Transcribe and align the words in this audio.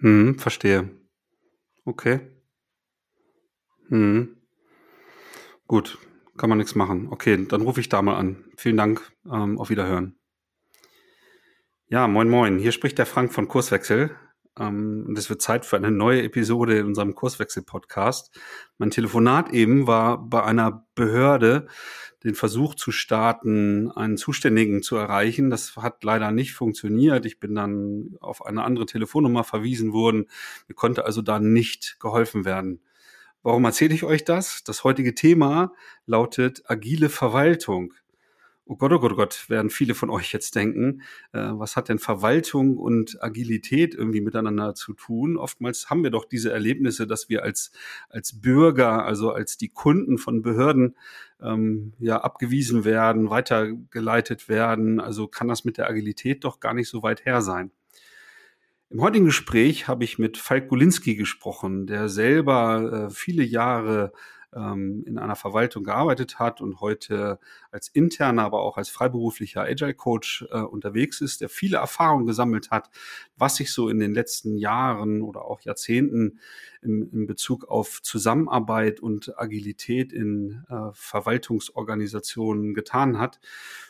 Hm, 0.00 0.38
verstehe. 0.38 0.90
Okay. 1.84 2.20
Mhm. 3.88 4.36
Gut, 5.66 5.98
kann 6.36 6.48
man 6.48 6.58
nix 6.58 6.74
machen. 6.74 7.08
Okay, 7.10 7.44
dann 7.48 7.62
rufe 7.62 7.80
ich 7.80 7.88
da 7.88 8.02
mal 8.02 8.16
an. 8.16 8.44
Vielen 8.56 8.76
Dank, 8.76 9.00
ähm, 9.30 9.58
auf 9.58 9.70
Wiederhören. 9.70 10.16
Ja, 11.88 12.08
moin 12.08 12.28
moin. 12.28 12.58
Hier 12.58 12.72
spricht 12.72 12.98
der 12.98 13.06
Frank 13.06 13.32
von 13.32 13.48
Kurswechsel. 13.48 14.10
Ähm, 14.58 15.04
und 15.08 15.18
es 15.18 15.28
wird 15.28 15.42
Zeit 15.42 15.64
für 15.64 15.76
eine 15.76 15.90
neue 15.90 16.22
Episode 16.22 16.78
in 16.78 16.86
unserem 16.86 17.14
Kurswechsel-Podcast. 17.14 18.30
Mein 18.78 18.90
Telefonat 18.90 19.52
eben 19.52 19.86
war 19.86 20.18
bei 20.18 20.42
einer 20.42 20.86
Behörde, 20.94 21.66
den 22.24 22.34
Versuch 22.34 22.74
zu 22.74 22.90
starten, 22.90 23.90
einen 23.92 24.16
Zuständigen 24.16 24.82
zu 24.82 24.96
erreichen. 24.96 25.50
Das 25.50 25.76
hat 25.76 26.02
leider 26.02 26.32
nicht 26.32 26.54
funktioniert. 26.54 27.26
Ich 27.26 27.38
bin 27.38 27.54
dann 27.54 28.16
auf 28.20 28.44
eine 28.44 28.64
andere 28.64 28.86
Telefonnummer 28.86 29.44
verwiesen 29.44 29.92
worden. 29.92 30.26
Mir 30.68 30.74
konnte 30.74 31.04
also 31.04 31.22
da 31.22 31.38
nicht 31.38 31.98
geholfen 32.00 32.44
werden. 32.44 32.80
Warum 33.42 33.64
erzähle 33.64 33.94
ich 33.94 34.02
euch 34.02 34.24
das? 34.24 34.64
Das 34.64 34.82
heutige 34.82 35.14
Thema 35.14 35.72
lautet 36.04 36.64
agile 36.66 37.10
Verwaltung. 37.10 37.94
Oh 38.68 38.74
Gott, 38.74 38.92
oh 38.92 38.98
Gott, 38.98 39.12
oh 39.12 39.16
Gott, 39.16 39.48
werden 39.48 39.70
viele 39.70 39.94
von 39.94 40.10
euch 40.10 40.32
jetzt 40.32 40.56
denken, 40.56 41.02
äh, 41.32 41.38
was 41.52 41.76
hat 41.76 41.88
denn 41.88 42.00
Verwaltung 42.00 42.76
und 42.78 43.22
Agilität 43.22 43.94
irgendwie 43.94 44.20
miteinander 44.20 44.74
zu 44.74 44.92
tun? 44.92 45.36
Oftmals 45.36 45.88
haben 45.88 46.02
wir 46.02 46.10
doch 46.10 46.24
diese 46.24 46.50
Erlebnisse, 46.52 47.06
dass 47.06 47.28
wir 47.28 47.44
als, 47.44 47.70
als 48.08 48.40
Bürger, 48.40 49.04
also 49.04 49.30
als 49.30 49.56
die 49.56 49.68
Kunden 49.68 50.18
von 50.18 50.42
Behörden, 50.42 50.96
ähm, 51.40 51.92
ja, 52.00 52.20
abgewiesen 52.22 52.84
werden, 52.84 53.30
weitergeleitet 53.30 54.48
werden. 54.48 54.98
Also 54.98 55.28
kann 55.28 55.46
das 55.46 55.64
mit 55.64 55.78
der 55.78 55.88
Agilität 55.88 56.42
doch 56.42 56.58
gar 56.58 56.74
nicht 56.74 56.88
so 56.88 57.04
weit 57.04 57.24
her 57.24 57.42
sein. 57.42 57.70
Im 58.90 59.00
heutigen 59.00 59.26
Gespräch 59.26 59.86
habe 59.86 60.02
ich 60.02 60.18
mit 60.18 60.38
Falk 60.38 60.68
Gulinski 60.68 61.14
gesprochen, 61.14 61.86
der 61.86 62.08
selber 62.08 63.08
äh, 63.08 63.14
viele 63.14 63.44
Jahre 63.44 64.12
ähm, 64.54 65.04
in 65.06 65.18
einer 65.18 65.36
Verwaltung 65.36 65.84
gearbeitet 65.84 66.38
hat 66.38 66.60
und 66.60 66.80
heute 66.80 67.38
als 67.70 67.88
interner, 67.88 68.44
aber 68.44 68.62
auch 68.62 68.76
als 68.76 68.88
freiberuflicher 68.88 69.62
Agile 69.62 69.94
Coach 69.94 70.46
äh, 70.50 70.60
unterwegs 70.60 71.20
ist, 71.20 71.40
der 71.40 71.48
viele 71.48 71.78
Erfahrungen 71.78 72.26
gesammelt 72.26 72.70
hat, 72.70 72.90
was 73.36 73.56
sich 73.56 73.72
so 73.72 73.88
in 73.88 73.98
den 73.98 74.14
letzten 74.14 74.56
Jahren 74.56 75.22
oder 75.22 75.44
auch 75.44 75.60
Jahrzehnten 75.60 76.38
in, 76.86 77.10
in 77.10 77.26
Bezug 77.26 77.64
auf 77.64 78.00
Zusammenarbeit 78.02 79.00
und 79.00 79.38
Agilität 79.38 80.12
in 80.12 80.64
äh, 80.70 80.92
Verwaltungsorganisationen 80.92 82.72
getan 82.72 83.18
hat. 83.18 83.40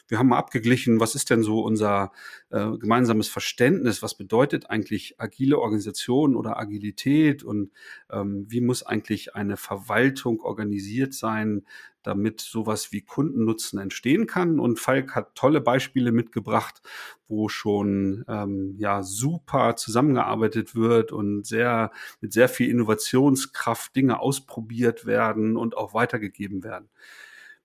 Wir 0.08 0.18
haben 0.18 0.28
mal 0.28 0.38
abgeglichen, 0.38 1.00
was 1.00 1.14
ist 1.14 1.30
denn 1.30 1.42
so 1.42 1.60
unser 1.60 2.12
äh, 2.50 2.70
gemeinsames 2.78 3.28
Verständnis, 3.28 4.02
was 4.02 4.14
bedeutet 4.14 4.70
eigentlich 4.70 5.16
agile 5.18 5.58
Organisation 5.58 6.36
oder 6.36 6.58
Agilität 6.58 7.42
und 7.42 7.70
ähm, 8.10 8.46
wie 8.48 8.60
muss 8.60 8.82
eigentlich 8.84 9.34
eine 9.34 9.56
Verwaltung 9.56 10.40
organisiert 10.40 11.12
sein, 11.12 11.64
damit 12.06 12.40
sowas 12.40 12.92
wie 12.92 13.02
Kundennutzen 13.02 13.78
entstehen 13.78 14.26
kann. 14.26 14.60
Und 14.60 14.78
Falk 14.78 15.14
hat 15.14 15.34
tolle 15.34 15.60
Beispiele 15.60 16.12
mitgebracht, 16.12 16.80
wo 17.28 17.48
schon 17.48 18.24
ähm, 18.28 18.76
ja 18.78 19.02
super 19.02 19.76
zusammengearbeitet 19.76 20.74
wird 20.74 21.12
und 21.12 21.46
sehr 21.46 21.90
mit 22.20 22.32
sehr 22.32 22.48
viel 22.48 22.70
Innovationskraft 22.70 23.94
Dinge 23.96 24.20
ausprobiert 24.20 25.06
werden 25.06 25.56
und 25.56 25.76
auch 25.76 25.94
weitergegeben 25.94 26.62
werden. 26.62 26.88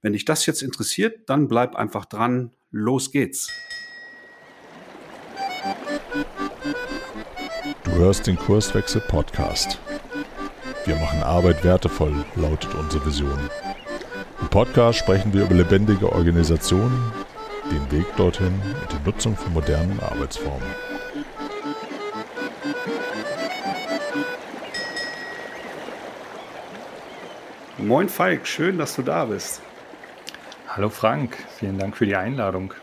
Wenn 0.02 0.14
dich 0.14 0.26
das 0.26 0.46
jetzt 0.48 0.64
interessiert, 0.64 1.30
dann 1.30 1.48
bleib 1.48 1.76
einfach 1.76 2.06
dran. 2.06 2.52
Los 2.72 3.12
geht's. 3.12 3.50
Du 7.84 7.92
hörst 7.92 8.26
den 8.26 8.38
Kurswechsel 8.38 9.02
Podcast. 9.02 9.80
Wir 10.86 10.96
machen 10.96 11.22
Arbeit 11.22 11.64
wertevoll, 11.64 12.26
lautet 12.36 12.74
unsere 12.74 13.06
Vision. 13.06 13.38
Im 14.42 14.48
Podcast 14.50 15.00
sprechen 15.00 15.32
wir 15.34 15.44
über 15.44 15.54
lebendige 15.54 16.12
Organisationen, 16.12 17.14
den 17.72 17.92
Weg 17.92 18.06
dorthin 18.18 18.48
und 18.48 18.92
die 18.92 19.06
Nutzung 19.06 19.38
von 19.38 19.54
modernen 19.54 20.00
Arbeitsformen. 20.00 20.68
Moin 27.78 28.10
Falk, 28.10 28.48
schön, 28.48 28.78
dass 28.78 28.96
du 28.96 29.04
da 29.04 29.26
bist. 29.26 29.62
Hallo 30.68 30.90
Frank, 30.90 31.38
vielen 31.58 31.78
Dank 31.78 31.96
für 31.96 32.06
die 32.06 32.16
Einladung. 32.16 32.74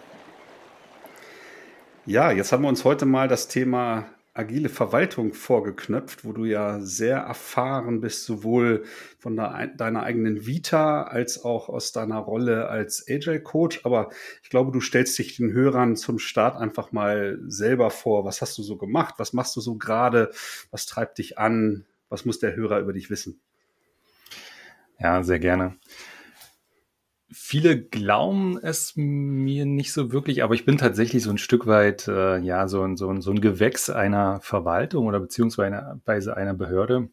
Ja, 2.06 2.30
jetzt 2.30 2.52
haben 2.52 2.62
wir 2.62 2.68
uns 2.68 2.84
heute 2.84 3.04
mal 3.04 3.28
das 3.28 3.48
Thema 3.48 4.06
agile 4.38 4.69
Verwaltung 4.69 5.34
vorgeknöpft, 5.34 6.25
wo 6.25 6.32
du 6.32 6.44
ja 6.44 6.81
sehr 6.81 7.19
erfahren 7.19 8.00
bist, 8.00 8.25
sowohl 8.25 8.84
von 9.19 9.37
deiner 9.37 10.03
eigenen 10.03 10.47
Vita 10.47 11.03
als 11.03 11.44
auch 11.44 11.69
aus 11.69 11.91
deiner 11.93 12.19
Rolle 12.19 12.69
als 12.69 13.04
Agile 13.09 13.43
Coach. 13.43 13.81
Aber 13.84 14.10
ich 14.43 14.48
glaube, 14.48 14.71
du 14.71 14.81
stellst 14.81 15.19
dich 15.19 15.37
den 15.37 15.53
Hörern 15.53 15.97
zum 15.97 16.19
Start 16.21 16.56
einfach 16.56 16.93
mal 16.93 17.38
selber 17.48 17.91
vor. 17.91 18.25
Was 18.25 18.41
hast 18.41 18.56
du 18.59 18.62
so 18.62 18.77
gemacht? 18.77 19.16
Was 19.19 19.32
machst 19.32 19.56
du 19.56 19.60
so 19.60 19.75
gerade? 19.75 20.31
Was 20.71 20.87
treibt 20.87 21.19
dich 21.19 21.38
an? 21.38 21.84
Was 22.09 22.25
muss 22.25 22.38
der 22.38 22.54
Hörer 22.54 22.78
über 22.78 22.93
dich 22.93 23.10
wissen? 23.10 23.41
Ja, 25.00 25.22
sehr 25.25 25.41
gerne. 25.41 25.77
Viele 27.31 27.78
glauben 27.78 28.59
es 28.59 28.94
mir 28.97 29.66
nicht 29.66 29.93
so 29.93 30.12
wirklich, 30.12 30.43
aber 30.43 30.55
ich 30.55 30.65
bin 30.65 30.78
tatsächlich 30.78 31.22
so 31.22 31.31
ein 31.31 31.39
Stück 31.39 31.66
weit, 31.66 32.09
äh, 32.09 32.39
ja, 32.39 32.69
so 32.69 32.83
ein, 32.83 32.97
so, 32.97 33.11
ein, 33.11 33.21
so 33.21 33.31
ein 33.31 33.43
Gewächs 33.43 33.91
einer 33.91 34.41
Verwaltung 34.41 35.06
oder 35.06 35.21
beziehungsweise 35.21 36.37
einer 36.37 36.55
Behörde. 36.55 37.11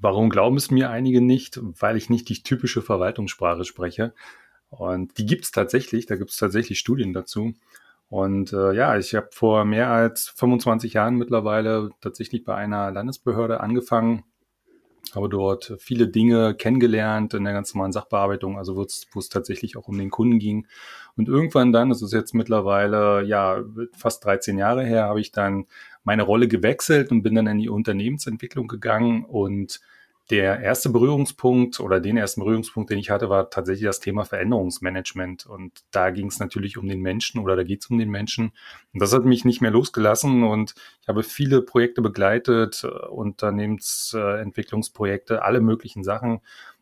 Warum 0.00 0.30
glauben 0.30 0.56
es 0.56 0.70
mir 0.70 0.90
einige 0.90 1.20
nicht? 1.20 1.60
Weil 1.62 1.96
ich 1.96 2.08
nicht 2.08 2.28
die 2.28 2.42
typische 2.42 2.80
Verwaltungssprache 2.80 3.64
spreche. 3.64 4.14
Und 4.70 5.18
die 5.18 5.26
gibt 5.26 5.44
es 5.44 5.50
tatsächlich, 5.50 6.06
da 6.06 6.16
gibt 6.16 6.30
es 6.30 6.36
tatsächlich 6.36 6.78
Studien 6.78 7.12
dazu. 7.12 7.54
Und 8.08 8.52
äh, 8.52 8.72
ja, 8.72 8.96
ich 8.96 9.14
habe 9.14 9.28
vor 9.32 9.64
mehr 9.64 9.88
als 9.90 10.28
25 10.28 10.94
Jahren 10.94 11.16
mittlerweile 11.16 11.90
tatsächlich 12.00 12.44
bei 12.44 12.54
einer 12.54 12.90
Landesbehörde 12.90 13.60
angefangen, 13.60 14.24
habe 15.16 15.28
dort 15.28 15.74
viele 15.78 16.08
Dinge 16.08 16.54
kennengelernt 16.54 17.34
in 17.34 17.44
der 17.44 17.52
ganz 17.52 17.74
normalen 17.74 17.92
Sachbearbeitung, 17.92 18.58
also 18.58 18.76
wo 18.76 18.82
es, 18.82 19.28
tatsächlich 19.28 19.76
auch 19.76 19.88
um 19.88 19.98
den 19.98 20.10
Kunden 20.10 20.38
ging. 20.38 20.66
Und 21.16 21.28
irgendwann 21.28 21.72
dann, 21.72 21.88
das 21.88 22.02
ist 22.02 22.12
jetzt 22.12 22.34
mittlerweile 22.34 23.22
ja 23.24 23.62
fast 23.96 24.24
13 24.24 24.58
Jahre 24.58 24.84
her, 24.84 25.04
habe 25.04 25.20
ich 25.20 25.32
dann 25.32 25.66
meine 26.02 26.22
Rolle 26.22 26.48
gewechselt 26.48 27.10
und 27.10 27.22
bin 27.22 27.34
dann 27.34 27.46
in 27.46 27.58
die 27.58 27.68
Unternehmensentwicklung 27.68 28.68
gegangen 28.68 29.24
und 29.24 29.80
der 30.30 30.60
erste 30.60 30.88
Berührungspunkt 30.88 31.80
oder 31.80 32.00
den 32.00 32.16
ersten 32.16 32.40
Berührungspunkt, 32.40 32.88
den 32.90 32.98
ich 32.98 33.10
hatte, 33.10 33.28
war 33.28 33.50
tatsächlich 33.50 33.84
das 33.84 34.00
Thema 34.00 34.24
Veränderungsmanagement. 34.24 35.44
Und 35.44 35.84
da 35.90 36.08
ging 36.10 36.28
es 36.28 36.38
natürlich 36.38 36.78
um 36.78 36.88
den 36.88 37.00
Menschen 37.00 37.40
oder 37.40 37.56
da 37.56 37.62
geht 37.62 37.82
es 37.82 37.90
um 37.90 37.98
den 37.98 38.08
Menschen. 38.08 38.52
Und 38.94 39.02
das 39.02 39.12
hat 39.12 39.26
mich 39.26 39.44
nicht 39.44 39.60
mehr 39.60 39.70
losgelassen 39.70 40.44
und 40.44 40.74
ich 41.02 41.08
habe 41.08 41.22
viele 41.22 41.60
Projekte 41.60 42.00
begleitet, 42.00 42.84
äh, 42.84 43.06
Unternehmensentwicklungsprojekte, 43.08 45.42
alle 45.42 45.60
möglichen 45.60 46.04
Sachen. 46.04 46.40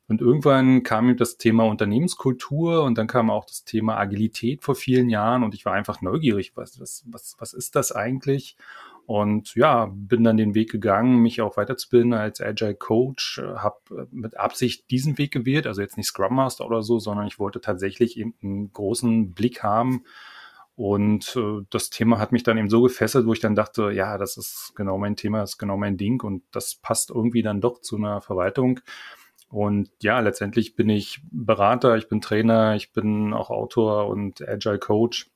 Und 0.09 0.21
irgendwann 0.21 0.83
kam 0.83 1.07
mir 1.07 1.15
das 1.17 1.39
Thema 1.39 1.65
Unternehmenskultur 1.65 2.83
und 2.85 2.99
dann 2.99 3.07
kam 3.07 3.31
auch 3.31 3.47
das 3.47 3.65
Thema 3.65 3.97
Agilität 3.97 4.63
vor 4.63 4.75
vielen 4.75 5.09
Jahren 5.09 5.43
und 5.43 5.55
ich 5.55 5.65
war 5.65 5.73
einfach 5.73 6.03
neugierig, 6.03 6.53
was, 6.55 6.79
was, 6.81 7.07
was 7.39 7.55
ist 7.55 7.77
das 7.77 7.93
eigentlich? 7.93 8.59
Und 9.07 9.55
ja, 9.57 9.91
bin 9.93 10.25
dann 10.25 10.37
den 10.37 10.55
Weg 10.55 10.71
gegangen, 10.71 11.19
mich 11.19 11.41
auch 11.41 11.57
weiterzubilden 11.57 12.15
als 12.15 12.41
Agile 12.41 12.75
Coach, 12.75 13.43
habe 13.57 13.77
äh, 13.91 14.07
mit 14.11 14.39
Absicht 14.39 14.91
diesen 14.91 15.19
Weg 15.19 15.33
gewählt, 15.33 15.67
also 15.67 15.81
jetzt 15.81 15.97
nicht 15.97 16.07
Scrum 16.07 16.37
Master 16.37 16.65
oder 16.67 16.83
so, 16.83 16.99
sondern 16.99 17.27
ich 17.27 17.39
wollte 17.39 17.61
tatsächlich 17.61 18.17
eben 18.19 18.35
einen 18.43 18.73
großen 18.73 19.33
Blick 19.33 19.63
haben. 19.63 20.05
Und 20.75 21.37
äh, 21.37 21.65
das 21.71 21.91
Thema 21.91 22.19
hat 22.19 22.33
mich 22.33 22.45
dann 22.45 22.59
eben 22.59 22.71
so 22.71 22.83
gefesselt, 22.83 23.27
wo 23.27 23.33
ich 23.33 23.41
dann 23.41 23.55
dachte, 23.55 23.91
ja, 23.91 24.17
das 24.19 24.37
ist 24.37 24.73
genau 24.75 24.99
mein 24.99 25.17
Thema, 25.17 25.41
das 25.41 25.53
ist 25.53 25.59
genau 25.59 25.77
mein 25.77 25.97
Ding 25.97 26.23
und 26.23 26.43
das 26.51 26.77
passt 26.77 27.11
irgendwie 27.11 27.43
dann 27.43 27.61
doch 27.61 27.81
zu 27.81 27.97
einer 27.97 28.21
Verwaltung. 28.21 28.81
Und 29.49 29.91
ja, 30.01 30.21
letztendlich 30.21 30.77
bin 30.77 30.89
ich 30.89 31.21
Berater, 31.31 31.99
ich 31.99 32.09
bin 32.09 32.23
Trainer, 32.23 32.75
ich 32.75 32.93
bin 32.93 33.35
auch 33.35 33.51
Autor 33.51 34.09
und 34.09 34.41
Agile 34.49 34.79
Coach. 34.79 35.31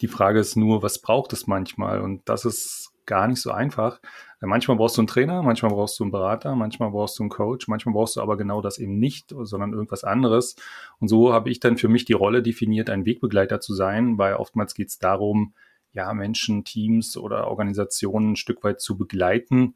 Die 0.00 0.08
Frage 0.08 0.38
ist 0.40 0.56
nur, 0.56 0.82
was 0.82 1.00
braucht 1.00 1.32
es 1.32 1.46
manchmal? 1.46 2.00
Und 2.00 2.28
das 2.28 2.44
ist 2.44 2.92
gar 3.06 3.26
nicht 3.26 3.40
so 3.40 3.50
einfach. 3.50 4.00
Manchmal 4.40 4.76
brauchst 4.76 4.96
du 4.96 5.02
einen 5.02 5.08
Trainer, 5.08 5.42
manchmal 5.42 5.72
brauchst 5.72 5.98
du 5.98 6.04
einen 6.04 6.12
Berater, 6.12 6.54
manchmal 6.54 6.90
brauchst 6.90 7.18
du 7.18 7.24
einen 7.24 7.30
Coach, 7.30 7.68
manchmal 7.68 7.92
brauchst 7.92 8.16
du 8.16 8.20
aber 8.20 8.36
genau 8.36 8.62
das 8.62 8.78
eben 8.78 8.98
nicht, 8.98 9.34
sondern 9.36 9.72
irgendwas 9.72 10.04
anderes. 10.04 10.56
Und 10.98 11.08
so 11.08 11.32
habe 11.32 11.50
ich 11.50 11.60
dann 11.60 11.76
für 11.76 11.88
mich 11.88 12.04
die 12.04 12.14
Rolle 12.14 12.42
definiert, 12.42 12.88
ein 12.88 13.04
Wegbegleiter 13.04 13.60
zu 13.60 13.74
sein, 13.74 14.16
weil 14.16 14.34
oftmals 14.34 14.74
geht 14.74 14.88
es 14.88 14.98
darum, 14.98 15.54
ja, 15.92 16.14
Menschen, 16.14 16.64
Teams 16.64 17.16
oder 17.16 17.48
Organisationen 17.48 18.32
ein 18.32 18.36
Stück 18.36 18.62
weit 18.62 18.80
zu 18.80 18.96
begleiten 18.96 19.74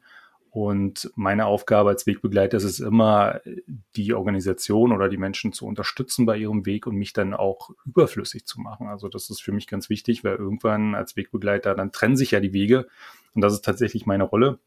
und 0.55 1.11
meine 1.15 1.47
Aufgabe 1.47 1.89
als 1.89 2.07
Wegbegleiter 2.07 2.55
ist 2.55 2.63
es 2.63 2.79
immer, 2.79 3.41
die 3.97 4.13
Organisation 4.13 4.93
oder 4.93 5.09
die 5.09 5.17
Menschen 5.17 5.51
zu 5.51 5.65
unterstützen 5.65 6.25
bei 6.25 6.37
ihrem 6.37 6.65
Weg 6.65 6.87
und 6.87 6.95
mich 6.95 7.11
dann 7.11 7.33
auch 7.33 7.71
überflüssig 7.85 8.45
zu 8.45 8.61
machen. 8.61 8.87
Also 8.87 9.09
das 9.09 9.29
ist 9.29 9.41
für 9.41 9.51
mich 9.51 9.67
ganz 9.67 9.89
wichtig, 9.89 10.23
weil 10.23 10.37
irgendwann 10.37 10.95
als 10.95 11.17
Wegbegleiter, 11.17 11.75
dann 11.75 11.91
trennen 11.91 12.15
sich 12.15 12.31
ja 12.31 12.39
die 12.39 12.53
Wege 12.53 12.87
Und 13.33 13.41
das 13.41 13.51
ist 13.51 13.65
tatsächlich 13.65 14.05
meine 14.05 14.23
Rolle. 14.23 14.59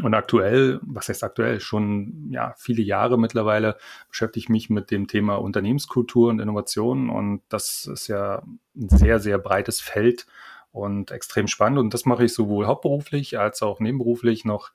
Und 0.00 0.14
aktuell, 0.14 0.78
was 0.82 1.08
heißt 1.08 1.24
aktuell, 1.24 1.58
schon 1.58 2.28
ja 2.30 2.54
viele 2.56 2.82
Jahre 2.82 3.18
mittlerweile 3.18 3.78
beschäftige 4.10 4.44
ich 4.44 4.48
mich 4.48 4.70
mit 4.70 4.92
dem 4.92 5.08
Thema 5.08 5.40
Unternehmenskultur 5.40 6.30
und 6.30 6.38
Innovation 6.38 7.10
und 7.10 7.42
das 7.48 7.88
ist 7.92 8.06
ja 8.06 8.44
ein 8.76 8.88
sehr, 8.88 9.18
sehr 9.18 9.38
breites 9.38 9.80
Feld 9.80 10.28
und 10.70 11.10
extrem 11.10 11.48
spannend 11.48 11.80
und 11.80 11.94
das 11.94 12.06
mache 12.06 12.26
ich 12.26 12.32
sowohl 12.32 12.68
hauptberuflich 12.68 13.40
als 13.40 13.60
auch 13.60 13.80
nebenberuflich 13.80 14.44
noch 14.44 14.70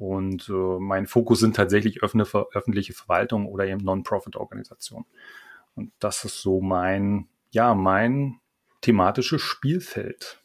und 0.00 0.48
äh, 0.48 0.52
mein 0.80 1.06
Fokus 1.06 1.40
sind 1.40 1.56
tatsächlich 1.56 2.02
öffentliche 2.02 2.94
Verwaltung 2.94 3.46
oder 3.46 3.66
eben 3.66 3.84
Non-Profit-Organisationen. 3.84 5.04
Und 5.74 5.92
das 5.98 6.24
ist 6.24 6.40
so 6.40 6.62
mein, 6.62 7.28
ja, 7.50 7.74
mein 7.74 8.40
thematisches 8.80 9.42
Spielfeld. 9.42 10.42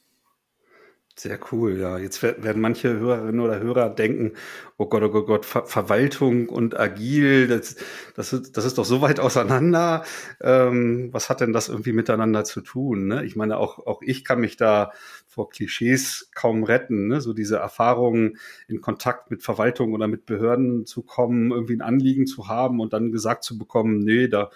Sehr 1.18 1.40
cool, 1.54 1.80
ja. 1.80 1.98
Jetzt 1.98 2.22
werden 2.24 2.62
manche 2.62 2.90
Hörerinnen 3.00 3.40
oder 3.40 3.60
Hörer 3.62 3.90
denken, 3.90 4.34
oh 4.78 4.88
Gott, 4.88 5.02
oh 5.02 5.10
Gott, 5.10 5.24
oh 5.24 5.26
Gott 5.26 5.46
Ver 5.46 5.66
Verwaltung 5.66 6.50
und 6.50 6.78
agil, 6.78 7.48
das, 7.48 7.78
das, 8.16 8.34
ist, 8.34 8.58
das 8.58 8.66
ist 8.66 8.78
doch 8.78 8.84
so 8.84 9.02
weit 9.02 9.22
auseinander. 9.22 10.04
Ähm, 10.42 11.14
was 11.14 11.30
hat 11.30 11.40
denn 11.40 11.54
das 11.54 11.70
irgendwie 11.70 11.94
miteinander 11.94 12.44
zu 12.44 12.60
tun? 12.60 13.08
Ne? 13.08 13.24
Ich 13.24 13.38
meine, 13.38 13.58
auch, 13.60 13.88
auch 13.88 14.02
ich 14.02 14.26
kann 14.26 14.42
mich 14.42 14.58
da 14.58 14.92
vor 15.26 15.50
Klischees 15.50 16.32
kaum 16.36 16.66
retten. 16.66 17.08
Ne? 17.08 17.22
So 17.22 17.32
diese 17.32 17.58
Erfahrungen 17.58 18.38
in 18.68 18.82
Kontakt 18.82 19.32
mit 19.32 19.42
Verwaltung 19.42 19.94
oder 19.94 20.10
mit 20.10 20.26
Behörden 20.26 20.86
zu 20.86 21.02
kommen, 21.02 21.52
irgendwie 21.52 21.78
ein 21.78 21.82
Anliegen 21.82 22.28
zu 22.28 22.50
haben 22.50 22.82
und 22.82 22.92
dann 22.92 23.14
gesagt 23.14 23.46
zu 23.46 23.58
bekommen, 23.58 24.00
nee, 24.00 24.28
da 24.28 24.50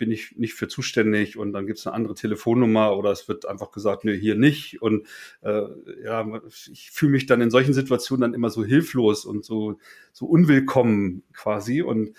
bin 0.00 0.10
ich 0.10 0.36
nicht 0.36 0.54
für 0.54 0.66
zuständig 0.66 1.36
und 1.36 1.52
dann 1.52 1.66
gibt 1.66 1.78
es 1.78 1.86
eine 1.86 1.94
andere 1.94 2.14
Telefonnummer 2.14 2.96
oder 2.96 3.10
es 3.10 3.28
wird 3.28 3.46
einfach 3.46 3.70
gesagt, 3.70 4.06
nee, 4.06 4.18
hier 4.18 4.34
nicht. 4.34 4.80
Und 4.80 5.06
äh, 5.42 5.62
ja, 6.02 6.26
ich 6.72 6.90
fühle 6.90 7.12
mich 7.12 7.26
dann 7.26 7.42
in 7.42 7.50
solchen 7.50 7.74
Situationen 7.74 8.22
dann 8.22 8.34
immer 8.34 8.48
so 8.48 8.64
hilflos 8.64 9.26
und 9.26 9.44
so, 9.44 9.78
so 10.12 10.24
unwillkommen 10.24 11.22
quasi. 11.34 11.82
Und 11.82 12.16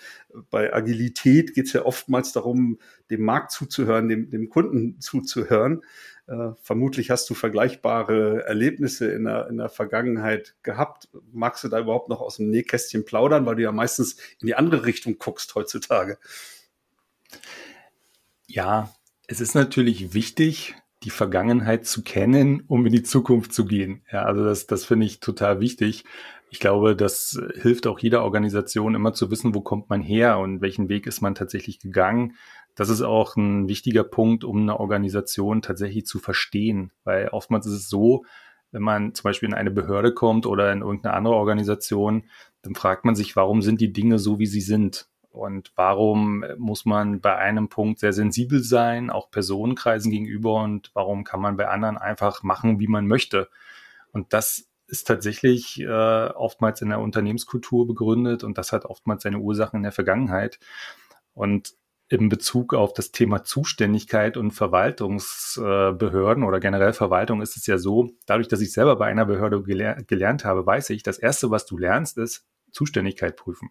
bei 0.50 0.72
Agilität 0.72 1.54
geht 1.54 1.66
es 1.66 1.72
ja 1.72 1.84
oftmals 1.84 2.32
darum, 2.32 2.78
dem 3.10 3.22
Markt 3.22 3.50
zuzuhören, 3.50 4.08
dem, 4.08 4.30
dem 4.30 4.48
Kunden 4.48 5.00
zuzuhören. 5.00 5.82
Äh, 6.28 6.52
vermutlich 6.62 7.10
hast 7.10 7.28
du 7.28 7.34
vergleichbare 7.34 8.44
Erlebnisse 8.46 9.10
in 9.10 9.24
der, 9.24 9.48
in 9.48 9.56
der 9.56 9.68
Vergangenheit 9.68 10.54
gehabt. 10.62 11.08
Magst 11.32 11.64
du 11.64 11.68
da 11.68 11.80
überhaupt 11.80 12.08
noch 12.08 12.20
aus 12.20 12.36
dem 12.36 12.48
Nähkästchen 12.48 13.04
plaudern, 13.04 13.44
weil 13.44 13.56
du 13.56 13.62
ja 13.62 13.72
meistens 13.72 14.12
in 14.40 14.46
die 14.46 14.54
andere 14.54 14.86
Richtung 14.86 15.18
guckst 15.18 15.56
heutzutage? 15.56 16.18
Ja, 18.46 18.92
es 19.26 19.40
ist 19.40 19.54
natürlich 19.54 20.14
wichtig, 20.14 20.74
die 21.04 21.10
Vergangenheit 21.10 21.86
zu 21.86 22.02
kennen, 22.02 22.62
um 22.68 22.86
in 22.86 22.92
die 22.92 23.02
Zukunft 23.02 23.52
zu 23.52 23.64
gehen. 23.64 24.04
Ja, 24.12 24.22
also 24.24 24.44
das, 24.44 24.66
das 24.66 24.84
finde 24.84 25.06
ich 25.06 25.20
total 25.20 25.60
wichtig. 25.60 26.04
Ich 26.50 26.60
glaube, 26.60 26.94
das 26.94 27.40
hilft 27.54 27.86
auch 27.86 27.98
jeder 27.98 28.22
Organisation 28.22 28.94
immer 28.94 29.14
zu 29.14 29.30
wissen, 29.30 29.54
wo 29.54 29.62
kommt 29.62 29.88
man 29.88 30.02
her 30.02 30.38
und 30.38 30.60
welchen 30.60 30.88
Weg 30.88 31.06
ist 31.06 31.22
man 31.22 31.34
tatsächlich 31.34 31.80
gegangen. 31.80 32.36
Das 32.74 32.88
ist 32.88 33.02
auch 33.02 33.36
ein 33.36 33.68
wichtiger 33.68 34.04
Punkt, 34.04 34.44
um 34.44 34.60
eine 34.60 34.78
Organisation 34.78 35.62
tatsächlich 35.62 36.06
zu 36.06 36.18
verstehen, 36.18 36.92
weil 37.04 37.28
oftmals 37.28 37.66
ist 37.66 37.72
es 37.72 37.88
so, 37.88 38.24
wenn 38.70 38.82
man 38.82 39.14
zum 39.14 39.24
Beispiel 39.24 39.48
in 39.48 39.54
eine 39.54 39.70
Behörde 39.70 40.14
kommt 40.14 40.46
oder 40.46 40.72
in 40.72 40.80
irgendeine 40.80 41.14
andere 41.14 41.34
Organisation, 41.34 42.24
dann 42.62 42.74
fragt 42.74 43.04
man 43.04 43.14
sich, 43.14 43.36
warum 43.36 43.60
sind 43.60 43.80
die 43.80 43.92
Dinge 43.92 44.18
so, 44.18 44.38
wie 44.38 44.46
sie 44.46 44.62
sind? 44.62 45.08
Und 45.32 45.72
warum 45.76 46.44
muss 46.58 46.84
man 46.84 47.20
bei 47.20 47.36
einem 47.36 47.68
Punkt 47.68 48.00
sehr 48.00 48.12
sensibel 48.12 48.62
sein, 48.62 49.10
auch 49.10 49.30
Personenkreisen 49.30 50.10
gegenüber? 50.10 50.62
Und 50.62 50.90
warum 50.94 51.24
kann 51.24 51.40
man 51.40 51.56
bei 51.56 51.68
anderen 51.68 51.96
einfach 51.96 52.42
machen, 52.42 52.78
wie 52.80 52.88
man 52.88 53.06
möchte? 53.06 53.48
Und 54.12 54.32
das 54.34 54.68
ist 54.86 55.08
tatsächlich 55.08 55.80
äh, 55.80 55.86
oftmals 55.86 56.82
in 56.82 56.90
der 56.90 57.00
Unternehmenskultur 57.00 57.86
begründet 57.86 58.44
und 58.44 58.58
das 58.58 58.72
hat 58.72 58.84
oftmals 58.84 59.22
seine 59.22 59.38
Ursachen 59.38 59.78
in 59.78 59.82
der 59.84 59.92
Vergangenheit. 59.92 60.58
Und 61.32 61.72
in 62.08 62.28
Bezug 62.28 62.74
auf 62.74 62.92
das 62.92 63.10
Thema 63.10 63.42
Zuständigkeit 63.42 64.36
und 64.36 64.50
Verwaltungsbehörden 64.50 66.44
oder 66.44 66.60
generell 66.60 66.92
Verwaltung 66.92 67.40
ist 67.40 67.56
es 67.56 67.66
ja 67.66 67.78
so, 67.78 68.10
dadurch, 68.26 68.48
dass 68.48 68.60
ich 68.60 68.72
selber 68.72 68.96
bei 68.96 69.06
einer 69.06 69.24
Behörde 69.24 69.62
geler 69.62 69.94
gelernt 70.02 70.44
habe, 70.44 70.66
weiß 70.66 70.90
ich, 70.90 71.02
das 71.02 71.16
Erste, 71.16 71.50
was 71.50 71.64
du 71.64 71.78
lernst, 71.78 72.18
ist 72.18 72.46
Zuständigkeit 72.70 73.36
prüfen. 73.36 73.70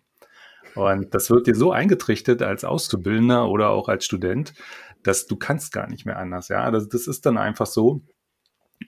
Und 0.76 1.14
das 1.14 1.30
wird 1.30 1.48
dir 1.48 1.56
so 1.56 1.72
eingetrichtert 1.72 2.42
als 2.42 2.64
Auszubildender 2.64 3.50
oder 3.50 3.70
auch 3.70 3.90
als 3.90 4.06
Student, 4.06 4.54
dass 5.04 5.26
du 5.26 5.36
kannst 5.36 5.72
gar 5.74 5.90
nicht 5.90 6.06
mehr 6.06 6.18
anders. 6.18 6.48
Ja, 6.48 6.72
das, 6.72 6.88
das 6.88 7.08
ist 7.08 7.26
dann 7.26 7.38
einfach 7.38 7.66
so. 7.66 8.02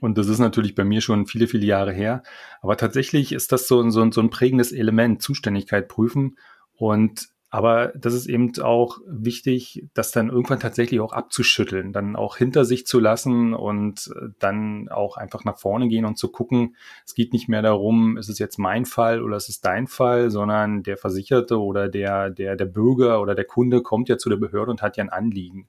Und 0.01 0.17
das 0.17 0.27
ist 0.27 0.39
natürlich 0.39 0.75
bei 0.75 0.83
mir 0.83 1.01
schon 1.01 1.27
viele, 1.27 1.47
viele 1.47 1.65
Jahre 1.65 1.91
her. 1.91 2.23
Aber 2.61 2.77
tatsächlich 2.77 3.31
ist 3.31 3.51
das 3.51 3.67
so, 3.67 3.87
so, 3.89 4.11
so 4.11 4.21
ein 4.21 4.29
prägendes 4.29 4.71
Element, 4.71 5.21
Zuständigkeit 5.21 5.87
prüfen. 5.87 6.37
Und 6.75 7.29
aber 7.53 7.93
das 7.95 8.15
ist 8.15 8.25
eben 8.25 8.51
auch 8.63 8.97
wichtig, 9.05 9.85
das 9.93 10.11
dann 10.11 10.29
irgendwann 10.29 10.59
tatsächlich 10.59 10.99
auch 11.01 11.13
abzuschütteln, 11.13 11.93
dann 11.93 12.15
auch 12.15 12.35
hinter 12.35 12.65
sich 12.65 12.87
zu 12.87 12.99
lassen 12.99 13.53
und 13.53 14.11
äh, 14.15 14.29
dann 14.39 14.89
auch 14.89 15.17
einfach 15.17 15.43
nach 15.43 15.59
vorne 15.59 15.87
gehen 15.87 16.05
und 16.05 16.17
zu 16.17 16.31
gucken, 16.31 16.75
es 17.05 17.13
geht 17.13 17.31
nicht 17.31 17.49
mehr 17.49 17.61
darum, 17.61 18.17
ist 18.17 18.27
es 18.27 18.39
jetzt 18.39 18.57
mein 18.57 18.85
Fall 18.85 19.21
oder 19.21 19.37
ist 19.37 19.49
es 19.49 19.61
dein 19.61 19.85
Fall, 19.85 20.31
sondern 20.31 20.81
der 20.81 20.97
Versicherte 20.97 21.61
oder 21.61 21.89
der, 21.89 22.31
der, 22.31 22.55
der 22.55 22.65
Bürger 22.65 23.21
oder 23.21 23.35
der 23.35 23.45
Kunde 23.45 23.83
kommt 23.83 24.09
ja 24.09 24.17
zu 24.17 24.31
der 24.31 24.37
Behörde 24.37 24.71
und 24.71 24.81
hat 24.81 24.97
ja 24.97 25.03
ein 25.03 25.11
Anliegen. 25.11 25.67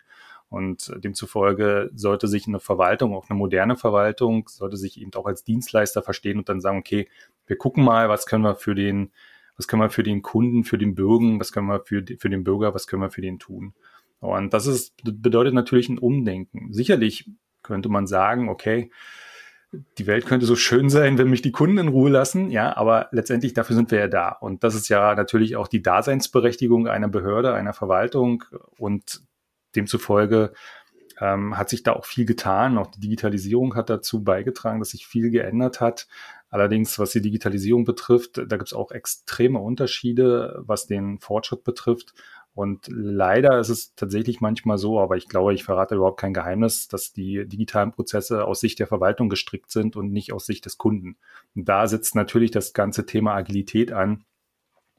Und 0.49 0.91
demzufolge 1.05 1.91
sollte 1.95 2.29
sich 2.29 2.47
eine 2.49 2.61
Verwaltung, 2.61 3.15
auch 3.15 3.29
eine 3.29 3.39
moderne 3.39 3.77
Verwaltung, 3.77 4.49
sollte 4.49 4.79
sich 4.79 4.99
eben 4.99 5.13
auch 5.17 5.27
als 5.27 5.45
Dienstleister 5.45 6.01
verstehen 6.01 6.39
und 6.39 6.49
dann 6.49 6.63
sagen, 6.63 6.79
okay, 6.79 7.11
wir 7.47 7.59
gucken 7.59 7.85
mal, 7.85 8.09
was 8.09 8.25
können 8.25 8.45
wir 8.45 8.55
für 8.55 8.75
den 8.75 9.11
was 9.57 9.69
können 9.69 9.83
wir 9.83 9.91
für 9.91 10.03
den 10.03 10.23
Kunden, 10.23 10.65
für 10.65 10.79
den 10.79 10.95
Bürger, 10.95 11.39
was 11.39 11.53
können 11.53 11.69
wir 11.69 11.81
für, 11.81 12.05
für 12.19 12.31
den 12.31 12.45
Bürger, 12.45 12.75
was 12.75 12.87
können 12.87 13.03
wir 13.03 13.11
für 13.11 13.21
den 13.21 13.39
tun. 13.39 13.75
Und 14.21 14.55
das 14.55 14.67
ist, 14.67 14.95
bedeutet 15.05 15.55
natürlich 15.55 15.89
ein 15.89 15.99
Umdenken. 15.99 16.73
Sicherlich 16.73 17.31
könnte 17.63 17.89
man 17.89 18.07
sagen, 18.07 18.49
okay, 18.49 18.91
die 19.99 20.07
Welt 20.07 20.27
könnte 20.27 20.47
so 20.47 20.57
schön 20.57 20.89
sein, 20.89 21.19
wenn 21.19 21.29
mich 21.29 21.43
die 21.43 21.53
Kunden 21.53 21.79
in 21.79 21.89
Ruhe 21.89 22.11
lassen, 22.11 22.51
ja, 22.51 22.77
aber 22.77 23.09
letztendlich 23.11 23.55
dafür 23.55 23.75
sind 23.75 23.91
wir 23.91 23.99
ja 23.99 24.09
da. 24.09 24.29
Und 24.29 24.65
das 24.65 24.75
ist 24.75 24.89
ja 24.89 25.15
natürlich 25.15 25.57
auch 25.57 25.69
die 25.69 25.83
Daseinsberechtigung 25.83 26.87
einer 26.87 27.09
Behörde, 27.09 27.55
einer 27.55 27.73
Verwaltung 27.73 28.45
und 28.79 29.23
demzufolge 29.75 30.53
ähm, 31.21 31.57
hat 31.57 31.69
sich 31.69 31.83
da 31.83 31.93
auch 31.93 32.05
viel 32.05 32.25
getan. 32.25 32.79
Auch 32.79 32.89
die 32.89 33.01
Digitalisierung 33.01 33.75
hat 33.75 33.91
dazu 33.91 34.23
beigetragen, 34.23 34.81
dass 34.81 34.91
sich 34.91 35.07
viel 35.07 35.31
geändert 35.31 35.81
hat. 35.81 36.07
Allerdings, 36.55 37.01
was 37.01 37.11
die 37.11 37.21
Digitalisierung 37.21 37.85
betrifft, 37.85 38.37
da 38.39 38.57
gibt 38.57 38.69
es 38.69 38.75
auch 38.75 38.93
extreme 38.93 39.59
Unterschiede, 39.59 40.63
was 40.65 40.87
den 40.87 41.19
Fortschritt 41.19 41.65
betrifft. 41.65 42.15
Und 42.55 42.87
leider 42.87 43.59
ist 43.59 43.71
es 43.71 43.97
tatsächlich 43.97 44.41
manchmal 44.41 44.79
so, 44.79 45.01
aber 45.01 45.17
ich 45.17 45.27
glaube, 45.27 45.53
ich 45.53 45.65
verrate 45.65 45.97
überhaupt 45.97 46.21
kein 46.21 46.33
Geheimnis, 46.33 46.87
dass 46.87 47.13
die 47.13 47.45
digitalen 47.49 47.91
Prozesse 47.91 48.45
aus 48.45 48.61
Sicht 48.61 48.79
der 48.79 48.87
Verwaltung 48.87 49.29
gestrickt 49.29 49.73
sind 49.73 49.97
und 49.97 50.13
nicht 50.13 50.33
aus 50.33 50.47
Sicht 50.47 50.65
des 50.65 50.79
Kunden. 50.79 51.17
Und 51.57 51.69
da 51.69 51.89
setzt 51.89 52.15
natürlich 52.15 52.53
das 52.53 52.73
ganze 52.73 53.05
Thema 53.05 53.35
Agilität 53.35 53.91
an. 53.91 54.25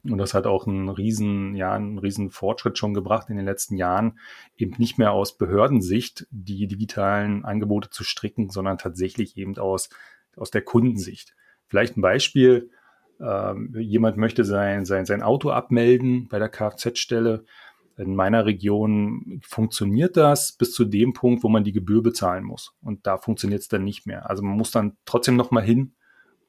Und 0.04 0.18
das 0.18 0.34
hat 0.34 0.46
auch 0.46 0.66
einen 0.66 0.90
riesen, 0.90 1.54
ja, 1.54 1.72
einen 1.72 1.96
riesen 1.96 2.28
Fortschritt 2.28 2.76
schon 2.76 2.92
gebracht 2.92 3.30
in 3.30 3.36
den 3.36 3.46
letzten 3.46 3.78
Jahren, 3.78 4.18
eben 4.58 4.74
nicht 4.76 4.98
mehr 4.98 5.12
aus 5.12 5.38
Behördensicht 5.38 6.26
die 6.30 6.66
digitalen 6.66 7.46
Angebote 7.46 7.88
zu 7.88 8.04
stricken, 8.04 8.50
sondern 8.50 8.76
tatsächlich 8.76 9.38
eben 9.38 9.56
aus, 9.56 9.88
aus 10.36 10.50
der 10.50 10.60
Kundensicht. 10.60 11.34
Vielleicht 11.68 11.96
ein 11.96 12.02
Beispiel. 12.02 12.70
Ähm, 13.20 13.74
jemand 13.78 14.16
möchte 14.16 14.44
sein, 14.44 14.84
sein, 14.84 15.06
sein 15.06 15.22
Auto 15.22 15.50
abmelden 15.50 16.28
bei 16.28 16.38
der 16.38 16.48
Kfz-Stelle. 16.48 17.44
In 17.96 18.14
meiner 18.14 18.44
Region 18.44 19.40
funktioniert 19.42 20.18
das 20.18 20.52
bis 20.52 20.72
zu 20.72 20.84
dem 20.84 21.14
Punkt, 21.14 21.42
wo 21.42 21.48
man 21.48 21.64
die 21.64 21.72
Gebühr 21.72 22.02
bezahlen 22.02 22.44
muss. 22.44 22.74
Und 22.82 23.06
da 23.06 23.16
funktioniert 23.16 23.62
es 23.62 23.68
dann 23.68 23.84
nicht 23.84 24.06
mehr. 24.06 24.28
Also 24.28 24.42
man 24.42 24.56
muss 24.56 24.70
dann 24.70 24.96
trotzdem 25.06 25.36
nochmal 25.36 25.64
hin 25.64 25.94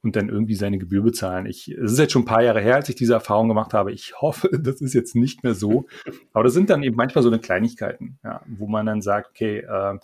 und 0.03 0.15
dann 0.15 0.29
irgendwie 0.29 0.55
seine 0.55 0.77
Gebühr 0.77 1.03
bezahlen. 1.03 1.45
Ich, 1.45 1.69
es 1.69 1.93
ist 1.93 1.99
jetzt 1.99 2.11
schon 2.11 2.23
ein 2.23 2.25
paar 2.25 2.43
Jahre 2.43 2.61
her, 2.61 2.75
als 2.75 2.89
ich 2.89 2.95
diese 2.95 3.13
Erfahrung 3.13 3.47
gemacht 3.47 3.73
habe. 3.73 3.91
Ich 3.93 4.13
hoffe, 4.21 4.49
das 4.61 4.81
ist 4.81 4.93
jetzt 4.93 5.15
nicht 5.15 5.43
mehr 5.43 5.53
so. 5.53 5.85
Aber 6.33 6.43
das 6.43 6.53
sind 6.53 6.69
dann 6.69 6.83
eben 6.83 6.95
manchmal 6.95 7.23
so 7.23 7.29
eine 7.29 7.39
Kleinigkeiten, 7.39 8.19
ja, 8.23 8.41
wo 8.45 8.67
man 8.67 8.85
dann 8.85 9.01
sagt, 9.01 9.29
okay, 9.29 9.59
äh, 9.59 9.97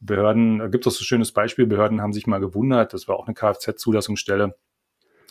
Behörden, 0.00 0.58
da 0.58 0.68
gibt 0.68 0.86
es 0.86 0.94
so 0.94 1.02
ein 1.02 1.04
schönes 1.04 1.32
Beispiel, 1.32 1.66
Behörden 1.66 2.00
haben 2.00 2.12
sich 2.12 2.26
mal 2.26 2.40
gewundert, 2.40 2.94
das 2.94 3.06
war 3.06 3.16
auch 3.16 3.26
eine 3.26 3.34
Kfz-Zulassungsstelle, 3.34 4.56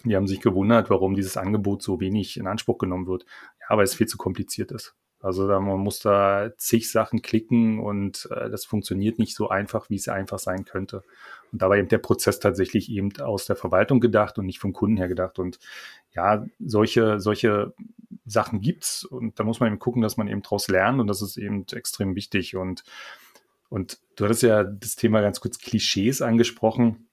die 0.05 0.15
haben 0.15 0.27
sich 0.27 0.41
gewundert, 0.41 0.89
warum 0.89 1.15
dieses 1.15 1.37
Angebot 1.37 1.81
so 1.81 1.99
wenig 1.99 2.37
in 2.37 2.47
Anspruch 2.47 2.77
genommen 2.77 3.07
wird. 3.07 3.25
Ja, 3.69 3.77
weil 3.77 3.83
es 3.83 3.95
viel 3.95 4.07
zu 4.07 4.17
kompliziert 4.17 4.71
ist. 4.71 4.95
Also 5.21 5.47
da, 5.47 5.59
man 5.59 5.79
muss 5.79 5.99
da 5.99 6.51
zig 6.57 6.89
Sachen 6.89 7.21
klicken 7.21 7.79
und 7.79 8.29
äh, 8.31 8.49
das 8.49 8.63
funktioniert 8.63 9.19
nicht 9.19 9.35
so 9.35 9.49
einfach, 9.49 9.89
wie 9.89 9.97
es 9.97 10.07
einfach 10.07 10.39
sein 10.39 10.63
könnte. 10.63 11.03
Und 11.51 11.61
da 11.61 11.69
war 11.69 11.75
eben 11.75 11.89
der 11.89 11.97
Prozess 11.97 12.39
tatsächlich 12.39 12.89
eben 12.89 13.11
aus 13.19 13.45
der 13.45 13.57
Verwaltung 13.57 13.99
gedacht 13.99 14.37
und 14.37 14.45
nicht 14.45 14.59
vom 14.59 14.71
Kunden 14.71 14.95
her 14.95 15.09
gedacht. 15.09 15.37
Und 15.37 15.59
ja, 16.13 16.45
solche, 16.59 17.19
solche 17.19 17.73
Sachen 18.25 18.61
gibt's 18.61 19.03
und 19.03 19.39
da 19.39 19.43
muss 19.43 19.59
man 19.59 19.67
eben 19.67 19.79
gucken, 19.79 20.01
dass 20.01 20.15
man 20.15 20.29
eben 20.29 20.41
draus 20.41 20.69
lernt 20.69 21.01
und 21.01 21.07
das 21.07 21.21
ist 21.21 21.35
eben 21.35 21.65
extrem 21.73 22.15
wichtig. 22.15 22.55
Und 22.55 22.83
und 23.69 23.99
du 24.15 24.25
hattest 24.25 24.43
ja 24.43 24.63
das 24.63 24.95
Thema 24.95 25.21
ganz 25.21 25.39
kurz 25.39 25.59
Klischees 25.59 26.21
angesprochen. 26.21 27.07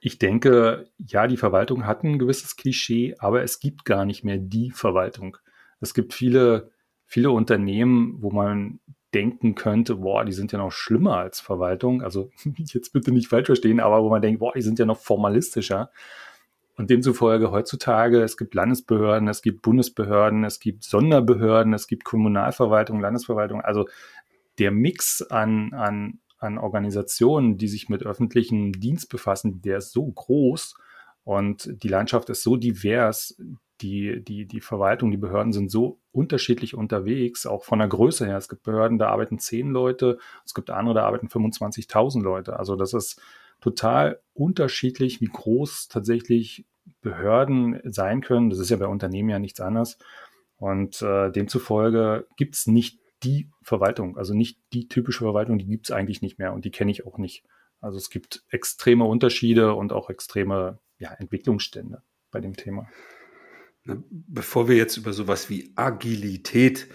Ich 0.00 0.18
denke, 0.18 0.90
ja, 0.98 1.26
die 1.26 1.36
Verwaltung 1.36 1.86
hat 1.86 2.04
ein 2.04 2.18
gewisses 2.18 2.56
Klischee, 2.56 3.14
aber 3.18 3.42
es 3.42 3.60
gibt 3.60 3.84
gar 3.84 4.04
nicht 4.04 4.24
mehr 4.24 4.38
die 4.38 4.70
Verwaltung. 4.70 5.36
Es 5.80 5.94
gibt 5.94 6.12
viele, 6.14 6.70
viele 7.06 7.30
Unternehmen, 7.30 8.16
wo 8.20 8.30
man 8.30 8.80
denken 9.14 9.54
könnte, 9.54 9.96
boah, 9.96 10.24
die 10.24 10.32
sind 10.32 10.52
ja 10.52 10.58
noch 10.58 10.72
schlimmer 10.72 11.18
als 11.18 11.40
Verwaltung. 11.40 12.02
Also 12.02 12.30
jetzt 12.56 12.92
bitte 12.92 13.12
nicht 13.12 13.28
falsch 13.28 13.46
verstehen, 13.46 13.80
aber 13.80 14.02
wo 14.02 14.10
man 14.10 14.22
denkt, 14.22 14.40
boah, 14.40 14.52
die 14.54 14.62
sind 14.62 14.78
ja 14.78 14.86
noch 14.86 14.98
formalistischer. 14.98 15.90
Und 16.74 16.88
demzufolge 16.88 17.50
heutzutage, 17.50 18.22
es 18.22 18.38
gibt 18.38 18.54
Landesbehörden, 18.54 19.28
es 19.28 19.42
gibt 19.42 19.60
Bundesbehörden, 19.60 20.42
es 20.44 20.58
gibt 20.58 20.84
Sonderbehörden, 20.84 21.74
es 21.74 21.86
gibt 21.86 22.04
Kommunalverwaltung, 22.04 22.98
Landesverwaltung. 22.98 23.60
Also 23.60 23.86
der 24.58 24.70
Mix 24.70 25.22
an, 25.22 25.72
an, 25.72 26.20
an 26.38 26.58
Organisationen, 26.58 27.56
die 27.56 27.68
sich 27.68 27.88
mit 27.88 28.04
öffentlichem 28.04 28.72
Dienst 28.72 29.08
befassen, 29.08 29.62
der 29.62 29.78
ist 29.78 29.92
so 29.92 30.04
groß 30.06 30.74
und 31.24 31.82
die 31.82 31.88
Landschaft 31.88 32.28
ist 32.30 32.42
so 32.42 32.56
divers, 32.56 33.36
die, 33.80 34.22
die, 34.22 34.46
die 34.46 34.60
Verwaltung, 34.60 35.10
die 35.10 35.16
Behörden 35.16 35.52
sind 35.52 35.70
so 35.70 36.00
unterschiedlich 36.12 36.74
unterwegs, 36.74 37.46
auch 37.46 37.64
von 37.64 37.78
der 37.80 37.88
Größe 37.88 38.26
her. 38.26 38.36
Es 38.36 38.48
gibt 38.48 38.62
Behörden, 38.62 38.98
da 38.98 39.08
arbeiten 39.08 39.38
zehn 39.38 39.70
Leute, 39.70 40.18
es 40.44 40.54
gibt 40.54 40.70
andere, 40.70 40.94
da 40.94 41.04
arbeiten 41.04 41.26
25.000 41.28 42.22
Leute. 42.22 42.58
Also 42.58 42.76
das 42.76 42.92
ist 42.92 43.20
total 43.60 44.20
unterschiedlich, 44.34 45.20
wie 45.20 45.26
groß 45.26 45.88
tatsächlich 45.88 46.66
Behörden 47.00 47.80
sein 47.84 48.20
können. 48.20 48.50
Das 48.50 48.58
ist 48.58 48.70
ja 48.70 48.76
bei 48.76 48.86
Unternehmen 48.86 49.28
ja 49.28 49.38
nichts 49.38 49.60
anderes. 49.60 49.98
Und 50.56 51.02
äh, 51.02 51.30
demzufolge 51.30 52.26
gibt 52.36 52.54
es 52.54 52.66
nicht 52.66 53.01
die 53.22 53.50
Verwaltung, 53.62 54.16
also 54.16 54.34
nicht 54.34 54.58
die 54.72 54.88
typische 54.88 55.24
Verwaltung, 55.24 55.58
die 55.58 55.66
gibt 55.66 55.86
es 55.86 55.92
eigentlich 55.92 56.22
nicht 56.22 56.38
mehr 56.38 56.52
und 56.52 56.64
die 56.64 56.70
kenne 56.70 56.90
ich 56.90 57.06
auch 57.06 57.18
nicht. 57.18 57.44
Also 57.80 57.98
es 57.98 58.10
gibt 58.10 58.44
extreme 58.50 59.04
Unterschiede 59.04 59.74
und 59.74 59.92
auch 59.92 60.08
extreme 60.08 60.78
ja, 60.98 61.12
Entwicklungsstände 61.12 62.02
bei 62.30 62.40
dem 62.40 62.56
Thema. 62.56 62.88
Bevor 63.84 64.68
wir 64.68 64.76
jetzt 64.76 64.96
über 64.96 65.12
sowas 65.12 65.50
wie 65.50 65.72
Agilität, 65.74 66.86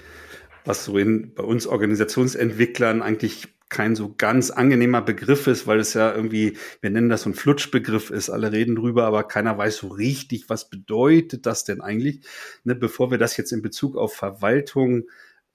was 0.63 0.85
so 0.85 0.97
in, 0.97 1.33
bei 1.33 1.43
uns 1.43 1.67
Organisationsentwicklern 1.67 3.01
eigentlich 3.01 3.49
kein 3.69 3.95
so 3.95 4.13
ganz 4.17 4.49
angenehmer 4.49 5.01
Begriff 5.01 5.47
ist, 5.47 5.67
weil 5.67 5.79
es 5.79 5.93
ja 5.93 6.13
irgendwie, 6.13 6.57
wir 6.79 6.89
nennen 6.89 7.09
das 7.09 7.23
so 7.23 7.29
ein 7.29 7.33
Flutschbegriff 7.33 8.09
ist, 8.11 8.29
alle 8.29 8.53
reden 8.53 8.75
drüber, 8.75 9.05
aber 9.05 9.23
keiner 9.23 9.57
weiß 9.57 9.77
so 9.77 9.87
richtig, 9.87 10.49
was 10.49 10.69
bedeutet 10.69 11.45
das 11.45 11.65
denn 11.65 11.81
eigentlich. 11.81 12.21
Ne, 12.63 12.75
bevor 12.75 13.11
wir 13.11 13.17
das 13.17 13.35
jetzt 13.35 13.51
in 13.51 13.61
Bezug 13.61 13.97
auf 13.97 14.13
Verwaltung 14.15 15.03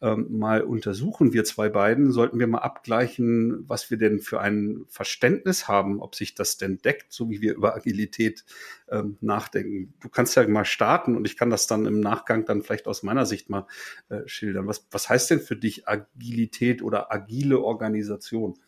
ähm, 0.03 0.27
mal 0.37 0.63
untersuchen, 0.63 1.33
wir 1.33 1.45
zwei 1.45 1.69
beiden, 1.69 2.11
sollten 2.11 2.41
wir 2.41 2.49
mal 2.49 2.59
abgleichen, 2.59 3.65
was 3.69 3.89
wir 3.89 3.99
denn 3.99 4.19
für 4.19 4.41
ein 4.41 4.85
Verständnis 4.89 5.69
haben, 5.69 6.03
ob 6.03 6.17
sich 6.17 6.35
das 6.35 6.57
denn 6.57 6.79
deckt, 6.79 7.13
so 7.13 7.31
wie 7.31 7.41
wir 7.41 7.55
über 7.55 7.77
Agilität 7.77 8.45
ähm, 8.91 9.17
nachdenken. 9.21 9.95
Du 10.01 10.09
kannst 10.09 10.35
ja 10.35 10.47
mal 10.49 10.65
starten 10.65 11.17
und 11.17 11.25
ich 11.25 11.37
kann 11.37 11.51
das 11.51 11.69
dann 11.69 11.87
im 11.87 12.01
Nachgang 12.01 12.45
dann 12.45 12.63
vielleicht 12.63 12.89
aus 12.89 13.05
meiner 13.05 13.27
Sicht 13.27 13.49
mal 13.49 13.67
äh, 14.09 14.27
schildern. 14.27 14.67
Was, 14.67 14.87
was 14.91 15.09
heißt 15.09 15.31
denn 15.31 15.41
für 15.41 15.57
dich 15.57 15.89
Agilität 15.89 16.83
oder 16.83 17.13
agile 17.13 17.61
Organisation? 17.61 18.59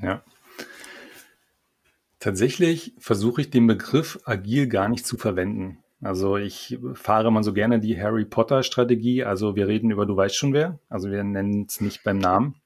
Ja. 0.00 0.24
Tatsächlich 2.20 2.94
versuche 2.98 3.42
ich 3.42 3.50
den 3.50 3.66
Begriff 3.66 4.18
agil 4.24 4.66
gar 4.66 4.88
nicht 4.88 5.06
zu 5.06 5.18
verwenden. 5.18 5.83
Also 6.04 6.36
ich 6.36 6.78
fahre 6.92 7.32
mal 7.32 7.42
so 7.42 7.54
gerne 7.54 7.80
die 7.80 7.98
Harry 7.98 8.26
Potter 8.26 8.62
Strategie. 8.62 9.24
Also 9.24 9.56
wir 9.56 9.66
reden 9.66 9.90
über 9.90 10.04
du 10.04 10.14
weißt 10.14 10.36
schon 10.36 10.52
wer. 10.52 10.78
Also 10.90 11.10
wir 11.10 11.24
nennen 11.24 11.64
es 11.66 11.80
nicht 11.80 12.04
beim 12.04 12.18
Namen. 12.18 12.56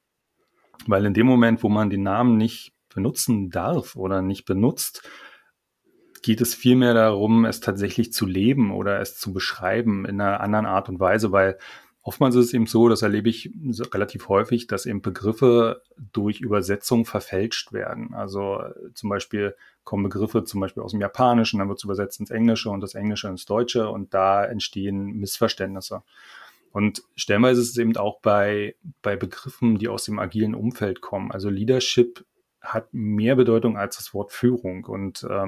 Weil 0.87 1.05
in 1.05 1.13
dem 1.13 1.25
Moment, 1.25 1.63
wo 1.63 1.69
man 1.69 1.89
den 1.89 2.03
Namen 2.03 2.37
nicht 2.37 2.73
benutzen 2.93 3.49
darf 3.49 3.95
oder 3.95 4.21
nicht 4.21 4.45
benutzt, 4.45 5.07
geht 6.21 6.41
es 6.41 6.53
vielmehr 6.53 6.93
darum, 6.93 7.45
es 7.45 7.61
tatsächlich 7.61 8.11
zu 8.11 8.25
leben 8.25 8.73
oder 8.73 8.99
es 8.99 9.17
zu 9.17 9.31
beschreiben 9.31 10.05
in 10.05 10.19
einer 10.19 10.41
anderen 10.41 10.65
Art 10.65 10.89
und 10.89 10.99
Weise, 10.99 11.31
weil 11.31 11.57
Oftmals 12.01 12.33
ist 12.35 12.45
es 12.45 12.53
eben 12.53 12.65
so, 12.65 12.87
das 12.87 13.01
erlebe 13.01 13.29
ich 13.29 13.51
relativ 13.93 14.29
häufig, 14.29 14.67
dass 14.67 14.85
eben 14.85 15.01
Begriffe 15.01 15.83
durch 16.11 16.39
Übersetzung 16.39 17.05
verfälscht 17.05 17.73
werden. 17.73 18.13
Also 18.13 18.63
zum 18.95 19.09
Beispiel 19.09 19.55
kommen 19.83 20.03
Begriffe 20.03 20.43
zum 20.43 20.59
Beispiel 20.59 20.83
aus 20.83 20.91
dem 20.91 21.01
Japanischen, 21.01 21.59
dann 21.59 21.69
wird 21.69 21.79
es 21.79 21.83
übersetzt 21.83 22.19
ins 22.19 22.31
Englische 22.31 22.69
und 22.69 22.81
das 22.81 22.95
Englische 22.95 23.27
ins 23.27 23.45
Deutsche 23.45 23.89
und 23.89 24.13
da 24.13 24.45
entstehen 24.45 25.13
Missverständnisse. 25.13 26.03
Und 26.71 27.01
stellenweise 27.15 27.61
ist 27.61 27.69
es 27.71 27.77
eben 27.77 27.97
auch 27.97 28.19
bei, 28.21 28.75
bei 29.01 29.15
Begriffen, 29.15 29.77
die 29.79 29.87
aus 29.87 30.05
dem 30.05 30.19
agilen 30.19 30.53
Umfeld 30.53 31.01
kommen. 31.01 31.31
Also 31.31 31.49
Leadership 31.49 32.25
hat 32.61 32.93
mehr 32.93 33.35
Bedeutung 33.35 33.77
als 33.77 33.97
das 33.97 34.13
Wort 34.13 34.31
Führung 34.31 34.85
und 34.85 35.23
äh, 35.23 35.47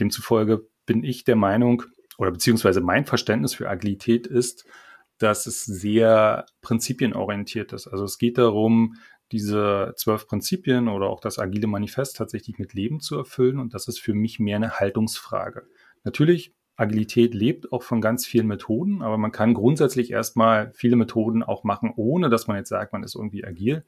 demzufolge 0.00 0.66
bin 0.84 1.04
ich 1.04 1.24
der 1.24 1.36
Meinung, 1.36 1.84
oder 2.18 2.32
beziehungsweise 2.32 2.80
mein 2.80 3.06
Verständnis 3.06 3.54
für 3.54 3.68
Agilität 3.68 4.26
ist, 4.26 4.66
dass 5.18 5.46
es 5.46 5.64
sehr 5.64 6.46
prinzipienorientiert 6.62 7.72
ist. 7.72 7.86
Also 7.86 8.04
es 8.04 8.18
geht 8.18 8.38
darum, 8.38 8.96
diese 9.32 9.94
zwölf 9.96 10.26
Prinzipien 10.26 10.88
oder 10.88 11.06
auch 11.06 11.20
das 11.20 11.38
agile 11.38 11.66
Manifest 11.66 12.16
tatsächlich 12.16 12.58
mit 12.58 12.74
Leben 12.74 13.00
zu 13.00 13.16
erfüllen. 13.16 13.58
Und 13.58 13.74
das 13.74 13.88
ist 13.88 14.00
für 14.00 14.14
mich 14.14 14.38
mehr 14.38 14.56
eine 14.56 14.78
Haltungsfrage. 14.78 15.66
Natürlich, 16.04 16.52
Agilität 16.76 17.34
lebt 17.34 17.72
auch 17.72 17.82
von 17.82 18.00
ganz 18.00 18.24
vielen 18.24 18.46
Methoden, 18.46 19.02
aber 19.02 19.18
man 19.18 19.32
kann 19.32 19.52
grundsätzlich 19.52 20.12
erstmal 20.12 20.70
viele 20.74 20.94
Methoden 20.94 21.42
auch 21.42 21.64
machen, 21.64 21.92
ohne 21.96 22.30
dass 22.30 22.46
man 22.46 22.56
jetzt 22.56 22.68
sagt, 22.68 22.92
man 22.92 23.02
ist 23.02 23.16
irgendwie 23.16 23.44
agil. 23.44 23.84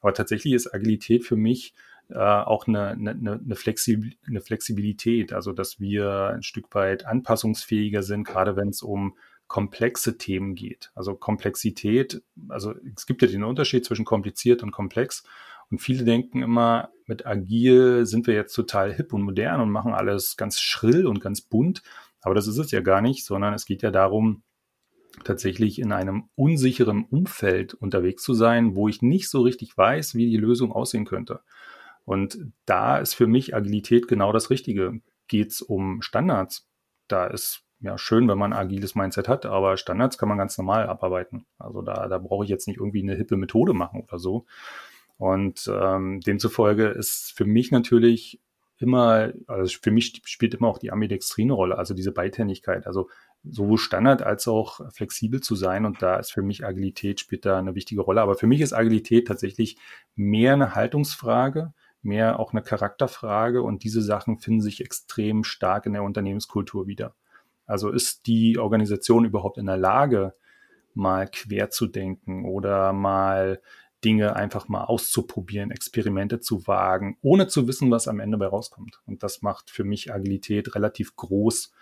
Aber 0.00 0.12
tatsächlich 0.12 0.52
ist 0.52 0.74
Agilität 0.74 1.24
für 1.24 1.36
mich 1.36 1.72
äh, 2.10 2.18
auch 2.18 2.66
eine, 2.66 2.88
eine, 2.88 3.10
eine, 3.12 3.54
Flexib 3.54 4.16
eine 4.26 4.40
Flexibilität, 4.40 5.32
also 5.32 5.52
dass 5.52 5.78
wir 5.78 6.30
ein 6.34 6.42
Stück 6.42 6.74
weit 6.74 7.06
anpassungsfähiger 7.06 8.02
sind, 8.02 8.24
gerade 8.24 8.56
wenn 8.56 8.68
es 8.68 8.82
um 8.82 9.16
komplexe 9.52 10.16
Themen 10.16 10.54
geht. 10.54 10.90
Also 10.94 11.14
Komplexität, 11.14 12.22
also 12.48 12.72
es 12.96 13.04
gibt 13.04 13.20
ja 13.20 13.28
den 13.28 13.44
Unterschied 13.44 13.84
zwischen 13.84 14.06
kompliziert 14.06 14.62
und 14.62 14.70
komplex. 14.70 15.24
Und 15.70 15.78
viele 15.82 16.04
denken 16.04 16.42
immer, 16.42 16.88
mit 17.04 17.26
agil 17.26 18.06
sind 18.06 18.26
wir 18.26 18.32
jetzt 18.32 18.54
total 18.54 18.94
hip 18.94 19.12
und 19.12 19.20
modern 19.20 19.60
und 19.60 19.70
machen 19.70 19.92
alles 19.92 20.38
ganz 20.38 20.58
schrill 20.58 21.06
und 21.06 21.20
ganz 21.20 21.42
bunt. 21.42 21.82
Aber 22.22 22.34
das 22.34 22.46
ist 22.46 22.56
es 22.56 22.70
ja 22.70 22.80
gar 22.80 23.02
nicht, 23.02 23.26
sondern 23.26 23.52
es 23.52 23.66
geht 23.66 23.82
ja 23.82 23.90
darum, 23.90 24.42
tatsächlich 25.22 25.78
in 25.78 25.92
einem 25.92 26.30
unsicheren 26.34 27.04
Umfeld 27.04 27.74
unterwegs 27.74 28.22
zu 28.22 28.32
sein, 28.32 28.74
wo 28.74 28.88
ich 28.88 29.02
nicht 29.02 29.28
so 29.28 29.42
richtig 29.42 29.76
weiß, 29.76 30.14
wie 30.14 30.30
die 30.30 30.38
Lösung 30.38 30.72
aussehen 30.72 31.04
könnte. 31.04 31.40
Und 32.06 32.38
da 32.64 32.96
ist 32.96 33.12
für 33.12 33.26
mich 33.26 33.54
Agilität 33.54 34.08
genau 34.08 34.32
das 34.32 34.48
Richtige. 34.48 35.02
Geht 35.28 35.50
es 35.50 35.60
um 35.60 36.00
Standards? 36.00 36.66
Da 37.06 37.26
ist 37.26 37.66
ja, 37.82 37.98
schön, 37.98 38.28
wenn 38.28 38.38
man 38.38 38.52
ein 38.52 38.58
agiles 38.58 38.94
Mindset 38.94 39.28
hat, 39.28 39.44
aber 39.44 39.76
Standards 39.76 40.16
kann 40.16 40.28
man 40.28 40.38
ganz 40.38 40.56
normal 40.56 40.86
abarbeiten. 40.86 41.46
Also 41.58 41.82
da, 41.82 42.08
da 42.08 42.18
brauche 42.18 42.44
ich 42.44 42.50
jetzt 42.50 42.68
nicht 42.68 42.78
irgendwie 42.78 43.02
eine 43.02 43.16
hippe 43.16 43.36
Methode 43.36 43.74
machen 43.74 44.02
oder 44.02 44.18
so. 44.18 44.46
Und 45.18 45.70
ähm, 45.72 46.20
demzufolge 46.20 46.86
ist 46.86 47.32
für 47.36 47.44
mich 47.44 47.70
natürlich 47.72 48.40
immer, 48.78 49.32
also 49.48 49.78
für 49.82 49.90
mich 49.90 50.22
spielt 50.24 50.54
immer 50.54 50.68
auch 50.68 50.78
die 50.78 50.92
Ambidextrine 50.92 51.52
Rolle, 51.52 51.76
also 51.76 51.94
diese 51.94 52.12
Beidhändigkeit, 52.12 52.86
also 52.86 53.08
sowohl 53.44 53.78
Standard 53.78 54.22
als 54.22 54.46
auch 54.46 54.80
flexibel 54.92 55.40
zu 55.40 55.56
sein. 55.56 55.84
Und 55.84 56.02
da 56.02 56.16
ist 56.16 56.32
für 56.32 56.42
mich 56.42 56.64
Agilität 56.64 57.18
spielt 57.18 57.44
da 57.44 57.58
eine 57.58 57.74
wichtige 57.74 58.02
Rolle. 58.02 58.20
Aber 58.20 58.36
für 58.36 58.46
mich 58.46 58.60
ist 58.60 58.72
Agilität 58.72 59.26
tatsächlich 59.26 59.76
mehr 60.14 60.52
eine 60.52 60.76
Haltungsfrage, 60.76 61.72
mehr 62.02 62.38
auch 62.38 62.52
eine 62.52 62.62
Charakterfrage. 62.62 63.62
Und 63.62 63.82
diese 63.82 64.02
Sachen 64.02 64.38
finden 64.38 64.60
sich 64.60 64.80
extrem 64.80 65.42
stark 65.42 65.86
in 65.86 65.94
der 65.94 66.04
Unternehmenskultur 66.04 66.86
wieder. 66.86 67.14
Also 67.66 67.90
ist 67.90 68.26
die 68.26 68.58
Organisation 68.58 69.24
überhaupt 69.24 69.58
in 69.58 69.66
der 69.66 69.76
Lage, 69.76 70.34
mal 70.94 71.28
quer 71.28 71.70
zu 71.70 71.86
denken 71.86 72.44
oder 72.44 72.92
mal 72.92 73.60
Dinge 74.04 74.34
einfach 74.36 74.68
mal 74.68 74.84
auszuprobieren, 74.84 75.70
Experimente 75.70 76.40
zu 76.40 76.66
wagen, 76.66 77.16
ohne 77.22 77.46
zu 77.46 77.68
wissen, 77.68 77.90
was 77.90 78.08
am 78.08 78.20
Ende 78.20 78.36
bei 78.36 78.46
rauskommt. 78.46 79.00
Und 79.06 79.22
das 79.22 79.42
macht 79.42 79.70
für 79.70 79.84
mich 79.84 80.12
Agilität 80.12 80.74
relativ 80.74 81.14
groß. 81.16 81.72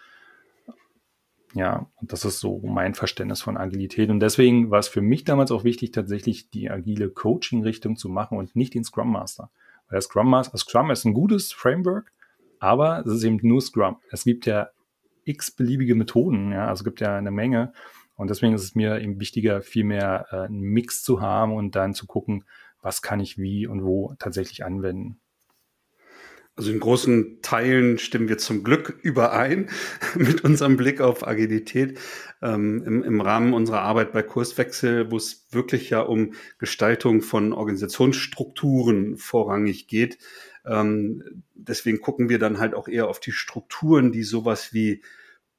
Ja, 1.54 1.90
und 1.96 2.12
das 2.12 2.25
ist 2.25 2.38
so 2.38 2.60
mein 2.62 2.94
Verständnis 2.94 3.42
von 3.42 3.56
Agilität. 3.56 4.10
Und 4.10 4.20
deswegen 4.20 4.70
war 4.70 4.78
es 4.78 4.88
für 4.88 5.00
mich 5.00 5.25
damals 5.25 5.50
auch 5.50 5.64
wichtig, 5.64 5.90
tatsächlich 5.92 6.50
die 6.50 6.70
agile 6.70 7.08
Coaching-Richtung 7.08 7.96
zu 7.96 8.08
machen 8.08 8.38
und 8.38 8.54
nicht 8.54 8.75
den 8.75 8.84
Scrum 8.84 9.10
Master. 9.10 9.50
Weil 9.88 10.00
Scrum 10.00 10.30
Master, 10.30 10.58
Scrum 10.58 10.90
ist 10.90 11.04
ein 11.04 11.14
gutes 11.14 11.52
Framework, 11.52 12.12
aber 12.60 13.00
es 13.04 13.12
ist 13.12 13.25
eben 13.25 13.40
nur 13.42 13.60
Scrum. 13.60 13.96
Es 14.10 14.25
gibt 14.25 14.46
ja 14.46 14.68
x 15.30 15.50
beliebige 15.50 15.94
Methoden. 15.94 16.52
Ja, 16.52 16.68
also 16.68 16.80
es 16.80 16.84
gibt 16.84 17.00
ja 17.00 17.16
eine 17.16 17.30
Menge. 17.30 17.72
Und 18.16 18.28
deswegen 18.28 18.52
ist 18.52 18.62
es 18.62 18.75
mir 18.75 19.00
eben 19.00 19.18
wichtiger, 19.18 19.62
viel 19.62 19.84
mehr 19.84 20.26
äh, 20.30 20.37
einen 20.37 20.60
Mix 20.60 21.02
zu 21.02 21.22
haben 21.22 21.54
und 21.54 21.75
dann 21.75 21.94
zu 21.94 22.06
gucken, 22.06 22.44
was 22.82 23.00
kann 23.00 23.20
ich 23.20 23.38
wie 23.38 23.66
und 23.66 23.82
wo 23.82 24.14
tatsächlich 24.18 24.64
anwenden. 24.64 25.20
Also 26.56 26.72
in 26.72 26.80
großen 26.80 27.40
Teilen 27.40 27.96
stimmen 27.96 28.28
wir 28.28 28.37
zum 28.37 28.62
Glück 28.62 28.99
überein 29.00 29.70
mit 30.14 30.44
unserem 30.44 30.76
Blick 30.76 31.00
auf 31.00 31.26
Agilität 31.26 31.99
ähm, 32.42 32.82
im, 32.84 33.02
im 33.02 33.20
Rahmen 33.22 33.54
unserer 33.54 33.80
Arbeit 33.80 34.12
bei 34.12 34.22
Kurswechsel, 34.22 35.10
wo 35.10 35.16
es 35.16 35.46
wirklich 35.52 35.88
ja 35.88 36.00
um 36.00 36.34
Gestaltung 36.58 37.22
von 37.22 37.54
Organisationsstrukturen 37.54 39.16
vorrangig 39.16 39.88
geht 39.88 40.18
Ähm, 40.66 41.42
deswegen 41.54 42.02
gucken 42.02 42.28
wir 42.28 42.38
dann 42.38 42.58
halt 42.58 42.75
auch 42.75 42.88
eher 42.88 43.08
auf 43.08 43.20
die 43.20 43.32
Strukturen, 43.32 44.12
die 44.12 44.25
sowas 44.25 44.75
wie 44.75 45.02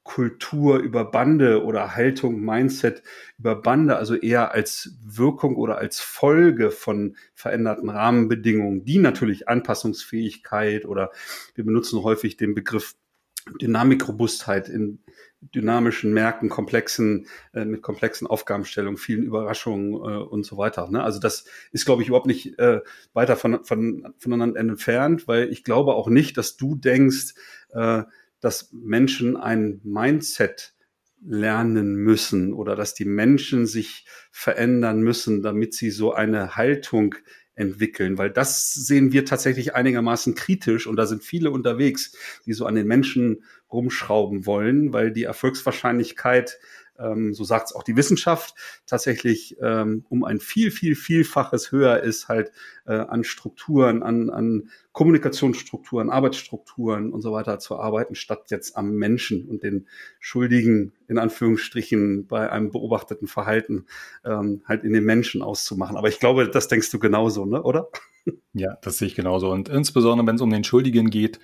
Kultur 0.04 0.80
über 0.80 1.06
Bande 1.06 1.64
oder 1.64 1.96
Haltung, 1.96 2.42
Mindset 2.42 3.04
über 3.38 3.56
Bande, 3.56 3.98
also 3.98 4.16
eher 4.16 4.52
als 4.52 4.98
Wirkung 5.04 5.56
oder 5.56 5.78
als 5.78 6.00
Folge 6.00 6.72
von 6.72 7.16
veränderten 7.36 7.90
Rahmenbedingungen, 7.90 8.84
die 8.84 8.98
natürlich 8.98 9.48
Anpassungsfähigkeit 9.48 10.86
oder 10.86 11.12
wir 11.54 11.66
benutzen 11.66 12.02
häufig 12.04 12.38
den 12.38 12.56
Begriff 12.56 12.96
Dynamikrobustheit 13.60 14.70
in 14.70 15.00
dynamischen 15.42 16.14
Märkten, 16.14 16.50
komplexen, 16.50 17.28
äh, 17.54 17.66
mit 17.66 17.82
komplexen 17.82 18.28
Aufgabenstellungen, 18.28 18.98
vielen 18.98 19.24
Überraschungen 19.24 19.94
äh, 19.94 20.24
und 20.24 20.46
so 20.46 20.58
weiter. 20.58 20.88
Ne? 20.90 21.04
Also 21.04 21.20
das 21.20 21.46
ist, 21.72 21.86
glaube 21.86 22.04
ich, 22.04 22.10
überhaupt 22.10 22.28
nicht 22.28 22.60
äh, 22.60 22.82
weiter 23.14 23.36
von, 23.36 23.64
von, 23.66 24.14
voneinander 24.20 24.60
entfernt, 24.60 25.28
weil 25.28 25.52
ich 25.52 25.64
glaube 25.64 25.96
auch 25.96 26.08
nicht, 26.08 26.38
dass 26.38 26.58
du 26.58 26.76
denkst, 26.76 27.34
äh, 27.70 28.04
dass 28.42 28.72
Menschen 28.74 29.38
ein 29.38 29.80
Mindset 29.84 30.74
lernen 31.24 31.96
müssen 31.96 32.54
oder 32.54 32.76
dass 32.76 32.94
die 32.94 33.06
Menschen 33.06 33.68
sich 33.68 34.06
verändern 34.32 35.02
müssen, 35.02 35.44
damit 35.44 35.74
sie 35.74 35.92
so 35.92 36.14
eine 36.14 36.56
Haltung 36.56 37.16
entwickeln, 37.54 38.18
weil 38.18 38.32
das 38.32 38.74
sehen 38.74 39.12
wir 39.12 39.26
tatsächlich 39.26 39.76
einigermaßen 39.76 40.36
kritisch 40.36 40.88
und 40.88 40.96
da 40.96 41.06
sind 41.06 41.24
viele 41.24 41.52
unterwegs, 41.52 42.16
die 42.46 42.54
so 42.54 42.66
an 42.66 42.76
den 42.76 42.88
Menschen 42.88 43.44
rumschrauben 43.72 44.46
wollen, 44.46 44.94
weil 44.94 45.12
die 45.12 45.24
Erfolgswahrscheinlichkeit 45.24 46.60
ähm, 47.02 47.34
so 47.34 47.44
sagt 47.44 47.68
es 47.68 47.76
auch 47.76 47.84
die 47.84 47.96
Wissenschaft, 47.96 48.56
tatsächlich 48.86 49.58
ähm, 49.62 50.06
um 50.10 50.24
ein 50.24 50.40
viel, 50.40 50.72
viel, 50.72 50.96
vielfaches 50.96 51.72
höher 51.72 52.02
ist 52.02 52.28
halt 52.28 52.52
äh, 52.86 52.94
an 52.94 53.24
Strukturen, 53.24 54.04
an, 54.04 54.30
an 54.30 54.70
Kommunikationsstrukturen, 54.92 56.10
Arbeitsstrukturen 56.10 57.14
und 57.14 57.22
so 57.22 57.32
weiter 57.32 57.60
zu 57.60 57.80
arbeiten, 57.80 58.16
statt 58.16 58.46
jetzt 58.50 58.78
am 58.78 58.92
Menschen 58.92 59.48
und 59.48 59.64
den 59.64 59.88
Schuldigen 60.20 60.94
in 61.08 61.18
Anführungsstrichen 61.18 62.28
bei 62.28 62.52
einem 62.52 62.72
beobachteten 62.72 63.28
Verhalten 63.28 63.86
ähm, 64.26 64.64
halt 64.68 64.84
in 64.84 64.94
den 64.94 65.06
Menschen 65.06 65.42
auszumachen. 65.42 65.98
Aber 65.98 66.10
ich 66.10 66.20
glaube, 66.20 66.50
das 66.50 66.68
denkst 66.68 66.92
du 66.92 67.00
genauso, 67.00 67.46
ne? 67.46 67.62
oder? 67.64 67.90
Ja, 68.54 68.78
das 68.82 68.98
sehe 68.98 69.08
ich 69.08 69.16
genauso. 69.16 69.50
Und 69.50 69.70
insbesondere, 69.70 70.28
wenn 70.28 70.36
es 70.36 70.42
um 70.42 70.52
den 70.52 70.64
Schuldigen 70.64 71.10
geht, 71.10 71.40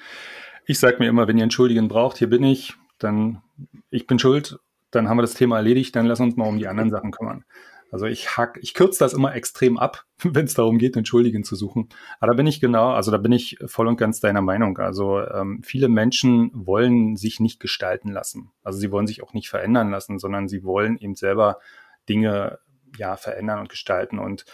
ich 0.65 0.79
sage 0.79 0.97
mir 0.99 1.07
immer, 1.07 1.27
wenn 1.27 1.37
ihr 1.37 1.43
einen 1.43 1.51
Schuldigen 1.51 1.87
braucht, 1.87 2.17
hier 2.17 2.29
bin 2.29 2.43
ich, 2.43 2.75
dann 2.99 3.41
ich 3.89 4.05
bin 4.05 4.19
schuld 4.19 4.59
dann 4.91 5.09
haben 5.09 5.17
wir 5.17 5.23
das 5.23 5.33
Thema 5.33 5.57
erledigt, 5.57 5.95
dann 5.95 6.05
lass 6.05 6.19
uns 6.19 6.35
mal 6.35 6.47
um 6.47 6.57
die 6.57 6.67
anderen 6.67 6.89
Sachen 6.89 7.11
kümmern. 7.11 7.43
Also 7.89 8.05
ich 8.05 8.35
hack, 8.35 8.59
ich 8.61 8.73
kürze 8.73 8.99
das 8.99 9.13
immer 9.13 9.33
extrem 9.35 9.77
ab, 9.77 10.05
wenn 10.23 10.45
es 10.45 10.53
darum 10.53 10.77
geht, 10.77 10.95
Entschuldigen 10.95 11.43
zu 11.43 11.55
suchen. 11.55 11.89
Aber 12.19 12.31
da 12.31 12.35
bin 12.35 12.47
ich 12.47 12.59
genau, 12.59 12.91
also 12.91 13.11
da 13.11 13.17
bin 13.17 13.31
ich 13.31 13.57
voll 13.65 13.87
und 13.87 13.97
ganz 13.97 14.19
deiner 14.19 14.41
Meinung. 14.41 14.77
Also 14.77 15.21
ähm, 15.21 15.61
viele 15.63 15.87
Menschen 15.87 16.51
wollen 16.53 17.15
sich 17.15 17.39
nicht 17.39 17.59
gestalten 17.59 18.11
lassen. 18.11 18.51
Also 18.63 18.79
sie 18.79 18.91
wollen 18.91 19.07
sich 19.07 19.23
auch 19.23 19.33
nicht 19.33 19.49
verändern 19.49 19.89
lassen, 19.89 20.19
sondern 20.19 20.47
sie 20.47 20.63
wollen 20.63 20.97
eben 20.97 21.15
selber 21.15 21.59
Dinge 22.09 22.59
ja 22.97 23.15
verändern 23.15 23.59
und 23.59 23.69
gestalten. 23.69 24.19
Und 24.19 24.45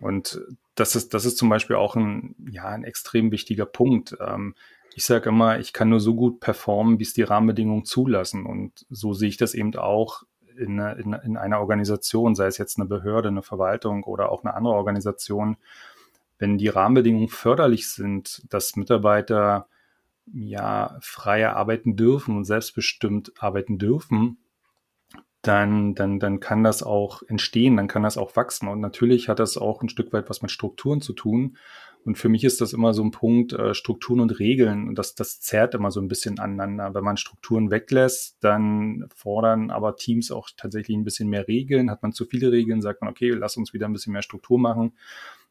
und 0.00 0.40
das 0.74 0.96
ist 0.96 1.14
das 1.14 1.24
ist 1.24 1.38
zum 1.38 1.48
Beispiel 1.48 1.76
auch 1.76 1.94
ein 1.94 2.34
ja 2.50 2.66
ein 2.66 2.84
extrem 2.84 3.30
wichtiger 3.30 3.66
Punkt. 3.66 4.16
Ähm, 4.20 4.54
ich 4.96 5.04
sage 5.04 5.30
immer, 5.30 5.58
ich 5.58 5.72
kann 5.72 5.88
nur 5.88 5.98
so 5.98 6.14
gut 6.14 6.38
performen, 6.38 7.00
wie 7.00 7.02
es 7.02 7.14
die 7.14 7.24
Rahmenbedingungen 7.24 7.84
zulassen. 7.84 8.46
Und 8.46 8.86
so 8.90 9.12
sehe 9.12 9.28
ich 9.28 9.36
das 9.36 9.54
eben 9.54 9.74
auch 9.74 10.22
in, 10.56 10.78
in, 10.78 11.12
in 11.12 11.36
einer 11.36 11.58
Organisation, 11.58 12.36
sei 12.36 12.46
es 12.46 12.58
jetzt 12.58 12.78
eine 12.78 12.86
Behörde, 12.86 13.28
eine 13.28 13.42
Verwaltung 13.42 14.04
oder 14.04 14.30
auch 14.30 14.44
eine 14.44 14.54
andere 14.54 14.74
Organisation. 14.74 15.56
Wenn 16.38 16.58
die 16.58 16.68
Rahmenbedingungen 16.68 17.28
förderlich 17.28 17.88
sind, 17.88 18.42
dass 18.48 18.76
Mitarbeiter 18.76 19.66
ja 20.32 20.96
freier 21.00 21.56
arbeiten 21.56 21.96
dürfen 21.96 22.36
und 22.36 22.44
selbstbestimmt 22.44 23.32
arbeiten 23.38 23.78
dürfen, 23.78 24.38
dann, 25.42 25.94
dann, 25.94 26.20
dann 26.20 26.40
kann 26.40 26.62
das 26.62 26.82
auch 26.82 27.22
entstehen, 27.22 27.76
dann 27.76 27.88
kann 27.88 28.04
das 28.04 28.16
auch 28.16 28.36
wachsen. 28.36 28.68
Und 28.68 28.80
natürlich 28.80 29.28
hat 29.28 29.40
das 29.40 29.58
auch 29.58 29.82
ein 29.82 29.88
Stück 29.88 30.12
weit 30.12 30.30
was 30.30 30.40
mit 30.40 30.50
Strukturen 30.50 31.00
zu 31.00 31.12
tun. 31.12 31.56
Und 32.04 32.18
für 32.18 32.28
mich 32.28 32.44
ist 32.44 32.60
das 32.60 32.74
immer 32.74 32.92
so 32.92 33.02
ein 33.02 33.10
Punkt, 33.10 33.54
äh, 33.54 33.72
Strukturen 33.74 34.20
und 34.20 34.38
Regeln. 34.38 34.88
Und 34.88 34.98
das, 34.98 35.14
das 35.14 35.40
zerrt 35.40 35.74
immer 35.74 35.90
so 35.90 36.00
ein 36.00 36.08
bisschen 36.08 36.38
aneinander. 36.38 36.94
Wenn 36.94 37.04
man 37.04 37.16
Strukturen 37.16 37.70
weglässt, 37.70 38.36
dann 38.40 39.06
fordern 39.14 39.70
aber 39.70 39.96
Teams 39.96 40.30
auch 40.30 40.50
tatsächlich 40.54 40.96
ein 40.96 41.04
bisschen 41.04 41.30
mehr 41.30 41.48
Regeln. 41.48 41.90
Hat 41.90 42.02
man 42.02 42.12
zu 42.12 42.26
viele 42.26 42.52
Regeln, 42.52 42.82
sagt 42.82 43.00
man, 43.00 43.10
okay, 43.10 43.30
lass 43.30 43.56
uns 43.56 43.72
wieder 43.72 43.86
ein 43.86 43.92
bisschen 43.94 44.12
mehr 44.12 44.22
Struktur 44.22 44.58
machen. 44.58 44.92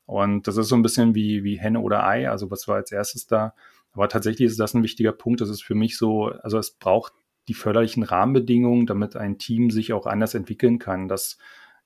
Und 0.05 0.47
das 0.47 0.57
ist 0.57 0.67
so 0.67 0.75
ein 0.75 0.83
bisschen 0.83 1.15
wie, 1.15 1.43
wie 1.43 1.59
Henne 1.59 1.79
oder 1.79 2.05
Ei. 2.05 2.29
Also 2.29 2.51
was 2.51 2.67
war 2.67 2.75
als 2.75 2.91
erstes 2.91 3.25
da? 3.25 3.55
Aber 3.93 4.09
tatsächlich 4.09 4.47
ist 4.47 4.59
das 4.59 4.73
ein 4.73 4.83
wichtiger 4.83 5.11
Punkt. 5.11 5.41
Das 5.41 5.49
ist 5.49 5.63
für 5.63 5.75
mich 5.75 5.97
so, 5.97 6.25
also 6.27 6.57
es 6.57 6.71
braucht 6.71 7.13
die 7.47 7.53
förderlichen 7.53 8.03
Rahmenbedingungen, 8.03 8.85
damit 8.85 9.15
ein 9.15 9.37
Team 9.37 9.69
sich 9.69 9.93
auch 9.93 10.05
anders 10.05 10.33
entwickeln 10.33 10.79
kann, 10.79 11.07
dass, 11.07 11.37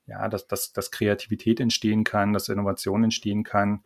ja, 0.06 0.28
dass, 0.28 0.46
dass, 0.46 0.72
dass 0.72 0.90
Kreativität 0.90 1.60
entstehen 1.60 2.04
kann, 2.04 2.32
dass 2.32 2.48
Innovation 2.48 3.04
entstehen 3.04 3.44
kann. 3.44 3.82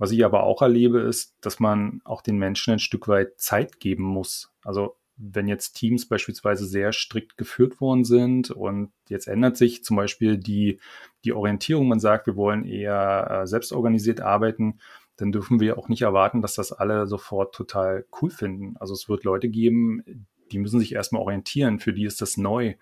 Was 0.00 0.12
ich 0.12 0.24
aber 0.24 0.44
auch 0.44 0.62
erlebe, 0.62 1.00
ist, 1.00 1.36
dass 1.42 1.60
man 1.60 2.00
auch 2.04 2.22
den 2.22 2.38
Menschen 2.38 2.72
ein 2.72 2.78
Stück 2.78 3.06
weit 3.06 3.38
Zeit 3.38 3.80
geben 3.80 4.02
muss. 4.02 4.50
Also 4.64 4.96
wenn 5.18 5.46
jetzt 5.46 5.74
Teams 5.74 6.08
beispielsweise 6.08 6.64
sehr 6.64 6.92
strikt 6.92 7.36
geführt 7.36 7.82
worden 7.82 8.04
sind 8.04 8.50
und 8.50 8.92
jetzt 9.10 9.28
ändert 9.28 9.58
sich 9.58 9.84
zum 9.84 9.98
Beispiel 9.98 10.38
die, 10.38 10.80
die 11.26 11.34
Orientierung, 11.34 11.86
man 11.86 12.00
sagt, 12.00 12.26
wir 12.26 12.36
wollen 12.36 12.64
eher 12.64 13.42
äh, 13.42 13.46
selbstorganisiert 13.46 14.22
arbeiten, 14.22 14.80
dann 15.18 15.32
dürfen 15.32 15.60
wir 15.60 15.76
auch 15.76 15.90
nicht 15.90 16.00
erwarten, 16.00 16.40
dass 16.40 16.54
das 16.54 16.72
alle 16.72 17.06
sofort 17.06 17.54
total 17.54 18.06
cool 18.22 18.30
finden. 18.30 18.78
Also 18.78 18.94
es 18.94 19.06
wird 19.06 19.24
Leute 19.24 19.50
geben, 19.50 20.26
die 20.50 20.58
müssen 20.58 20.80
sich 20.80 20.94
erstmal 20.94 21.20
orientieren, 21.20 21.78
für 21.78 21.92
die 21.92 22.06
ist 22.06 22.22
das 22.22 22.38
neu. 22.38 22.72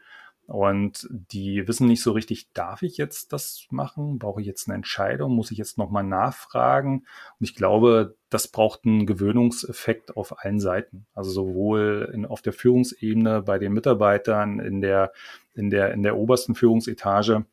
Und 0.49 1.07
die 1.11 1.69
wissen 1.69 1.87
nicht 1.87 2.03
so 2.03 2.13
richtig, 2.13 2.51
darf 2.55 2.81
ich 2.81 2.97
jetzt 2.97 3.35
das 3.35 3.67
machen? 3.69 4.19
Brauche 4.19 4.41
ich 4.41 4.47
jetzt 4.47 4.67
eine 4.67 4.77
Entscheidung? 4.77 5.35
Muss 5.35 5.51
ich 5.51 5.59
jetzt 5.59 5.77
nochmal 5.77 6.05
nachfragen? 6.05 7.05
Und 7.39 7.45
ich 7.45 7.55
glaube, 7.55 8.17
das 8.31 8.49
braucht 8.49 8.87
einen 8.87 9.05
Gewöhnungseffekt 9.05 10.17
auf 10.17 10.43
allen 10.43 10.59
Seiten. 10.59 11.07
Also 11.15 11.31
sowohl 11.33 12.11
in, 12.15 12.25
auf 12.25 12.41
der 12.41 12.55
Führungsebene, 12.55 13.43
bei 13.43 13.59
den 13.59 13.75
Mitarbeitern, 13.75 14.59
in 14.59 14.81
der, 14.81 15.13
in 15.55 15.69
der, 15.69 15.93
in 15.93 16.03
der 16.03 16.17
obersten 16.17 16.55
Führungsetage. 16.55 17.45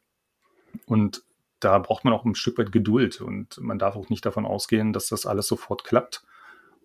Und 0.85 1.21
da 1.59 1.79
braucht 1.79 2.05
man 2.05 2.13
auch 2.13 2.23
ein 2.23 2.35
Stück 2.35 2.57
weit 2.57 2.71
Geduld. 2.71 3.19
Und 3.19 3.57
man 3.59 3.77
darf 3.77 3.97
auch 3.97 4.07
nicht 4.07 4.25
davon 4.25 4.45
ausgehen, 4.45 4.93
dass 4.93 5.09
das 5.09 5.25
alles 5.25 5.47
sofort 5.47 5.83
klappt. 5.83 6.23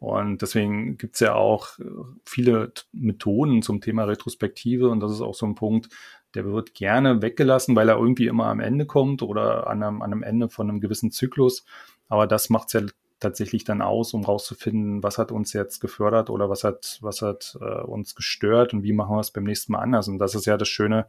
Und 0.00 0.40
deswegen 0.40 0.96
gibt 0.96 1.16
es 1.16 1.20
ja 1.20 1.34
auch 1.34 1.78
äh, 1.78 1.84
viele 2.24 2.72
Methoden 2.92 3.60
zum 3.62 3.82
Thema 3.82 4.04
Retrospektive 4.04 4.88
und 4.88 5.00
das 5.00 5.12
ist 5.12 5.20
auch 5.20 5.34
so 5.34 5.44
ein 5.44 5.54
Punkt, 5.54 5.90
der 6.34 6.46
wird 6.46 6.74
gerne 6.74 7.20
weggelassen, 7.20 7.76
weil 7.76 7.90
er 7.90 7.98
irgendwie 7.98 8.26
immer 8.26 8.46
am 8.46 8.60
Ende 8.60 8.86
kommt 8.86 9.22
oder 9.22 9.66
an 9.66 9.82
einem, 9.82 10.00
an 10.00 10.12
einem 10.12 10.22
Ende 10.22 10.48
von 10.48 10.68
einem 10.68 10.80
gewissen 10.80 11.10
Zyklus. 11.10 11.66
Aber 12.08 12.26
das 12.26 12.48
macht 12.48 12.68
es 12.68 12.72
ja 12.72 12.80
tatsächlich 13.20 13.64
dann 13.64 13.82
aus, 13.82 14.14
um 14.14 14.24
rauszufinden, 14.24 15.02
was 15.02 15.18
hat 15.18 15.30
uns 15.32 15.52
jetzt 15.52 15.80
gefördert 15.80 16.30
oder 16.30 16.48
was 16.48 16.64
hat, 16.64 16.98
was 17.02 17.20
hat 17.20 17.58
äh, 17.60 17.82
uns 17.82 18.14
gestört 18.14 18.72
und 18.72 18.82
wie 18.82 18.94
machen 18.94 19.14
wir 19.14 19.20
es 19.20 19.30
beim 19.30 19.44
nächsten 19.44 19.72
Mal 19.72 19.80
anders. 19.80 20.08
Und 20.08 20.18
das 20.18 20.34
ist 20.34 20.46
ja 20.46 20.56
das 20.56 20.68
Schöne, 20.68 21.06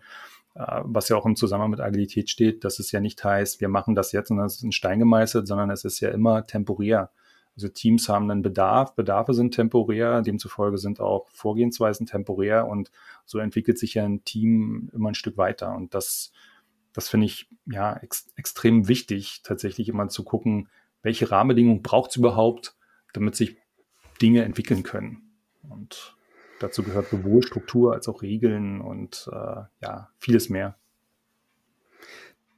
äh, 0.56 0.82
was 0.84 1.08
ja 1.08 1.16
auch 1.16 1.26
im 1.26 1.38
Zusammenhang 1.38 1.72
mit 1.72 1.80
Agilität 1.80 2.30
steht, 2.30 2.66
dass 2.66 2.80
es 2.80 2.92
ja 2.92 3.00
nicht 3.00 3.24
heißt, 3.24 3.62
wir 3.62 3.70
machen 3.70 3.96
das 3.96 4.12
jetzt 4.12 4.32
und 4.32 4.38
das 4.38 4.56
ist 4.56 4.64
ein 4.64 4.74
Stein 4.74 5.00
gemeißelt, 5.00 5.48
sondern 5.48 5.70
es 5.70 5.86
ist 5.86 6.02
ja 6.02 6.10
immer 6.10 6.46
temporär. 6.46 7.12
Also 7.62 7.72
Teams 7.72 8.10
haben 8.10 8.32
einen 8.32 8.42
Bedarf, 8.42 8.96
Bedarfe 8.96 9.36
sind 9.36 9.54
temporär, 9.54 10.24
demzufolge 10.24 10.80
sind 10.80 11.00
auch 11.00 11.30
Vorgehensweisen 11.30 12.08
temporär 12.08 12.68
und 12.68 12.90
so 13.24 13.38
entwickelt 13.38 13.78
sich 13.78 13.94
ja 13.94 14.04
ein 14.04 14.24
Team 14.24 14.90
immer 14.94 15.10
ein 15.10 15.16
Stück 15.16 15.38
weiter. 15.38 15.76
Und 15.76 15.94
das, 15.94 16.32
das 16.92 17.08
finde 17.08 17.28
ich 17.28 17.50
ja 17.68 17.96
ex 17.98 18.32
extrem 18.36 18.88
wichtig, 18.88 19.44
tatsächlich 19.44 19.90
immer 19.90 20.08
zu 20.08 20.24
gucken, 20.24 20.70
welche 21.04 21.30
Rahmenbedingungen 21.30 21.84
braucht 21.84 22.10
es 22.10 22.16
überhaupt, 22.16 22.76
damit 23.14 23.36
sich 23.36 23.58
Dinge 24.24 24.44
entwickeln 24.44 24.82
können. 24.82 25.36
Und 25.70 26.18
dazu 26.60 26.82
gehört 26.82 27.10
sowohl 27.10 27.44
Struktur 27.44 27.94
als 27.94 28.08
auch 28.08 28.24
Regeln 28.24 28.82
und 28.82 29.30
äh, 29.32 29.62
ja, 29.84 30.10
vieles 30.18 30.50
mehr. 30.50 30.80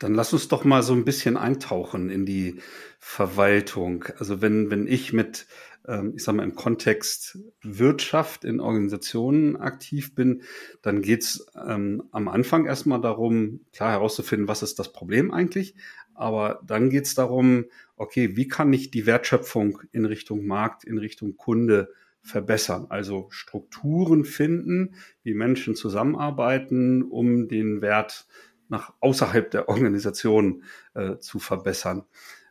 Dann 0.03 0.15
lass 0.15 0.33
uns 0.33 0.49
doch 0.49 0.65
mal 0.65 0.83
so 0.83 0.91
ein 0.91 1.05
bisschen 1.05 1.37
eintauchen 1.37 2.09
in 2.09 2.25
die 2.25 2.59
Verwaltung. 2.99 4.03
Also 4.17 4.41
wenn, 4.41 4.69
wenn 4.69 4.85
ich 4.85 5.13
mit, 5.13 5.47
ähm, 5.87 6.11
ich 6.17 6.25
sag 6.25 6.35
mal, 6.35 6.43
im 6.43 6.55
Kontext 6.55 7.39
Wirtschaft 7.61 8.43
in 8.43 8.59
Organisationen 8.59 9.55
aktiv 9.55 10.13
bin, 10.13 10.41
dann 10.81 11.01
geht's 11.01 11.45
ähm, 11.55 12.03
am 12.11 12.27
Anfang 12.27 12.65
erstmal 12.65 12.99
darum, 12.99 13.61
klar 13.71 13.91
herauszufinden, 13.91 14.49
was 14.49 14.61
ist 14.61 14.77
das 14.77 14.91
Problem 14.91 15.31
eigentlich. 15.31 15.73
Aber 16.13 16.59
dann 16.67 16.89
geht's 16.89 17.15
darum, 17.15 17.63
okay, 17.95 18.35
wie 18.35 18.49
kann 18.49 18.73
ich 18.73 18.91
die 18.91 19.05
Wertschöpfung 19.05 19.79
in 19.93 20.03
Richtung 20.03 20.45
Markt, 20.45 20.83
in 20.83 20.97
Richtung 20.97 21.37
Kunde 21.37 21.93
verbessern. 22.23 22.87
Also 22.89 23.27
Strukturen 23.29 24.25
finden, 24.25 24.95
wie 25.23 25.33
Menschen 25.33 25.75
zusammenarbeiten, 25.75 27.03
um 27.03 27.47
den 27.47 27.81
Wert 27.81 28.27
nach 28.73 28.91
außerhalb 28.99 29.51
der 29.51 29.69
Organisation 29.69 30.63
äh, 30.95 31.19
zu 31.19 31.39
verbessern. 31.39 32.05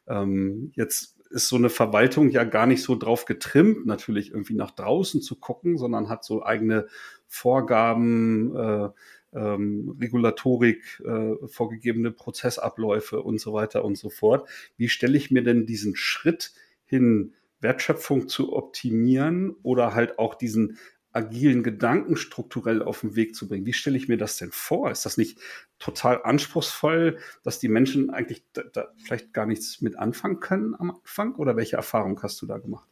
Ähm, 0.07 0.73
jetzt 0.77 1.19
ist 1.31 1.49
so 1.49 1.57
eine 1.57 1.69
Verwaltung 1.69 2.31
ja 2.31 2.45
gar 2.45 2.67
nicht 2.67 2.83
so 2.83 2.95
drauf 2.95 3.25
getrimmt, 3.25 3.87
natürlich 3.87 4.31
irgendwie 4.31 4.55
nach 4.55 4.71
draußen 4.71 5.21
zu 5.21 5.41
gucken, 5.41 5.77
sondern 5.79 6.09
hat 6.09 6.25
so 6.25 6.45
eigene 6.45 6.87
Vorgaben, 7.27 8.55
äh, 8.55 8.89
ähm, 9.35 9.97
Regulatorik, 10.01 11.03
äh, 11.05 11.35
vorgegebene 11.49 12.13
Prozessabläufe 12.13 13.23
und 13.23 13.41
so 13.41 13.53
weiter 13.53 13.85
und 13.85 13.97
so 13.97 14.09
fort. 14.09 14.49
Wie 14.77 14.89
stelle 14.89 15.17
ich 15.17 15.31
mir 15.31 15.43
denn 15.43 15.67
diesen 15.67 15.97
Schritt 15.97 16.53
hin, 16.85 17.33
Wertschöpfung 17.61 18.29
zu 18.29 18.53
optimieren 18.53 19.57
oder 19.63 19.95
halt 19.95 20.19
auch 20.19 20.35
diesen 20.35 20.79
agilen 21.13 21.63
Gedanken 21.63 22.17
strukturell 22.17 22.83
auf 22.83 23.01
den 23.01 23.17
Weg 23.17 23.35
zu 23.35 23.49
bringen. 23.49 23.67
Wie 23.67 23.73
stelle 23.73 23.97
ich 23.97 24.09
mir 24.09 24.17
das 24.17 24.39
denn 24.39 24.51
vor? 24.51 24.91
Ist 24.91 25.05
das 25.05 25.17
nicht 25.17 25.39
total 25.79 26.23
anspruchsvoll, 26.23 27.19
dass 27.43 27.59
die 27.59 27.69
Menschen 27.69 28.11
eigentlich 28.11 28.45
da, 28.53 28.63
da 28.73 28.89
vielleicht 29.05 29.33
gar 29.33 29.47
nichts 29.47 29.81
mit 29.81 29.99
anfangen 29.99 30.41
können 30.41 30.75
am 30.75 30.91
Anfang? 30.91 31.35
Oder 31.35 31.57
welche 31.57 31.77
Erfahrung 31.77 32.21
hast 32.23 32.41
du 32.41 32.47
da 32.47 32.59
gemacht? 32.59 32.89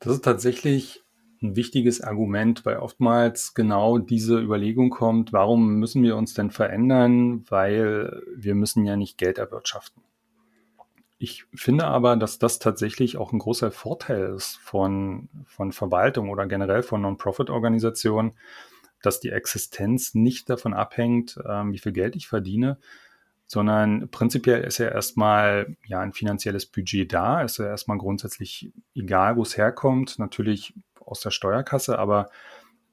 Das 0.00 0.14
ist 0.14 0.24
tatsächlich 0.24 1.04
ein 1.42 1.56
wichtiges 1.56 2.00
Argument, 2.00 2.64
weil 2.66 2.78
oftmals 2.78 3.54
genau 3.54 3.98
diese 3.98 4.38
Überlegung 4.38 4.90
kommt, 4.90 5.32
warum 5.32 5.76
müssen 5.76 6.02
wir 6.02 6.16
uns 6.16 6.34
denn 6.34 6.50
verändern? 6.50 7.44
Weil 7.48 8.22
wir 8.34 8.54
müssen 8.54 8.84
ja 8.84 8.96
nicht 8.96 9.16
Geld 9.16 9.38
erwirtschaften. 9.38 10.02
Ich 11.22 11.44
finde 11.54 11.84
aber, 11.84 12.16
dass 12.16 12.38
das 12.38 12.60
tatsächlich 12.60 13.18
auch 13.18 13.34
ein 13.34 13.40
großer 13.40 13.70
Vorteil 13.70 14.32
ist 14.34 14.56
von, 14.56 15.28
von 15.44 15.70
Verwaltung 15.70 16.30
oder 16.30 16.46
generell 16.46 16.82
von 16.82 17.02
Non-Profit-Organisationen, 17.02 18.32
dass 19.02 19.20
die 19.20 19.28
Existenz 19.28 20.14
nicht 20.14 20.48
davon 20.48 20.72
abhängt, 20.72 21.38
ähm, 21.46 21.74
wie 21.74 21.78
viel 21.78 21.92
Geld 21.92 22.16
ich 22.16 22.26
verdiene, 22.26 22.78
sondern 23.46 24.10
prinzipiell 24.10 24.64
ist 24.64 24.78
ja 24.78 24.88
erstmal 24.88 25.76
ja 25.84 26.00
ein 26.00 26.14
finanzielles 26.14 26.64
Budget 26.64 27.12
da, 27.12 27.42
ist 27.42 27.58
ja 27.58 27.66
erstmal 27.66 27.98
grundsätzlich 27.98 28.72
egal, 28.94 29.36
wo 29.36 29.42
es 29.42 29.58
herkommt, 29.58 30.18
natürlich 30.18 30.72
aus 31.04 31.20
der 31.20 31.32
Steuerkasse, 31.32 31.98
aber 31.98 32.30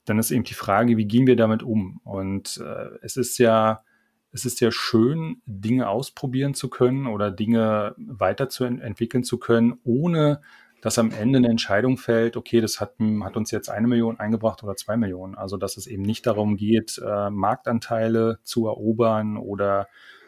dann 0.04 0.20
ist 0.20 0.32
eben 0.32 0.44
die 0.44 0.54
Frage, 0.54 0.98
wie 0.98 1.08
gehen 1.08 1.28
wir 1.28 1.38
damit 1.38 1.64
um? 1.64 2.02
Und 2.04 2.58
äh, 2.58 2.90
es 3.02 3.16
ist 3.16 3.38
ja 3.38 3.86
es 4.32 4.46
ist 4.46 4.60
ja 4.62 4.72
schön, 4.72 5.42
Dinge 5.46 5.90
ausprobieren 5.90 6.54
zu 6.54 6.70
können 6.70 7.08
oder 7.08 7.32
Dinge 7.32 7.96
weiterzuentwickeln 7.98 9.24
zu 9.24 9.38
können, 9.38 9.80
ohne 9.84 10.42
dass 10.82 11.00
am 11.00 11.12
Ende 11.12 11.38
eine 11.38 11.50
Entscheidung 11.50 11.98
fällt, 11.98 12.38
okay, 12.38 12.62
das 12.62 12.80
hat, 12.80 12.96
hat 13.24 13.36
uns 13.36 13.52
jetzt 13.52 13.70
eine 13.70 13.88
Million 13.88 14.20
eingebracht 14.20 14.64
oder 14.64 14.76
zwei 14.76 14.96
Millionen. 14.96 15.36
Also 15.36 15.58
dass 15.58 15.78
es 15.78 15.88
eben 15.88 16.04
nicht 16.04 16.28
darum 16.28 16.56
geht, 16.56 17.02
äh, 17.04 17.30
Marktanteile 17.30 18.40
zu 18.44 18.68
erobern 18.68 19.38
oder 19.38 19.88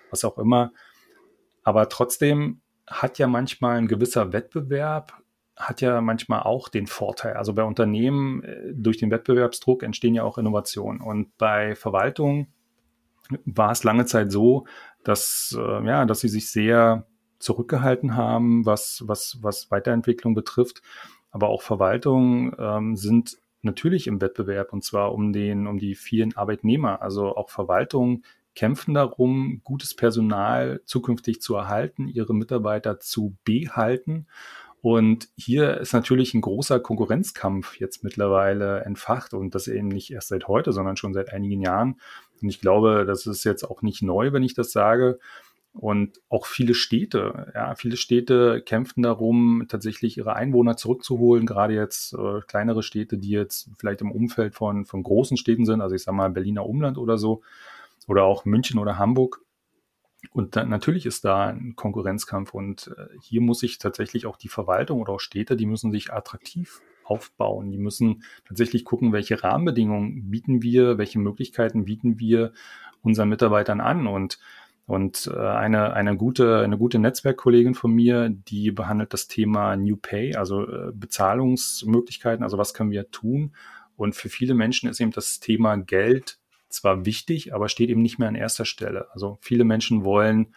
was 0.09 0.25
auch 0.25 0.37
immer. 0.37 0.71
Aber 1.63 1.87
trotzdem 1.87 2.61
hat 2.87 3.19
ja 3.19 3.27
manchmal 3.27 3.77
ein 3.77 3.87
gewisser 3.87 4.33
Wettbewerb, 4.33 5.13
hat 5.55 5.81
ja 5.81 6.01
manchmal 6.01 6.41
auch 6.41 6.67
den 6.69 6.87
Vorteil. 6.87 7.33
Also 7.33 7.53
bei 7.53 7.63
Unternehmen 7.63 8.43
äh, 8.43 8.73
durch 8.73 8.97
den 8.97 9.11
Wettbewerbsdruck 9.11 9.83
entstehen 9.83 10.15
ja 10.15 10.23
auch 10.23 10.39
Innovationen. 10.39 10.99
Und 10.99 11.37
bei 11.37 11.75
Verwaltungen 11.75 12.47
war 13.45 13.71
es 13.71 13.83
lange 13.83 14.05
Zeit 14.05 14.31
so, 14.31 14.65
dass, 15.03 15.55
äh, 15.57 15.85
ja, 15.85 16.05
dass 16.05 16.21
sie 16.21 16.29
sich 16.29 16.51
sehr 16.51 17.05
zurückgehalten 17.39 18.15
haben, 18.15 18.65
was, 18.65 19.03
was, 19.05 19.37
was 19.41 19.71
Weiterentwicklung 19.71 20.35
betrifft. 20.35 20.81
Aber 21.31 21.49
auch 21.49 21.61
Verwaltungen 21.61 22.55
ähm, 22.59 22.95
sind 22.95 23.37
natürlich 23.61 24.07
im 24.07 24.21
Wettbewerb 24.21 24.73
und 24.73 24.83
zwar 24.83 25.13
um 25.13 25.31
den, 25.33 25.67
um 25.67 25.77
die 25.77 25.95
vielen 25.95 26.35
Arbeitnehmer. 26.35 27.01
Also 27.01 27.35
auch 27.35 27.49
Verwaltungen 27.49 28.23
kämpfen 28.55 28.93
darum, 28.93 29.61
gutes 29.63 29.95
Personal 29.95 30.81
zukünftig 30.85 31.41
zu 31.41 31.55
erhalten, 31.55 32.07
ihre 32.07 32.33
Mitarbeiter 32.33 32.99
zu 32.99 33.37
behalten. 33.43 34.27
Und 34.81 35.29
hier 35.35 35.77
ist 35.77 35.93
natürlich 35.93 36.33
ein 36.33 36.41
großer 36.41 36.79
Konkurrenzkampf 36.79 37.79
jetzt 37.79 38.03
mittlerweile 38.03 38.81
entfacht 38.85 39.33
und 39.33 39.53
das 39.53 39.67
eben 39.67 39.89
nicht 39.89 40.11
erst 40.11 40.29
seit 40.29 40.47
heute, 40.47 40.71
sondern 40.71 40.95
schon 40.95 41.13
seit 41.13 41.33
einigen 41.33 41.61
Jahren. 41.61 41.99
Und 42.41 42.49
ich 42.49 42.61
glaube, 42.61 43.05
das 43.05 43.25
ist 43.25 43.43
jetzt 43.43 43.63
auch 43.63 43.81
nicht 43.81 44.01
neu, 44.01 44.33
wenn 44.33 44.43
ich 44.43 44.53
das 44.53 44.71
sage. 44.71 45.19
Und 45.73 46.19
auch 46.29 46.45
viele 46.47 46.73
Städte, 46.73 47.51
ja, 47.53 47.75
viele 47.75 47.95
Städte 47.95 48.61
kämpfen 48.65 49.03
darum, 49.03 49.65
tatsächlich 49.69 50.17
ihre 50.17 50.35
Einwohner 50.35 50.77
zurückzuholen, 50.77 51.45
gerade 51.45 51.75
jetzt 51.75 52.13
äh, 52.13 52.41
kleinere 52.47 52.81
Städte, 52.81 53.17
die 53.17 53.29
jetzt 53.29 53.69
vielleicht 53.77 54.01
im 54.01 54.11
Umfeld 54.11 54.55
von, 54.55 54.85
von 54.85 55.03
großen 55.03 55.37
Städten 55.37 55.65
sind, 55.65 55.81
also 55.81 55.95
ich 55.95 56.03
sage 56.03 56.17
mal 56.17 56.29
Berliner 56.31 56.65
Umland 56.65 56.97
oder 56.97 57.17
so, 57.17 57.41
oder 58.07 58.23
auch 58.23 58.45
München 58.45 58.79
oder 58.79 58.97
Hamburg. 58.97 59.41
Und 60.31 60.55
dann, 60.55 60.69
natürlich 60.69 61.05
ist 61.05 61.23
da 61.23 61.47
ein 61.47 61.75
Konkurrenzkampf 61.75 62.53
und 62.53 62.91
äh, 62.97 63.05
hier 63.21 63.41
muss 63.41 63.59
sich 63.59 63.77
tatsächlich 63.77 64.25
auch 64.25 64.37
die 64.37 64.49
Verwaltung 64.49 64.99
oder 64.99 65.13
auch 65.13 65.19
Städte, 65.19 65.55
die 65.55 65.67
müssen 65.67 65.91
sich 65.91 66.11
attraktiv 66.11 66.81
aufbauen. 67.09 67.71
Die 67.71 67.77
müssen 67.77 68.23
tatsächlich 68.47 68.85
gucken, 68.85 69.11
welche 69.13 69.43
Rahmenbedingungen 69.43 70.29
bieten 70.29 70.61
wir, 70.61 70.97
welche 70.97 71.19
Möglichkeiten 71.19 71.85
bieten 71.85 72.19
wir 72.19 72.53
unseren 73.01 73.29
Mitarbeitern 73.29 73.81
an. 73.81 74.07
Und, 74.07 74.39
und 74.85 75.29
äh, 75.33 75.39
eine, 75.39 75.93
eine, 75.93 76.15
gute, 76.15 76.59
eine 76.59 76.77
gute 76.77 76.99
Netzwerkkollegin 76.99 77.75
von 77.75 77.91
mir, 77.91 78.29
die 78.29 78.71
behandelt 78.71 79.13
das 79.13 79.27
Thema 79.27 79.75
New 79.75 79.97
Pay, 79.97 80.35
also 80.35 80.67
äh, 80.67 80.91
Bezahlungsmöglichkeiten, 80.93 82.43
also 82.43 82.57
was 82.57 82.73
können 82.73 82.91
wir 82.91 83.09
tun. 83.11 83.55
Und 83.95 84.15
für 84.15 84.29
viele 84.29 84.53
Menschen 84.53 84.89
ist 84.89 85.01
eben 85.01 85.11
das 85.11 85.39
Thema 85.39 85.75
Geld 85.77 86.39
zwar 86.69 87.05
wichtig, 87.05 87.53
aber 87.53 87.67
steht 87.67 87.89
eben 87.89 88.01
nicht 88.01 88.19
mehr 88.19 88.29
an 88.29 88.35
erster 88.35 88.65
Stelle. 88.65 89.07
Also 89.11 89.37
viele 89.41 89.63
Menschen 89.63 90.03
wollen 90.03 90.53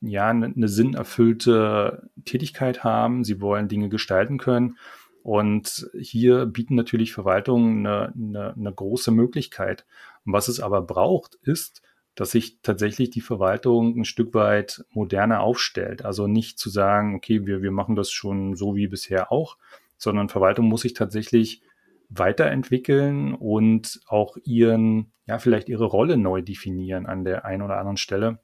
ja 0.00 0.30
eine, 0.30 0.46
eine 0.46 0.68
sinnerfüllte 0.68 2.10
Tätigkeit 2.24 2.84
haben, 2.84 3.22
sie 3.22 3.40
wollen 3.40 3.68
Dinge 3.68 3.90
gestalten 3.90 4.38
können 4.38 4.78
und 5.22 5.90
hier 5.98 6.46
bieten 6.46 6.74
natürlich 6.74 7.12
Verwaltungen 7.12 7.86
eine, 7.86 8.12
eine, 8.14 8.54
eine 8.54 8.72
große 8.72 9.10
Möglichkeit. 9.10 9.84
Und 10.24 10.32
was 10.32 10.48
es 10.48 10.60
aber 10.60 10.82
braucht, 10.82 11.34
ist, 11.42 11.82
dass 12.14 12.32
sich 12.32 12.60
tatsächlich 12.62 13.10
die 13.10 13.20
Verwaltung 13.20 13.98
ein 13.98 14.04
Stück 14.04 14.34
weit 14.34 14.84
moderner 14.90 15.40
aufstellt. 15.40 16.04
Also 16.04 16.26
nicht 16.26 16.58
zu 16.58 16.68
sagen, 16.68 17.14
okay, 17.14 17.46
wir, 17.46 17.62
wir 17.62 17.70
machen 17.70 17.96
das 17.96 18.10
schon 18.10 18.56
so 18.56 18.74
wie 18.74 18.88
bisher 18.88 19.32
auch, 19.32 19.56
sondern 19.96 20.28
Verwaltung 20.28 20.66
muss 20.66 20.82
sich 20.82 20.94
tatsächlich 20.94 21.62
weiterentwickeln 22.08 23.34
und 23.34 24.00
auch 24.06 24.36
ihren, 24.44 25.12
ja, 25.26 25.38
vielleicht 25.38 25.68
ihre 25.68 25.84
Rolle 25.84 26.16
neu 26.16 26.42
definieren 26.42 27.06
an 27.06 27.24
der 27.24 27.44
einen 27.44 27.62
oder 27.62 27.78
anderen 27.78 27.96
Stelle. 27.96 28.40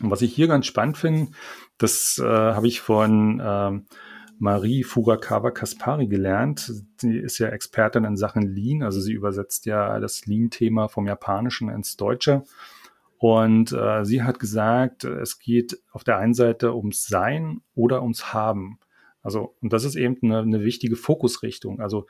Und 0.00 0.10
was 0.10 0.22
ich 0.22 0.34
hier 0.34 0.46
ganz 0.46 0.66
spannend 0.66 0.96
finde, 0.96 1.32
das 1.78 2.18
äh, 2.18 2.26
habe 2.26 2.68
ich 2.68 2.80
von 2.80 3.42
ähm, 3.44 3.86
Marie 4.38 4.84
Furakawa 4.84 5.50
Kaspari 5.50 6.06
gelernt. 6.06 6.72
Sie 6.98 7.16
ist 7.16 7.38
ja 7.38 7.48
Expertin 7.48 8.04
in 8.04 8.16
Sachen 8.16 8.42
Lean, 8.42 8.82
also 8.82 9.00
sie 9.00 9.12
übersetzt 9.12 9.66
ja 9.66 9.98
das 9.98 10.26
Lean-Thema 10.26 10.88
vom 10.88 11.06
Japanischen 11.06 11.68
ins 11.68 11.96
Deutsche. 11.96 12.42
Und 13.18 13.72
äh, 13.72 14.04
sie 14.04 14.22
hat 14.22 14.38
gesagt, 14.38 15.04
es 15.04 15.38
geht 15.38 15.78
auf 15.90 16.04
der 16.04 16.18
einen 16.18 16.34
Seite 16.34 16.74
ums 16.74 17.06
Sein 17.06 17.62
oder 17.74 18.02
ums 18.02 18.34
Haben. 18.34 18.78
Also, 19.22 19.56
und 19.62 19.72
das 19.72 19.84
ist 19.84 19.96
eben 19.96 20.18
eine, 20.22 20.40
eine 20.40 20.64
wichtige 20.64 20.96
Fokusrichtung. 20.96 21.80
Also, 21.80 22.06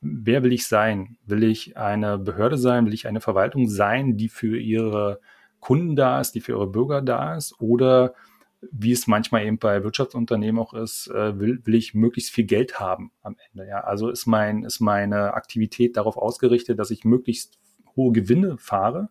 wer 0.00 0.42
will 0.44 0.52
ich 0.52 0.66
sein? 0.66 1.18
Will 1.26 1.42
ich 1.42 1.76
eine 1.76 2.18
Behörde 2.18 2.56
sein? 2.56 2.86
Will 2.86 2.94
ich 2.94 3.08
eine 3.08 3.20
Verwaltung 3.20 3.68
sein, 3.68 4.16
die 4.16 4.28
für 4.28 4.56
ihre 4.58 5.20
Kunden 5.60 5.96
da 5.96 6.20
ist, 6.20 6.32
die 6.32 6.40
für 6.40 6.52
ihre 6.52 6.68
Bürger 6.68 7.02
da 7.02 7.36
ist? 7.36 7.60
Oder 7.60 8.14
wie 8.60 8.92
es 8.92 9.06
manchmal 9.06 9.44
eben 9.44 9.58
bei 9.58 9.84
Wirtschaftsunternehmen 9.84 10.60
auch 10.60 10.74
ist, 10.74 11.08
äh, 11.08 11.38
will, 11.38 11.60
will 11.64 11.74
ich 11.74 11.94
möglichst 11.94 12.32
viel 12.32 12.44
Geld 12.44 12.80
haben 12.80 13.12
am 13.22 13.36
Ende. 13.50 13.68
Ja, 13.68 13.80
also 13.80 14.10
ist 14.10 14.26
mein 14.26 14.64
ist 14.64 14.80
meine 14.80 15.34
Aktivität 15.34 15.96
darauf 15.96 16.16
ausgerichtet, 16.16 16.78
dass 16.78 16.90
ich 16.90 17.04
möglichst 17.04 17.58
hohe 17.96 18.12
Gewinne 18.12 18.58
fahre. 18.58 19.10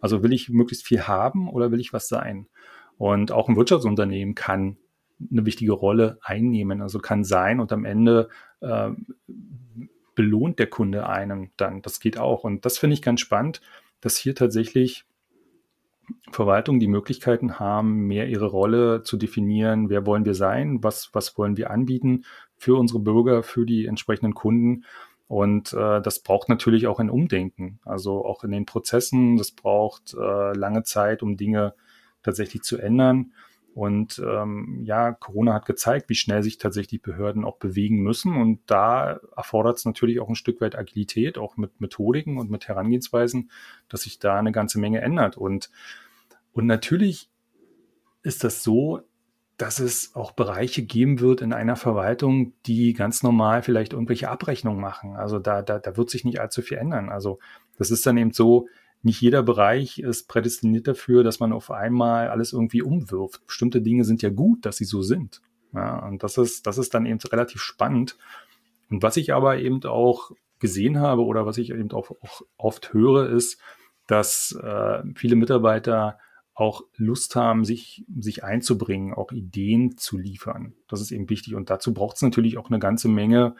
Also 0.00 0.22
will 0.22 0.32
ich 0.32 0.48
möglichst 0.48 0.86
viel 0.86 1.02
haben 1.02 1.48
oder 1.48 1.70
will 1.70 1.80
ich 1.80 1.92
was 1.92 2.08
sein? 2.08 2.48
Und 2.96 3.30
auch 3.30 3.48
ein 3.48 3.56
Wirtschaftsunternehmen 3.56 4.34
kann 4.34 4.76
eine 5.30 5.46
wichtige 5.46 5.72
Rolle 5.72 6.18
einnehmen. 6.22 6.82
Also 6.82 6.98
kann 6.98 7.24
sein 7.24 7.60
und 7.60 7.72
am 7.72 7.84
Ende 7.84 8.28
äh, 8.60 8.90
belohnt 10.14 10.58
der 10.58 10.68
Kunde 10.68 11.08
einem 11.08 11.50
dann. 11.56 11.82
Das 11.82 12.00
geht 12.00 12.18
auch. 12.18 12.44
Und 12.44 12.64
das 12.64 12.78
finde 12.78 12.94
ich 12.94 13.02
ganz 13.02 13.20
spannend, 13.20 13.60
dass 14.00 14.16
hier 14.16 14.34
tatsächlich 14.34 15.04
Verwaltung 16.30 16.80
die 16.80 16.88
Möglichkeiten 16.88 17.58
haben, 17.58 18.06
mehr 18.06 18.28
ihre 18.28 18.46
Rolle 18.46 19.02
zu 19.02 19.16
definieren, 19.16 19.90
wer 19.90 20.06
wollen 20.06 20.24
wir 20.24 20.34
sein, 20.34 20.82
was, 20.82 21.10
was 21.12 21.36
wollen 21.38 21.56
wir 21.56 21.70
anbieten 21.70 22.24
für 22.56 22.78
unsere 22.78 23.00
Bürger, 23.00 23.42
für 23.42 23.66
die 23.66 23.86
entsprechenden 23.86 24.34
Kunden. 24.34 24.84
Und 25.26 25.72
äh, 25.74 26.00
das 26.00 26.20
braucht 26.20 26.48
natürlich 26.48 26.86
auch 26.86 27.00
ein 27.00 27.10
Umdenken, 27.10 27.80
also 27.84 28.24
auch 28.24 28.44
in 28.44 28.50
den 28.50 28.66
Prozessen. 28.66 29.36
Das 29.36 29.50
braucht 29.52 30.14
äh, 30.14 30.52
lange 30.54 30.84
Zeit, 30.84 31.22
um 31.22 31.36
Dinge 31.36 31.74
tatsächlich 32.22 32.62
zu 32.62 32.78
ändern. 32.78 33.32
Und 33.74 34.20
ähm, 34.26 34.80
ja, 34.84 35.12
Corona 35.12 35.54
hat 35.54 35.66
gezeigt, 35.66 36.08
wie 36.08 36.14
schnell 36.14 36.42
sich 36.42 36.58
tatsächlich 36.58 37.00
Behörden 37.00 37.44
auch 37.44 37.58
bewegen 37.58 38.02
müssen. 38.02 38.34
Und 38.36 38.60
da 38.66 39.20
erfordert 39.36 39.78
es 39.78 39.84
natürlich 39.84 40.20
auch 40.20 40.28
ein 40.28 40.34
Stück 40.34 40.60
weit 40.60 40.76
Agilität, 40.76 41.38
auch 41.38 41.56
mit 41.56 41.80
Methodiken 41.80 42.38
und 42.38 42.50
mit 42.50 42.66
Herangehensweisen, 42.66 43.50
dass 43.88 44.02
sich 44.02 44.18
da 44.18 44.36
eine 44.36 44.52
ganze 44.52 44.80
Menge 44.80 45.00
ändert. 45.00 45.36
Und, 45.36 45.70
und 46.52 46.66
natürlich 46.66 47.30
ist 48.22 48.42
das 48.42 48.64
so, 48.64 49.02
dass 49.58 49.80
es 49.80 50.14
auch 50.14 50.32
Bereiche 50.32 50.82
geben 50.82 51.18
wird 51.18 51.40
in 51.40 51.52
einer 51.52 51.74
Verwaltung, 51.76 52.52
die 52.66 52.92
ganz 52.94 53.24
normal 53.24 53.62
vielleicht 53.62 53.92
irgendwelche 53.92 54.28
Abrechnungen 54.28 54.80
machen. 54.80 55.16
Also 55.16 55.40
da, 55.40 55.62
da, 55.62 55.80
da 55.80 55.96
wird 55.96 56.10
sich 56.10 56.24
nicht 56.24 56.40
allzu 56.40 56.62
viel 56.62 56.78
ändern. 56.78 57.10
Also 57.10 57.40
das 57.76 57.90
ist 57.90 58.06
dann 58.06 58.16
eben 58.16 58.32
so, 58.32 58.68
nicht 59.02 59.20
jeder 59.20 59.42
Bereich 59.42 59.98
ist 60.00 60.28
prädestiniert 60.28 60.88
dafür, 60.88 61.22
dass 61.22 61.40
man 61.40 61.52
auf 61.52 61.70
einmal 61.70 62.28
alles 62.28 62.52
irgendwie 62.52 62.82
umwirft. 62.82 63.46
Bestimmte 63.46 63.80
Dinge 63.80 64.04
sind 64.04 64.22
ja 64.22 64.30
gut, 64.30 64.66
dass 64.66 64.76
sie 64.76 64.84
so 64.84 65.02
sind. 65.02 65.40
Ja, 65.72 66.04
und 66.06 66.22
das 66.22 66.38
ist, 66.38 66.66
das 66.66 66.78
ist 66.78 66.94
dann 66.94 67.06
eben 67.06 67.20
relativ 67.20 67.60
spannend. 67.60 68.16
Und 68.90 69.02
was 69.02 69.16
ich 69.16 69.32
aber 69.32 69.58
eben 69.58 69.84
auch 69.84 70.32
gesehen 70.58 70.98
habe 70.98 71.24
oder 71.24 71.46
was 71.46 71.58
ich 71.58 71.70
eben 71.70 71.92
auch, 71.92 72.10
auch 72.22 72.42
oft 72.56 72.92
höre, 72.92 73.28
ist, 73.30 73.60
dass 74.06 74.58
äh, 74.62 75.02
viele 75.14 75.36
Mitarbeiter 75.36 76.18
auch 76.54 76.82
Lust 76.96 77.36
haben, 77.36 77.64
sich, 77.64 78.04
sich 78.18 78.42
einzubringen, 78.42 79.14
auch 79.14 79.30
Ideen 79.30 79.96
zu 79.96 80.18
liefern. 80.18 80.74
Das 80.88 81.00
ist 81.00 81.12
eben 81.12 81.30
wichtig. 81.30 81.54
Und 81.54 81.70
dazu 81.70 81.94
braucht 81.94 82.16
es 82.16 82.22
natürlich 82.22 82.58
auch 82.58 82.68
eine 82.68 82.80
ganze 82.80 83.08
Menge, 83.08 83.54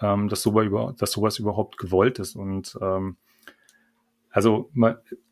ähm, 0.00 0.28
dass, 0.28 0.42
sowas 0.42 0.66
über, 0.66 0.94
dass 0.98 1.12
sowas 1.12 1.38
überhaupt 1.38 1.78
gewollt 1.78 2.18
ist. 2.18 2.34
Und 2.34 2.76
ähm, 2.80 3.18
also, 4.30 4.70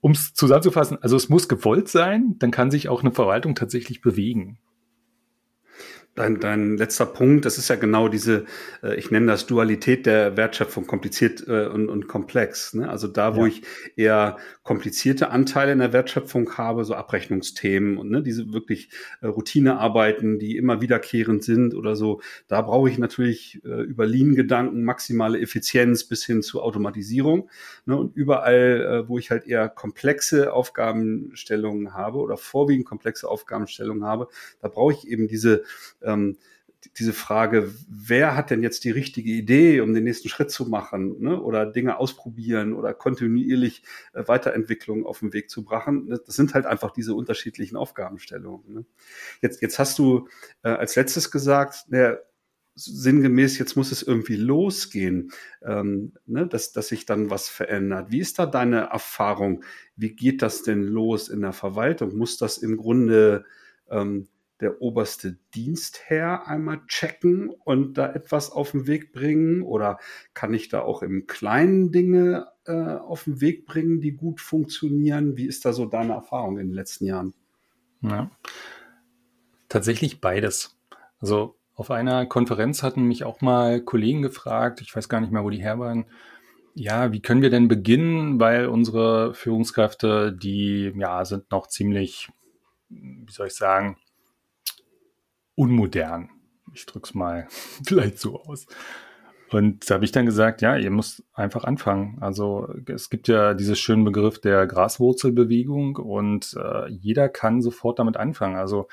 um 0.01 0.13
es 0.13 0.35
zusammenzufassen, 0.35 0.99
also 1.01 1.17
es 1.17 1.29
muss 1.29 1.49
gewollt 1.49 1.89
sein, 1.89 2.37
dann 2.39 2.51
kann 2.51 2.71
sich 2.71 2.89
auch 2.89 3.03
eine 3.03 3.13
Verwaltung 3.13 3.55
tatsächlich 3.55 4.01
bewegen 4.01 4.59
dein, 6.19 6.41
dein 6.41 6.77
letzter 6.77 7.07
Punkt, 7.07 7.45
das 7.45 7.59
ist 7.59 7.69
ja 7.69 7.77
genau 7.77 8.09
diese, 8.09 8.45
äh, 8.83 8.97
ich 8.97 9.11
nenne 9.11 9.27
das 9.27 9.47
Dualität 9.47 10.07
der 10.07 10.37
Wertschöpfung, 10.37 10.87
kompliziert 10.87 11.47
äh, 11.47 11.67
und, 11.67 11.89
und 11.89 12.09
komplex. 12.09 12.75
Ne? 12.75 12.89
Also 12.89 13.09
da, 13.09 13.37
wo 13.37 13.47
ja. 13.47 13.53
ich 13.53 13.63
eher 13.97 14.37
komplizierte 14.63 15.31
Anteile 15.31 15.73
in 15.73 15.79
der 15.79 15.93
Wertschöpfung 15.93 16.59
habe, 16.59 16.85
so 16.85 16.95
Abrechnungsthemen 16.95 17.97
und 17.97 18.11
ne, 18.11 18.23
diese 18.23 18.53
wirklich 18.53 18.91
äh, 19.21 19.27
Routinearbeiten, 19.27 20.39
die 20.39 20.57
immer 20.57 20.81
wiederkehrend 20.81 21.43
sind 21.45 21.75
oder 21.75 21.97
so, 21.97 22.21
da 22.49 22.61
brauche 22.63 22.91
ich 22.91 22.99
natürlich 22.99 23.63
äh, 23.65 23.83
über 23.83 24.07
Lean-Gedanken 24.07 24.85
maximale 24.85 25.41
Effizienz 25.41 26.05
bis 26.05 26.25
hin 26.25 26.43
zu 26.43 26.61
Automatisierung. 26.61 27.49
Ne? 27.87 27.97
Und 27.97 28.17
überall, 28.17 29.05
äh, 29.05 29.09
wo 29.09 29.19
ich 29.19 29.31
halt 29.31 29.47
eher 29.47 29.69
komplexe 29.69 30.53
Aufgabenstellungen 30.53 31.95
habe 31.95 32.19
oder 32.19 32.37
vorwiegend 32.37 32.87
komplexe 32.87 33.29
Aufgabenstellungen 33.29 34.05
habe, 34.05 34.29
da 34.61 34.69
brauche 34.69 34.93
ich 34.93 35.09
eben 35.09 35.29
diese 35.29 35.63
ähm, 36.09 36.39
diese 36.97 37.13
Frage, 37.13 37.75
wer 37.89 38.37
hat 38.37 38.51
denn 38.51 38.63
jetzt 38.63 38.85
die 38.85 38.91
richtige 38.91 39.31
Idee, 39.31 39.81
um 39.81 39.95
den 39.95 40.05
nächsten 40.05 40.29
Schritt 40.29 40.51
zu 40.51 40.67
machen 40.67 41.21
ne? 41.21 41.41
oder 41.41 41.67
Dinge 41.67 41.99
ausprobieren 41.99 42.73
oder 42.73 42.95
kontinuierlich 42.95 43.83
äh, 44.13 44.27
Weiterentwicklung 44.27 45.05
auf 45.05 45.21
den 45.21 45.33
Weg 45.33 45.51
zu 45.51 45.65
brachen, 45.65 46.07
ne? 46.07 46.21
das 46.25 46.37
sind 46.37 46.55
halt 46.55 46.67
einfach 46.67 46.93
diese 46.93 47.15
unterschiedlichen 47.15 47.77
Aufgabenstellungen. 47.77 48.73
Ne? 48.73 48.85
Jetzt, 49.43 49.61
jetzt 49.61 49.79
hast 49.79 49.99
du 49.99 50.29
äh, 50.63 50.69
als 50.69 50.95
letztes 50.95 51.31
gesagt, 51.31 51.87
der 51.89 52.25
sinngemäß, 52.77 53.59
jetzt 53.59 53.77
muss 53.77 53.91
es 53.91 54.05
irgendwie 54.05 54.37
losgehen, 54.37 55.33
ähm, 55.63 56.13
ne, 56.27 56.47
dass, 56.47 56.71
dass 56.71 56.87
sich 56.87 57.07
dann 57.07 57.29
was 57.29 57.49
verändert. 57.49 58.13
Wie 58.13 58.21
ist 58.21 58.39
da 58.39 58.47
deine 58.47 58.91
Erfahrung? 58.91 59.65
Wie 59.97 60.15
geht 60.15 60.43
das 60.43 60.63
denn 60.63 60.85
los 60.85 61.29
in 61.29 61.41
der 61.41 61.53
Verwaltung? 61.53 62.17
Muss 62.17 62.37
das 62.37 62.59
im 62.59 62.77
Grunde 62.77 63.45
ähm, 63.91 64.29
der 64.61 64.83
oberste 64.83 65.39
Dienstherr 65.55 66.47
einmal 66.47 66.85
checken 66.87 67.51
und 67.51 67.95
da 67.95 68.13
etwas 68.13 68.51
auf 68.51 68.73
den 68.73 68.87
Weg 68.87 69.13
bringen? 69.13 69.63
Oder 69.63 69.99
kann 70.35 70.55
ich 70.55 70.69
da 70.69 70.81
auch 70.81 71.03
im 71.03 71.27
Kleinen 71.27 71.93
Dinge 71.93 72.49
äh, 72.67 72.73
auf 72.73 73.25
den 73.25 73.41
Weg 73.41 73.67
bringen, 73.67 74.01
die 74.01 74.13
gut 74.13 74.41
funktionieren? 74.41 75.37
Wie 75.37 75.47
ist 75.47 75.65
da 75.65 75.73
so 75.73 75.87
deine 75.87 76.15
Erfahrung 76.15 76.59
in 76.59 76.69
den 76.69 76.75
letzten 76.75 77.07
Jahren? 77.07 77.35
Ja. 78.03 78.31
Tatsächlich 79.69 80.21
beides. 80.21 80.79
Also 81.21 81.57
auf 81.75 81.91
einer 81.91 82.27
Konferenz 82.27 82.83
hatten 82.83 83.05
mich 83.05 83.25
auch 83.25 83.41
mal 83.41 83.81
Kollegen 83.81 84.23
gefragt, 84.23 84.81
ich 84.81 84.95
weiß 84.95 85.09
gar 85.09 85.21
nicht 85.21 85.33
mehr, 85.33 85.45
wo 85.45 85.51
die 85.51 85.63
her 85.63 85.79
waren, 85.79 86.07
ja, 86.75 87.13
wie 87.13 87.21
können 87.21 87.43
wir 87.43 87.51
denn 87.51 87.69
beginnen, 87.69 88.39
weil 88.39 88.67
unsere 88.67 89.35
Führungskräfte, 89.35 90.33
die 90.33 90.93
ja 90.97 91.25
sind 91.25 91.51
noch 91.51 91.67
ziemlich, 91.67 92.29
wie 92.89 93.33
soll 93.33 93.49
ich 93.49 93.55
sagen, 93.55 93.97
unmodern. 95.59 96.31
Ich 96.73 96.87
drück's 96.87 97.15
mal 97.15 97.49
vielleicht 97.87 98.19
so 98.19 98.41
aus. 98.43 98.67
Und 99.51 99.89
da 99.89 99.95
habe 99.95 100.05
ich 100.05 100.13
dann 100.13 100.27
gesagt, 100.27 100.61
ja, 100.61 100.77
ihr 100.77 100.91
müsst 100.91 101.25
einfach 101.33 101.65
anfangen. 101.65 102.19
Also 102.21 102.69
es 102.87 103.09
gibt 103.09 103.29
ja 103.29 103.55
diesen 103.55 103.77
schönen 103.77 104.05
Begriff 104.05 104.41
der 104.41 104.67
Graswurzelbewegung 104.67 105.97
und 105.97 106.55
äh, 106.55 106.89
jeder 106.91 107.31
kann 107.31 107.63
sofort 107.63 107.99
damit 107.99 108.19
anfangen. 108.19 108.57
Also 108.57 108.89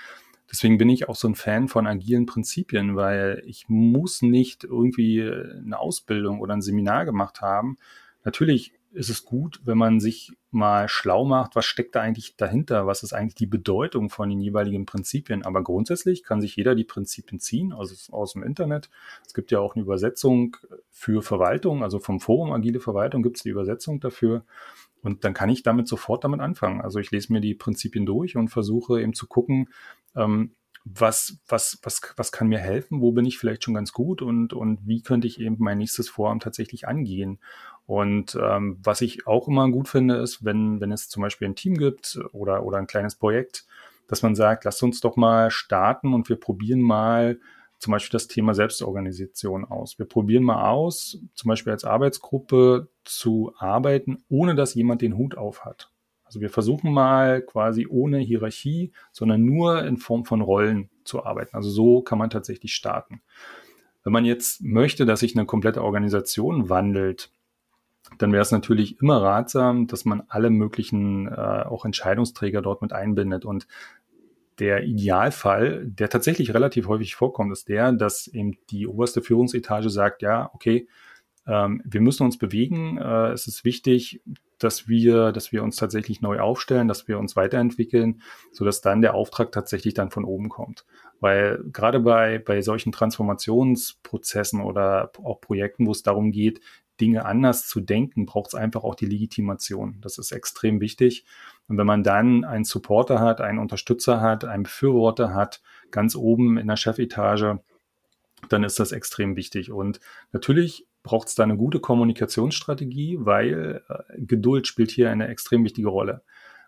deswegen 0.49 0.77
bin 0.77 0.89
ich 0.89 1.09
auch 1.09 1.15
so 1.15 1.27
ein 1.27 1.35
Fan 1.35 1.67
von 1.67 1.87
agilen 1.87 2.25
Prinzipien, 2.25 2.95
weil 2.95 3.43
ich 3.45 3.65
muss 3.67 4.21
nicht 4.21 4.63
irgendwie 4.63 5.23
eine 5.23 5.77
Ausbildung 5.77 6.39
oder 6.39 6.53
ein 6.53 6.61
Seminar 6.61 7.03
gemacht 7.03 7.41
haben. 7.41 7.77
Natürlich 8.23 8.73
ist 8.95 9.09
es 9.09 9.25
gut, 9.25 9.61
wenn 9.65 9.77
man 9.77 9.99
sich 9.99 10.31
mal 10.51 10.87
schlau 10.87 11.25
macht, 11.25 11.55
was 11.55 11.65
steckt 11.65 11.95
da 11.95 12.01
eigentlich 12.01 12.37
dahinter, 12.37 12.87
was 12.87 13.03
ist 13.03 13.13
eigentlich 13.13 13.35
die 13.35 13.45
Bedeutung 13.45 14.09
von 14.09 14.29
den 14.29 14.39
jeweiligen 14.39 14.85
Prinzipien. 14.85 15.43
Aber 15.43 15.63
grundsätzlich 15.63 16.23
kann 16.23 16.41
sich 16.41 16.55
jeder 16.55 16.75
die 16.75 16.85
Prinzipien 16.85 17.39
ziehen 17.39 17.73
aus, 17.73 18.09
aus 18.11 18.33
dem 18.33 18.43
Internet. 18.43 18.89
Es 19.25 19.33
gibt 19.33 19.51
ja 19.51 19.59
auch 19.59 19.75
eine 19.75 19.83
Übersetzung 19.83 20.57
für 20.89 21.21
Verwaltung, 21.21 21.83
also 21.83 21.99
vom 21.99 22.19
Forum 22.19 22.51
Agile 22.51 22.79
Verwaltung 22.79 23.21
gibt 23.21 23.37
es 23.37 23.43
die 23.43 23.49
Übersetzung 23.49 23.99
dafür. 23.99 24.45
Und 25.01 25.23
dann 25.23 25.33
kann 25.33 25.49
ich 25.49 25.61
damit 25.61 25.87
sofort 25.87 26.23
damit 26.23 26.39
anfangen. 26.39 26.81
Also 26.81 26.99
ich 26.99 27.11
lese 27.11 27.31
mir 27.31 27.41
die 27.41 27.53
Prinzipien 27.53 28.05
durch 28.05 28.37
und 28.37 28.47
versuche 28.47 29.01
eben 29.01 29.13
zu 29.13 29.27
gucken, 29.27 29.69
ähm, 30.15 30.55
was, 30.85 31.39
was, 31.47 31.79
was, 31.81 31.99
was 32.15 32.31
kann 32.31 32.47
mir 32.47 32.59
helfen, 32.59 33.01
wo 33.01 33.11
bin 33.11 33.25
ich 33.25 33.39
vielleicht 33.39 33.63
schon 33.63 33.73
ganz 33.73 33.91
gut 33.91 34.21
und, 34.21 34.53
und 34.53 34.79
wie 34.87 35.01
könnte 35.01 35.27
ich 35.27 35.39
eben 35.39 35.57
mein 35.59 35.79
nächstes 35.79 36.09
Vorhaben 36.09 36.39
tatsächlich 36.39 36.87
angehen. 36.87 37.39
Und 37.87 38.37
ähm, 38.41 38.77
was 38.83 39.01
ich 39.01 39.27
auch 39.27 39.47
immer 39.47 39.69
gut 39.69 39.87
finde, 39.87 40.15
ist, 40.15 40.43
wenn, 40.43 40.81
wenn 40.81 40.91
es 40.91 41.07
zum 41.07 41.21
Beispiel 41.21 41.47
ein 41.47 41.55
Team 41.55 41.77
gibt 41.77 42.19
oder, 42.31 42.63
oder 42.63 42.77
ein 42.77 42.87
kleines 42.87 43.15
Projekt, 43.15 43.65
dass 44.07 44.23
man 44.23 44.35
sagt, 44.35 44.65
lasst 44.65 44.81
uns 44.83 45.01
doch 45.01 45.15
mal 45.15 45.51
starten 45.51 46.13
und 46.13 46.29
wir 46.29 46.35
probieren 46.35 46.81
mal 46.81 47.39
zum 47.79 47.91
Beispiel 47.91 48.13
das 48.13 48.27
Thema 48.27 48.53
Selbstorganisation 48.53 49.65
aus. 49.65 49.99
Wir 49.99 50.05
probieren 50.05 50.43
mal 50.43 50.69
aus, 50.69 51.19
zum 51.33 51.49
Beispiel 51.49 51.73
als 51.73 51.83
Arbeitsgruppe 51.83 52.87
zu 53.03 53.53
arbeiten, 53.57 54.23
ohne 54.29 54.55
dass 54.55 54.73
jemand 54.73 55.01
den 55.01 55.17
Hut 55.17 55.37
auf 55.37 55.65
hat. 55.65 55.91
Also 56.23 56.41
wir 56.41 56.49
versuchen 56.49 56.91
mal 56.91 57.41
quasi 57.41 57.85
ohne 57.87 58.17
Hierarchie, 58.17 58.91
sondern 59.11 59.45
nur 59.45 59.83
in 59.85 59.97
Form 59.97 60.25
von 60.25 60.41
Rollen 60.41 60.89
zu 61.03 61.23
arbeiten. 61.23 61.55
Also 61.55 61.69
so 61.69 62.01
kann 62.01 62.17
man 62.17 62.31
tatsächlich 62.31 62.73
starten. 62.73 63.21
Wenn 64.03 64.13
man 64.13 64.25
jetzt 64.25 64.63
möchte, 64.63 65.05
dass 65.05 65.19
sich 65.19 65.35
eine 65.35 65.45
komplette 65.45 65.83
Organisation 65.83 66.69
wandelt, 66.69 67.31
dann 68.17 68.31
wäre 68.31 68.41
es 68.41 68.51
natürlich 68.51 69.01
immer 69.01 69.21
ratsam, 69.21 69.87
dass 69.87 70.05
man 70.05 70.23
alle 70.27 70.49
möglichen 70.49 71.27
äh, 71.27 71.31
auch 71.31 71.85
Entscheidungsträger 71.85 72.61
dort 72.61 72.81
mit 72.81 72.93
einbindet. 72.93 73.45
Und 73.45 73.67
der 74.59 74.83
Idealfall, 74.83 75.85
der 75.85 76.09
tatsächlich 76.09 76.53
relativ 76.53 76.87
häufig 76.87 77.15
vorkommt, 77.15 77.51
ist 77.51 77.67
der, 77.67 77.91
dass 77.91 78.27
eben 78.27 78.57
die 78.69 78.87
oberste 78.87 79.21
Führungsetage 79.21 79.89
sagt, 79.89 80.21
ja, 80.21 80.49
okay, 80.53 80.87
ähm, 81.47 81.81
wir 81.85 82.01
müssen 82.01 82.23
uns 82.23 82.37
bewegen. 82.37 82.97
Äh, 82.97 83.31
es 83.31 83.47
ist 83.47 83.65
wichtig, 83.65 84.21
dass 84.57 84.87
wir, 84.87 85.31
dass 85.31 85.51
wir 85.51 85.63
uns 85.63 85.75
tatsächlich 85.75 86.21
neu 86.21 86.39
aufstellen, 86.39 86.87
dass 86.87 87.07
wir 87.07 87.19
uns 87.19 87.35
weiterentwickeln, 87.35 88.21
so 88.51 88.63
dass 88.63 88.81
dann 88.81 89.01
der 89.01 89.13
Auftrag 89.13 89.51
tatsächlich 89.51 89.93
dann 89.93 90.11
von 90.11 90.23
oben 90.23 90.49
kommt. 90.49 90.85
Weil 91.19 91.61
gerade 91.71 91.99
bei, 91.99 92.39
bei 92.39 92.61
solchen 92.61 92.91
Transformationsprozessen 92.91 94.61
oder 94.61 95.11
auch 95.23 95.41
Projekten, 95.41 95.87
wo 95.87 95.91
es 95.91 96.03
darum 96.03 96.31
geht, 96.31 96.61
Dinge 96.99 97.25
anders 97.25 97.67
zu 97.67 97.81
denken, 97.81 98.25
braucht 98.25 98.49
es 98.49 98.55
einfach 98.55 98.83
auch 98.83 98.95
die 98.95 99.05
Legitimation. 99.05 99.97
Das 100.01 100.17
ist 100.17 100.31
extrem 100.31 100.79
wichtig. 100.79 101.25
Und 101.67 101.77
wenn 101.77 101.87
man 101.87 102.03
dann 102.03 102.43
einen 102.43 102.63
Supporter 102.63 103.19
hat, 103.19 103.41
einen 103.41 103.59
Unterstützer 103.59 104.21
hat, 104.21 104.45
einen 104.45 104.63
Befürworter 104.63 105.33
hat, 105.33 105.61
ganz 105.91 106.15
oben 106.15 106.57
in 106.57 106.67
der 106.67 106.77
Chefetage, 106.77 107.59
dann 108.49 108.63
ist 108.63 108.79
das 108.79 108.91
extrem 108.91 109.35
wichtig. 109.35 109.71
Und 109.71 109.99
natürlich 110.31 110.87
braucht 111.03 111.27
es 111.27 111.35
da 111.35 111.43
eine 111.43 111.57
gute 111.57 111.79
Kommunikationsstrategie, 111.79 113.17
weil 113.19 113.81
äh, 113.87 114.03
Geduld 114.17 114.67
spielt 114.67 114.91
hier 114.91 115.11
eine 115.11 115.27
extrem 115.27 115.63
wichtige 115.63 115.87
Rolle. 115.87 116.23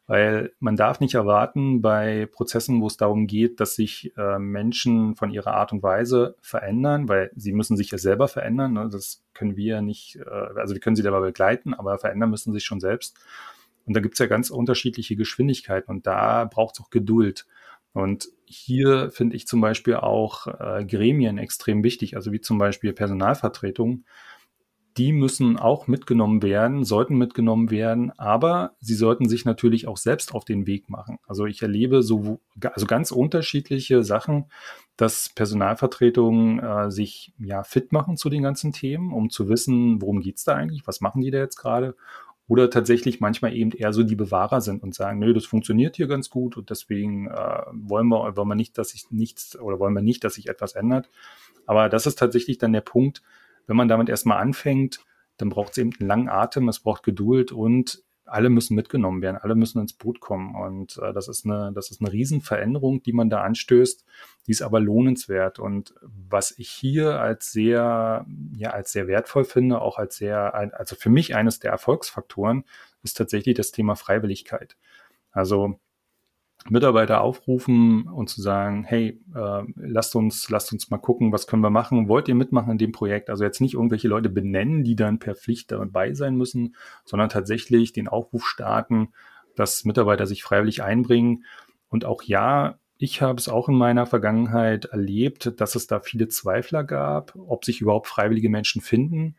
Weil 0.08 0.54
man 0.60 0.78
darf 0.78 1.02
nicht 1.02 1.16
erwarten 1.16 1.82
bei 1.82 2.28
Prozessen, 2.32 2.82
wo 2.82 2.88
es 2.88 2.96
darum 2.96 3.28
geht, 3.28 3.60
dass 3.60 3.76
sich 3.76 4.14
äh, 4.18 4.40
Menschen 4.40 5.18
von 5.18 5.32
ihrer 5.32 5.54
Art 5.54 5.74
und 5.74 5.84
Weise 5.84 6.38
verändern, 6.42 7.10
weil 7.10 7.30
sie 7.36 7.52
müssen 7.52 7.76
sich 7.76 7.92
ja 7.92 7.98
selber 7.98 8.30
verändern. 8.30 8.74
Ne? 8.74 8.90
Das 8.90 9.22
können 9.34 9.58
wir 9.58 9.82
nicht, 9.82 10.16
äh, 10.16 10.30
also 10.56 10.74
wir 10.74 10.80
können 10.80 10.96
sie 10.96 11.04
dabei 11.04 11.20
begleiten, 11.20 11.74
aber 11.74 12.00
verändern 12.00 12.30
müssen 12.30 12.54
sich 12.54 12.64
schon 12.64 12.80
selbst. 12.80 13.18
Und 13.86 13.96
da 13.96 14.00
gibt 14.00 14.16
es 14.16 14.20
ja 14.20 14.28
ganz 14.28 14.50
unterschiedliche 14.50 15.18
Geschwindigkeiten 15.18 15.92
und 15.92 16.08
da 16.08 16.46
braucht 16.46 16.76
es 16.76 16.82
auch 16.82 16.90
Geduld. 16.90 17.46
Und 17.94 18.30
hier 18.46 19.10
finde 19.12 19.36
ich 19.36 19.48
zum 19.48 19.60
Beispiel 19.60 19.96
auch 19.96 20.48
äh, 20.48 20.86
Gremien 20.86 21.38
extrem 21.38 21.84
wichtig, 21.84 22.16
also 22.16 22.32
wie 22.32 22.42
zum 22.42 22.60
Beispiel 22.60 22.94
Personalvertretung, 22.94 24.06
die 24.98 25.14
müssen 25.14 25.58
auch 25.58 25.88
mitgenommen 25.88 26.42
werden, 26.42 26.84
sollten 26.84 27.18
mitgenommen 27.18 27.70
werden, 27.70 28.12
aber 28.18 28.72
sie 28.80 28.96
sollten 28.96 29.30
sich 29.30 29.46
natürlich 29.46 29.88
auch 29.88 29.98
selbst 29.98 30.34
auf 30.34 30.44
den 30.44 30.66
Weg 30.66 30.90
machen. 30.90 31.20
Also 31.28 31.46
ich 31.46 31.62
erlebe 31.62 32.02
so 32.02 32.40
also 32.62 32.88
ganz 32.88 33.12
unterschiedliche 33.12 34.04
Sachen, 34.04 34.46
dass 34.96 35.30
Personalvertretungen 35.30 36.60
äh, 36.60 36.92
sich 36.92 37.34
ja 37.38 37.64
fit 37.64 37.92
machen 37.92 38.18
zu 38.18 38.30
den 38.30 38.42
ganzen 38.42 38.74
Themen, 38.74 39.14
um 39.14 39.30
zu 39.30 39.48
wissen, 39.48 40.02
worum 40.02 40.22
geht's 40.22 40.44
da 40.44 40.56
eigentlich, 40.56 40.88
was 40.88 41.02
machen 41.02 41.22
die 41.22 41.30
da 41.32 41.38
jetzt 41.38 41.58
gerade 41.58 41.96
oder 42.48 42.70
tatsächlich 42.70 43.20
manchmal 43.20 43.54
eben 43.54 43.72
eher 43.72 43.94
so 43.94 44.04
die 44.04 44.16
Bewahrer 44.16 44.62
sind 44.62 44.82
und 44.82 44.96
sagen, 44.96 45.20
nö, 45.20 45.34
das 45.34 45.46
funktioniert 45.46 45.98
hier 45.98 46.08
ganz 46.08 46.30
gut 46.30 46.58
und 46.58 46.70
deswegen 46.70 47.28
äh, 47.28 47.62
wollen 47.74 48.08
wir, 48.08 48.36
wollen 48.38 48.48
wir 48.48 48.56
nicht, 48.56 48.78
dass 48.78 48.90
sich 48.90 49.12
nichts 49.12 49.60
oder 49.60 49.80
wollen 49.80 49.94
wir 49.94 50.02
nicht, 50.02 50.24
dass 50.24 50.36
sich 50.36 50.48
etwas 50.48 50.74
ändert. 50.74 51.10
Aber 51.66 51.90
das 51.90 52.08
ist 52.08 52.18
tatsächlich 52.18 52.58
dann 52.58 52.74
der 52.74 52.82
Punkt, 52.82 53.22
wenn 53.68 53.78
man 53.78 53.88
damit 53.88 54.10
erstmal 54.10 54.40
anfängt, 54.40 55.00
dann 55.38 55.50
braucht 55.50 55.72
es 55.72 55.78
eben 55.78 55.92
einen 56.00 56.08
langen 56.08 56.30
Atem, 56.30 56.68
es 56.68 56.80
braucht 56.80 57.04
Geduld 57.04 57.52
und 57.52 58.04
alle 58.28 58.50
müssen 58.50 58.76
mitgenommen 58.76 59.22
werden, 59.22 59.38
alle 59.38 59.56
müssen 59.56 59.80
ins 59.80 59.94
Boot 59.94 60.20
kommen. 60.20 60.56
Und 60.56 60.98
äh, 61.02 61.14
das 61.14 61.28
ist 61.28 61.46
eine, 61.46 61.72
das 61.74 61.92
ist 61.92 62.02
eine 62.02 62.12
Riesenveränderung, 62.12 63.02
die 63.02 63.14
man 63.14 63.30
da 63.30 63.42
anstößt, 63.42 64.06
die 64.46 64.52
ist 64.52 64.62
aber 64.62 64.80
lohnenswert. 64.80 65.60
Und 65.60 65.94
was 66.02 66.52
ich 66.58 66.70
hier 66.70 67.20
als 67.20 67.52
sehr, 67.52 68.26
ja, 68.54 68.72
als 68.72 68.92
sehr 68.92 69.08
wertvoll 69.08 69.46
finde, 69.46 69.82
auch 69.82 69.98
als 69.98 70.18
sehr, 70.18 70.54
also 70.54 70.96
für 70.96 71.10
mich 71.10 71.36
eines 71.36 71.60
der 71.60 71.72
Erfolgsfaktoren, 71.72 72.66
ist 73.04 73.18
tatsächlich 73.18 73.56
das 73.56 73.72
Thema 73.72 73.96
Freiwilligkeit. 73.96 74.76
Also 75.32 75.80
Mitarbeiter 76.70 77.22
aufrufen 77.22 78.08
und 78.08 78.30
zu 78.30 78.42
sagen, 78.42 78.84
hey, 78.84 79.22
äh, 79.34 79.64
lasst 79.76 80.16
uns, 80.16 80.50
lasst 80.50 80.74
uns 80.74 80.90
mal 80.90 80.98
gucken, 80.98 81.32
was 81.32 81.48
können 81.48 81.62
wir 81.62 81.70
machen? 81.70 82.10
Wollt 82.10 82.28
ihr 82.28 82.36
mitmachen 82.36 82.72
in 82.72 82.78
dem 82.78 82.92
Projekt? 82.92 83.30
Also 83.30 83.44
jetzt 83.44 83.62
nicht 83.62 83.76
irgendwelche 83.76 84.08
Leute 84.08 84.30
benennen, 84.30 84.84
die 84.84 84.96
dann 84.96 85.20
per 85.20 85.36
Pflicht 85.36 85.72
dabei 85.72 86.14
sein 86.14 86.36
müssen, 86.36 86.76
sondern 87.06 87.30
tatsächlich 87.30 87.94
den 87.94 88.08
Aufruf 88.08 88.46
starten, 88.46 89.10
dass 89.56 89.86
Mitarbeiter 89.86 90.26
sich 90.26 90.44
freiwillig 90.44 90.84
einbringen. 90.84 91.46
Und 91.90 92.06
auch 92.06 92.24
ja, 92.24 92.80
ich 92.98 93.22
habe 93.22 93.40
es 93.40 93.48
auch 93.48 93.70
in 93.70 93.76
meiner 93.76 94.06
Vergangenheit 94.06 94.86
erlebt, 94.86 95.54
dass 95.62 95.76
es 95.76 95.88
da 95.88 96.00
viele 96.00 96.28
Zweifler 96.28 96.84
gab, 96.84 97.34
ob 97.36 97.64
sich 97.64 97.80
überhaupt 97.80 98.08
freiwillige 98.08 98.50
Menschen 98.50 98.82
finden. 98.82 99.36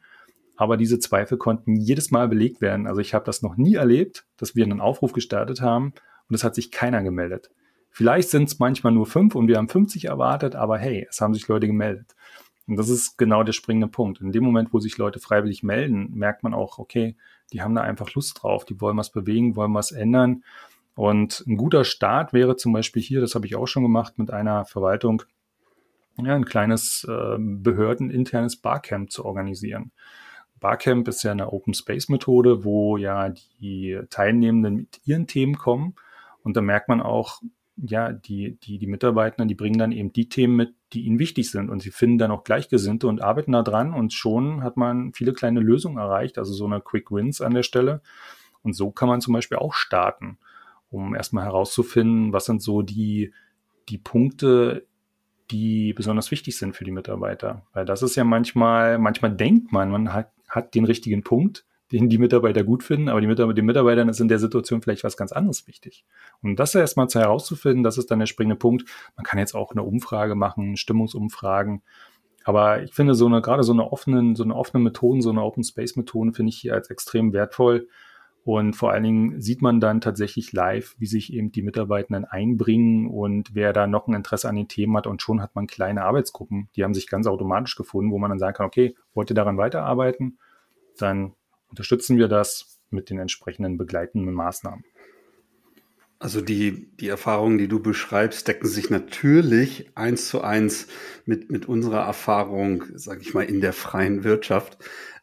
Aber 0.57 0.77
diese 0.77 0.99
Zweifel 0.99 1.39
konnten 1.39 1.77
jedes 1.77 2.11
Mal 2.11 2.29
belegt 2.29 2.61
werden. 2.61 2.87
Also 2.87 3.01
ich 3.01 3.15
habe 3.15 3.25
das 3.25 3.43
noch 3.43 3.57
nie 3.57 3.75
erlebt, 3.75 4.27
dass 4.37 4.57
wir 4.57 4.65
einen 4.65 4.81
Aufruf 4.81 5.13
gestartet 5.13 5.61
haben 5.61 5.93
und 6.29 6.35
es 6.35 6.45
hat 6.45 6.55
sich 6.55 6.71
keiner 6.71 7.03
gemeldet. 7.03 7.51
Vielleicht 7.91 8.29
sind 8.31 8.45
es 8.45 8.59
manchmal 8.59 8.93
nur 8.93 9.07
fünf 9.07 9.35
und 9.35 9.49
wir 9.49 9.57
haben 9.57 9.69
50 9.69 10.05
erwartet, 10.05 10.55
aber 10.55 10.79
hey, 10.79 11.07
es 11.11 11.21
haben 11.21 11.35
sich 11.35 11.49
Leute 11.49 11.67
gemeldet. 11.67 12.15
Und 12.67 12.77
das 12.77 12.91
ist 12.91 13.17
genau 13.17 13.43
der 13.43 13.55
springende 13.55 13.89
Punkt. 13.89 14.21
In 14.21 14.31
dem 14.31 14.45
Moment, 14.45 14.73
wo 14.73 14.79
sich 14.79 14.99
Leute 14.99 15.21
freiwillig 15.21 15.63
melden, 15.63 16.11
merkt 16.15 16.43
man 16.43 16.53
auch, 16.53 16.79
okay, 16.79 17.17
die 17.53 17.63
haben 17.63 17.75
da 17.75 17.81
einfach 17.81 18.15
Lust 18.15 18.43
drauf, 18.43 18.67
die 18.67 18.81
wollen 18.81 18.99
was 18.99 19.11
bewegen, 19.11 19.57
wollen 19.57 19.73
was 19.73 19.91
ändern. 19.91 20.45
Und 20.95 21.45
ein 21.47 21.57
guter 21.57 21.85
Start 21.85 22.33
wäre 22.33 22.57
zum 22.57 22.73
Beispiel 22.73 23.01
hier, 23.01 23.21
das 23.23 23.35
habe 23.35 23.47
ich 23.47 23.57
auch 23.57 23.67
schon 23.67 23.85
gemacht, 23.85 24.19
mit 24.19 24.31
einer 24.31 24.67
Verwaltung, 24.67 25.23
ja, 26.19 26.35
ein 26.35 26.45
kleines 26.45 27.07
äh, 27.09 27.37
behördeninternes 27.39 28.57
Barcamp 28.57 29.11
zu 29.11 29.25
organisieren. 29.25 29.93
Barcamp 30.61 31.09
ist 31.09 31.23
ja 31.23 31.33
eine 31.33 31.53
Open 31.53 31.73
Space 31.73 32.09
Methode, 32.09 32.65
wo 32.65 32.97
ja 32.97 33.31
die 33.61 33.99
Teilnehmenden 34.11 34.77
mit 34.77 35.01
ihren 35.05 35.27
Themen 35.27 35.57
kommen 35.57 35.95
und 36.49 36.57
da 36.57 36.63
merkt 36.63 36.89
man 36.89 37.03
auch, 37.03 37.43
ja, 37.77 38.11
die, 38.11 38.59
die, 38.61 38.79
die 38.79 38.87
Mitarbeiter, 38.87 39.45
die 39.45 39.55
bringen 39.55 39.79
dann 39.79 39.93
eben 39.93 40.15
die 40.15 40.31
Themen 40.31 40.57
mit, 40.57 40.75
die 40.95 41.03
ihnen 41.03 41.19
wichtig 41.19 41.51
sind. 41.51 41.69
Und 41.69 41.81
sie 41.81 41.91
finden 41.91 42.17
dann 42.17 42.31
auch 42.31 42.43
Gleichgesinnte 42.43 43.07
und 43.07 43.21
arbeiten 43.21 43.53
da 43.53 43.63
dran. 43.63 43.93
Und 43.93 44.15
schon 44.15 44.63
hat 44.63 44.79
man 44.79 45.13
viele 45.13 45.35
kleine 45.35 45.61
Lösungen 45.61 45.99
erreicht, 45.99 46.39
also 46.39 46.55
so 46.55 46.65
eine 46.65 46.81
Quick 46.81 47.11
Wins 47.11 47.43
an 47.43 47.53
der 47.53 47.65
Stelle. 47.65 48.01
Und 48.63 48.73
so 48.73 48.91
kann 48.91 49.11
man 49.11 49.21
zum 49.21 49.35
Beispiel 49.35 49.59
auch 49.59 49.75
starten, 49.75 50.39
um 50.89 51.15
erstmal 51.15 51.45
herauszufinden, 51.45 52.33
was 52.33 52.47
sind 52.47 52.63
so 52.63 52.81
die, 52.81 53.35
die 53.91 53.99
Punkte, 53.99 54.87
die 55.51 55.93
besonders 55.93 56.31
wichtig 56.31 56.57
sind 56.57 56.75
für 56.75 56.85
die 56.85 56.93
Mitarbeiter. 56.93 57.61
Weil 57.75 57.85
das 57.85 58.03
ist 58.03 58.17
ja 58.17 58.25
manchmal, 58.25 58.97
manchmal 58.97 59.37
denkt 59.37 59.71
man, 59.71 59.91
man 59.91 60.15
hat, 60.15 60.33
hat 60.49 60.75
den 60.75 60.87
richtigen 60.87 61.23
Punkt, 61.23 61.67
den 61.93 62.09
die 62.09 62.19
Mitarbeiter 62.19 62.65
gut 62.65 62.83
finden, 62.83 63.09
aber 63.09 63.21
die 63.21 63.27
Mitarbeiter, 63.27 63.55
den 63.55 63.65
Mitarbeitern 63.65 64.09
ist 64.09 64.21
in 64.21 64.29
der 64.29 64.39
Situation 64.39 64.83
vielleicht 64.83 65.05
was 65.05 65.17
ganz 65.17 65.33
anderes 65.33 65.67
wichtig. 65.67 66.05
Und 66.43 66.57
das 66.57 66.75
erstmal 66.75 67.09
zu 67.09 67.21
herauszufinden, 67.21 67.83
das 67.83 67.99
ist 67.99 68.11
dann 68.11 68.19
der 68.19 68.27
springende 68.27 68.57
Punkt. 68.57 68.85
Man 69.17 69.25
kann 69.25 69.39
jetzt 69.39 69.55
auch 69.55 69.73
eine 69.73 69.83
Umfrage 69.83 70.35
machen, 70.35 70.77
Stimmungsumfragen. 70.77 71.83
Aber 72.45 72.83
ich 72.83 72.95
finde 72.95 73.15
so 73.15 73.27
eine, 73.27 73.43
gerade 73.43 73.63
so 73.63 73.73
eine 73.73 73.91
offenen, 73.93 74.35
so 74.35 74.43
eine 74.43 74.55
offene 74.55 74.83
Methoden, 74.83 75.21
so 75.21 75.31
eine 75.31 75.43
Open 75.43 75.65
Space 75.65 75.97
Methoden 75.97 76.33
finde 76.33 76.51
ich 76.51 76.59
hier 76.59 76.75
als 76.75 76.91
extrem 76.91 77.33
wertvoll. 77.33 77.89
Und 78.45 78.75
vor 78.75 78.93
allen 78.93 79.03
Dingen 79.03 79.41
sieht 79.43 79.61
man 79.61 79.81
dann 79.81 80.01
tatsächlich 80.01 80.53
live, 80.53 80.95
wie 80.99 81.05
sich 81.05 81.33
eben 81.35 81.53
die 81.53 81.61
Mitarbeitenden 81.61 82.25
einbringen 82.25 83.07
und 83.07 83.55
wer 83.55 83.75
da 83.75 83.87
noch 83.87 84.09
ein 84.09 84.15
Interesse 84.15 84.49
an 84.49 84.57
den 84.57 84.69
Themen 84.69 84.97
hat. 84.97 85.07
Und 85.07 85.21
schon 85.21 85.43
hat 85.43 85.55
man 85.55 85.67
kleine 85.67 86.05
Arbeitsgruppen, 86.05 86.71
die 86.75 86.85
haben 86.85 86.95
sich 86.95 87.09
ganz 87.09 87.27
automatisch 87.27 87.77
gefunden, 87.77 88.11
wo 88.11 88.19
man 88.19 88.31
dann 88.31 88.39
sagen 88.39 88.57
kann, 88.57 88.67
okay, 88.67 88.95
wollt 89.13 89.31
ihr 89.31 89.35
daran 89.35 89.59
weiterarbeiten? 89.59 90.39
Dann 90.97 91.35
unterstützen 91.69 92.19
wir 92.19 92.29
das 92.29 92.79
mit 92.91 93.11
den 93.11 93.19
entsprechenden 93.19 93.77
begleitenden 93.77 94.33
Maßnahmen. 94.35 94.85
Also 96.21 96.41
die, 96.41 96.89
die 96.97 97.09
Erfahrungen, 97.09 97.59
die 97.59 97.69
du 97.69 97.81
beschreibst, 97.81 98.49
decken 98.49 98.67
sich 98.67 98.91
natürlich 98.91 99.91
eins 99.95 100.29
zu 100.29 100.41
eins 100.41 100.89
mit, 101.27 101.51
mit 101.51 101.67
unserer 101.67 102.05
Erfahrung, 102.05 102.85
sage 102.95 103.21
ich 103.21 103.35
mal, 103.35 103.45
in 103.45 103.61
der 103.61 103.73
freien 103.73 104.25
Wirtschaft. 104.25 104.79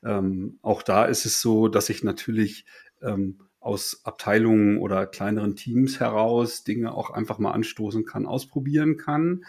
Ähm, 0.05 0.57
auch 0.61 0.81
da 0.81 1.03
ist 1.03 1.25
es 1.25 1.41
so, 1.41 1.67
dass 1.67 1.89
ich 1.89 2.03
natürlich 2.03 2.65
ähm, 3.01 3.39
aus 3.59 4.01
Abteilungen 4.05 4.77
oder 4.77 5.05
kleineren 5.05 5.57
Teams 5.57 5.99
heraus 5.99 6.63
Dinge 6.63 6.93
auch 6.93 7.09
einfach 7.09 7.39
mal 7.39 7.51
anstoßen 7.51 8.05
kann, 8.05 8.25
ausprobieren 8.25 8.95
kann 8.95 9.43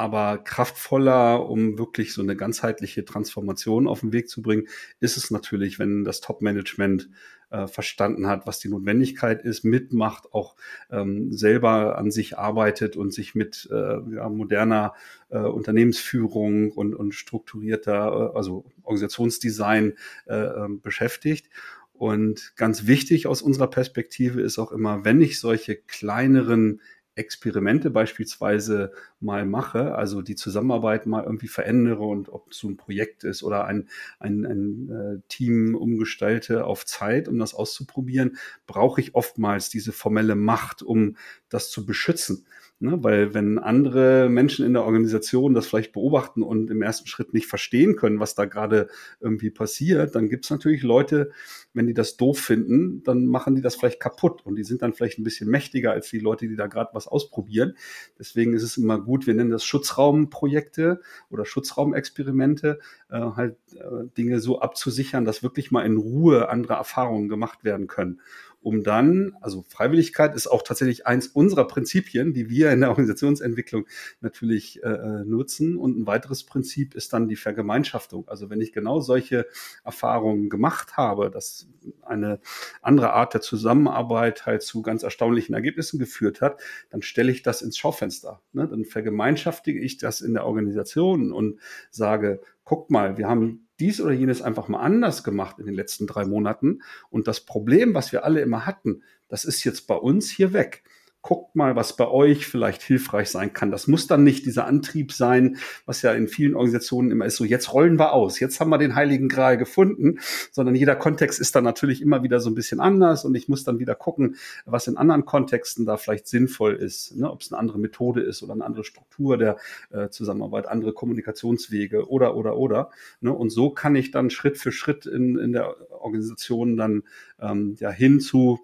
aber 0.00 0.38
kraftvoller, 0.38 1.46
um 1.46 1.76
wirklich 1.78 2.14
so 2.14 2.22
eine 2.22 2.34
ganzheitliche 2.34 3.04
Transformation 3.04 3.86
auf 3.86 4.00
den 4.00 4.14
Weg 4.14 4.30
zu 4.30 4.40
bringen, 4.40 4.66
ist 4.98 5.18
es 5.18 5.30
natürlich, 5.30 5.78
wenn 5.78 6.04
das 6.04 6.22
Top-Management 6.22 7.10
äh, 7.50 7.66
verstanden 7.66 8.26
hat, 8.26 8.46
was 8.46 8.60
die 8.60 8.70
Notwendigkeit 8.70 9.44
ist, 9.44 9.62
mitmacht, 9.62 10.32
auch 10.32 10.56
ähm, 10.90 11.32
selber 11.32 11.98
an 11.98 12.10
sich 12.10 12.38
arbeitet 12.38 12.96
und 12.96 13.12
sich 13.12 13.34
mit 13.34 13.68
äh, 13.70 13.98
ja, 14.14 14.30
moderner 14.30 14.94
äh, 15.28 15.38
Unternehmensführung 15.40 16.72
und, 16.72 16.94
und 16.94 17.14
strukturierter, 17.14 18.32
äh, 18.32 18.36
also 18.36 18.64
Organisationsdesign 18.84 19.98
äh, 20.26 20.34
ähm, 20.34 20.80
beschäftigt. 20.80 21.50
Und 21.92 22.54
ganz 22.56 22.86
wichtig 22.86 23.26
aus 23.26 23.42
unserer 23.42 23.68
Perspektive 23.68 24.40
ist 24.40 24.58
auch 24.58 24.72
immer, 24.72 25.04
wenn 25.04 25.20
ich 25.20 25.38
solche 25.38 25.76
kleineren 25.76 26.80
Experimente 27.20 27.90
beispielsweise 27.90 28.92
mal 29.20 29.46
mache, 29.46 29.94
also 29.94 30.22
die 30.22 30.34
Zusammenarbeit 30.34 31.06
mal 31.06 31.22
irgendwie 31.24 31.48
verändere 31.48 32.02
und 32.02 32.28
ob 32.28 32.50
es 32.50 32.58
so 32.58 32.68
ein 32.68 32.76
Projekt 32.76 33.22
ist 33.22 33.42
oder 33.42 33.66
ein, 33.66 33.88
ein, 34.18 34.44
ein 34.44 34.90
äh, 34.90 35.28
Team 35.28 35.74
umgestalte 35.74 36.64
auf 36.64 36.84
Zeit, 36.86 37.28
um 37.28 37.38
das 37.38 37.54
auszuprobieren, 37.54 38.38
brauche 38.66 39.00
ich 39.00 39.14
oftmals 39.14 39.68
diese 39.68 39.92
formelle 39.92 40.34
Macht, 40.34 40.82
um 40.82 41.16
das 41.48 41.70
zu 41.70 41.86
beschützen. 41.86 42.46
Ne? 42.82 42.96
Weil 43.04 43.34
wenn 43.34 43.58
andere 43.58 44.30
Menschen 44.30 44.64
in 44.64 44.72
der 44.72 44.84
Organisation 44.84 45.52
das 45.52 45.66
vielleicht 45.66 45.92
beobachten 45.92 46.42
und 46.42 46.70
im 46.70 46.80
ersten 46.80 47.06
Schritt 47.06 47.34
nicht 47.34 47.46
verstehen 47.46 47.94
können, 47.94 48.20
was 48.20 48.34
da 48.34 48.46
gerade 48.46 48.88
irgendwie 49.20 49.50
passiert, 49.50 50.14
dann 50.14 50.30
gibt 50.30 50.46
es 50.46 50.50
natürlich 50.50 50.82
Leute, 50.82 51.30
wenn 51.74 51.86
die 51.86 51.92
das 51.92 52.16
doof 52.16 52.38
finden, 52.38 53.02
dann 53.02 53.26
machen 53.26 53.54
die 53.54 53.60
das 53.60 53.74
vielleicht 53.76 54.00
kaputt 54.00 54.46
und 54.46 54.56
die 54.56 54.64
sind 54.64 54.80
dann 54.80 54.94
vielleicht 54.94 55.18
ein 55.18 55.24
bisschen 55.24 55.50
mächtiger 55.50 55.92
als 55.92 56.08
die 56.08 56.20
Leute, 56.20 56.48
die 56.48 56.56
da 56.56 56.68
gerade 56.68 56.88
was 56.94 57.06
ausprobieren. 57.06 57.76
Deswegen 58.18 58.54
ist 58.54 58.62
es 58.62 58.78
immer 58.78 58.98
gut, 58.98 59.26
wir 59.26 59.34
nennen 59.34 59.50
das 59.50 59.64
Schutzraumprojekte 59.64 61.02
oder 61.28 61.44
Schutzraumexperimente, 61.44 62.78
äh, 63.10 63.20
halt 63.20 63.56
äh, 63.74 64.08
Dinge 64.16 64.40
so 64.40 64.58
abzusichern, 64.58 65.26
dass 65.26 65.42
wirklich 65.42 65.70
mal 65.70 65.84
in 65.84 65.98
Ruhe 65.98 66.48
andere 66.48 66.74
Erfahrungen 66.74 67.28
gemacht 67.28 67.62
werden 67.62 67.88
können 67.88 68.22
um 68.62 68.82
dann, 68.82 69.36
also 69.40 69.64
Freiwilligkeit 69.68 70.34
ist 70.34 70.46
auch 70.46 70.62
tatsächlich 70.62 71.06
eins 71.06 71.28
unserer 71.28 71.66
Prinzipien, 71.66 72.34
die 72.34 72.50
wir 72.50 72.70
in 72.70 72.80
der 72.80 72.90
Organisationsentwicklung 72.90 73.86
natürlich 74.20 74.82
äh, 74.82 74.88
äh, 74.88 75.24
nutzen. 75.24 75.76
Und 75.76 75.98
ein 75.98 76.06
weiteres 76.06 76.44
Prinzip 76.44 76.94
ist 76.94 77.12
dann 77.12 77.28
die 77.28 77.36
Vergemeinschaftung. 77.36 78.28
Also 78.28 78.50
wenn 78.50 78.60
ich 78.60 78.72
genau 78.72 79.00
solche 79.00 79.46
Erfahrungen 79.84 80.50
gemacht 80.50 80.96
habe, 80.96 81.30
dass 81.30 81.68
eine 82.02 82.40
andere 82.82 83.14
Art 83.14 83.32
der 83.32 83.40
Zusammenarbeit 83.40 84.44
halt 84.44 84.62
zu 84.62 84.82
ganz 84.82 85.02
erstaunlichen 85.02 85.54
Ergebnissen 85.54 85.98
geführt 85.98 86.40
hat, 86.42 86.60
dann 86.90 87.02
stelle 87.02 87.32
ich 87.32 87.42
das 87.42 87.62
ins 87.62 87.78
Schaufenster. 87.78 88.42
Ne? 88.52 88.68
Dann 88.68 88.84
vergemeinschaftige 88.84 89.80
ich 89.80 89.96
das 89.96 90.20
in 90.20 90.34
der 90.34 90.44
Organisation 90.44 91.32
und 91.32 91.60
sage, 91.90 92.40
guckt 92.64 92.90
mal, 92.90 93.16
wir 93.16 93.26
haben 93.26 93.68
dies 93.80 94.00
oder 94.00 94.12
jenes 94.12 94.42
einfach 94.42 94.68
mal 94.68 94.80
anders 94.80 95.24
gemacht 95.24 95.58
in 95.58 95.66
den 95.66 95.74
letzten 95.74 96.06
drei 96.06 96.24
Monaten. 96.24 96.82
Und 97.08 97.26
das 97.26 97.40
Problem, 97.40 97.94
was 97.94 98.12
wir 98.12 98.24
alle 98.24 98.40
immer 98.40 98.66
hatten, 98.66 99.02
das 99.28 99.44
ist 99.44 99.64
jetzt 99.64 99.86
bei 99.86 99.94
uns 99.96 100.30
hier 100.30 100.52
weg. 100.52 100.84
Guckt 101.22 101.54
mal, 101.54 101.76
was 101.76 101.96
bei 101.96 102.08
euch 102.08 102.46
vielleicht 102.46 102.82
hilfreich 102.82 103.30
sein 103.30 103.52
kann. 103.52 103.70
Das 103.70 103.86
muss 103.86 104.06
dann 104.06 104.24
nicht 104.24 104.46
dieser 104.46 104.66
Antrieb 104.66 105.12
sein, 105.12 105.58
was 105.84 106.00
ja 106.00 106.12
in 106.12 106.28
vielen 106.28 106.54
Organisationen 106.54 107.10
immer 107.10 107.26
ist, 107.26 107.36
so 107.36 107.44
jetzt 107.44 107.72
rollen 107.74 107.98
wir 107.98 108.12
aus, 108.12 108.40
jetzt 108.40 108.58
haben 108.58 108.70
wir 108.70 108.78
den 108.78 108.94
Heiligen 108.94 109.28
Gral 109.28 109.58
gefunden, 109.58 110.18
sondern 110.50 110.74
jeder 110.74 110.96
Kontext 110.96 111.38
ist 111.38 111.54
dann 111.54 111.64
natürlich 111.64 112.00
immer 112.00 112.22
wieder 112.22 112.40
so 112.40 112.48
ein 112.48 112.54
bisschen 112.54 112.80
anders 112.80 113.24
und 113.24 113.34
ich 113.34 113.48
muss 113.48 113.64
dann 113.64 113.78
wieder 113.78 113.94
gucken, 113.94 114.36
was 114.64 114.86
in 114.86 114.96
anderen 114.96 115.26
Kontexten 115.26 115.84
da 115.84 115.98
vielleicht 115.98 116.26
sinnvoll 116.26 116.74
ist, 116.74 117.16
ne? 117.16 117.30
ob 117.30 117.42
es 117.42 117.52
eine 117.52 117.60
andere 117.60 117.78
Methode 117.78 118.22
ist 118.22 118.42
oder 118.42 118.54
eine 118.54 118.64
andere 118.64 118.84
Struktur 118.84 119.36
der 119.36 119.58
äh, 119.90 120.08
Zusammenarbeit, 120.08 120.68
andere 120.68 120.94
Kommunikationswege 120.94 122.08
oder, 122.08 122.34
oder, 122.34 122.56
oder. 122.56 122.90
Ne? 123.20 123.32
Und 123.32 123.50
so 123.50 123.70
kann 123.70 123.94
ich 123.94 124.10
dann 124.10 124.30
Schritt 124.30 124.56
für 124.56 124.72
Schritt 124.72 125.04
in, 125.04 125.38
in 125.38 125.52
der 125.52 125.76
Organisation 125.90 126.76
dann 126.76 127.02
ähm, 127.40 127.76
ja 127.78 127.90
hin 127.90 128.20
zu, 128.20 128.60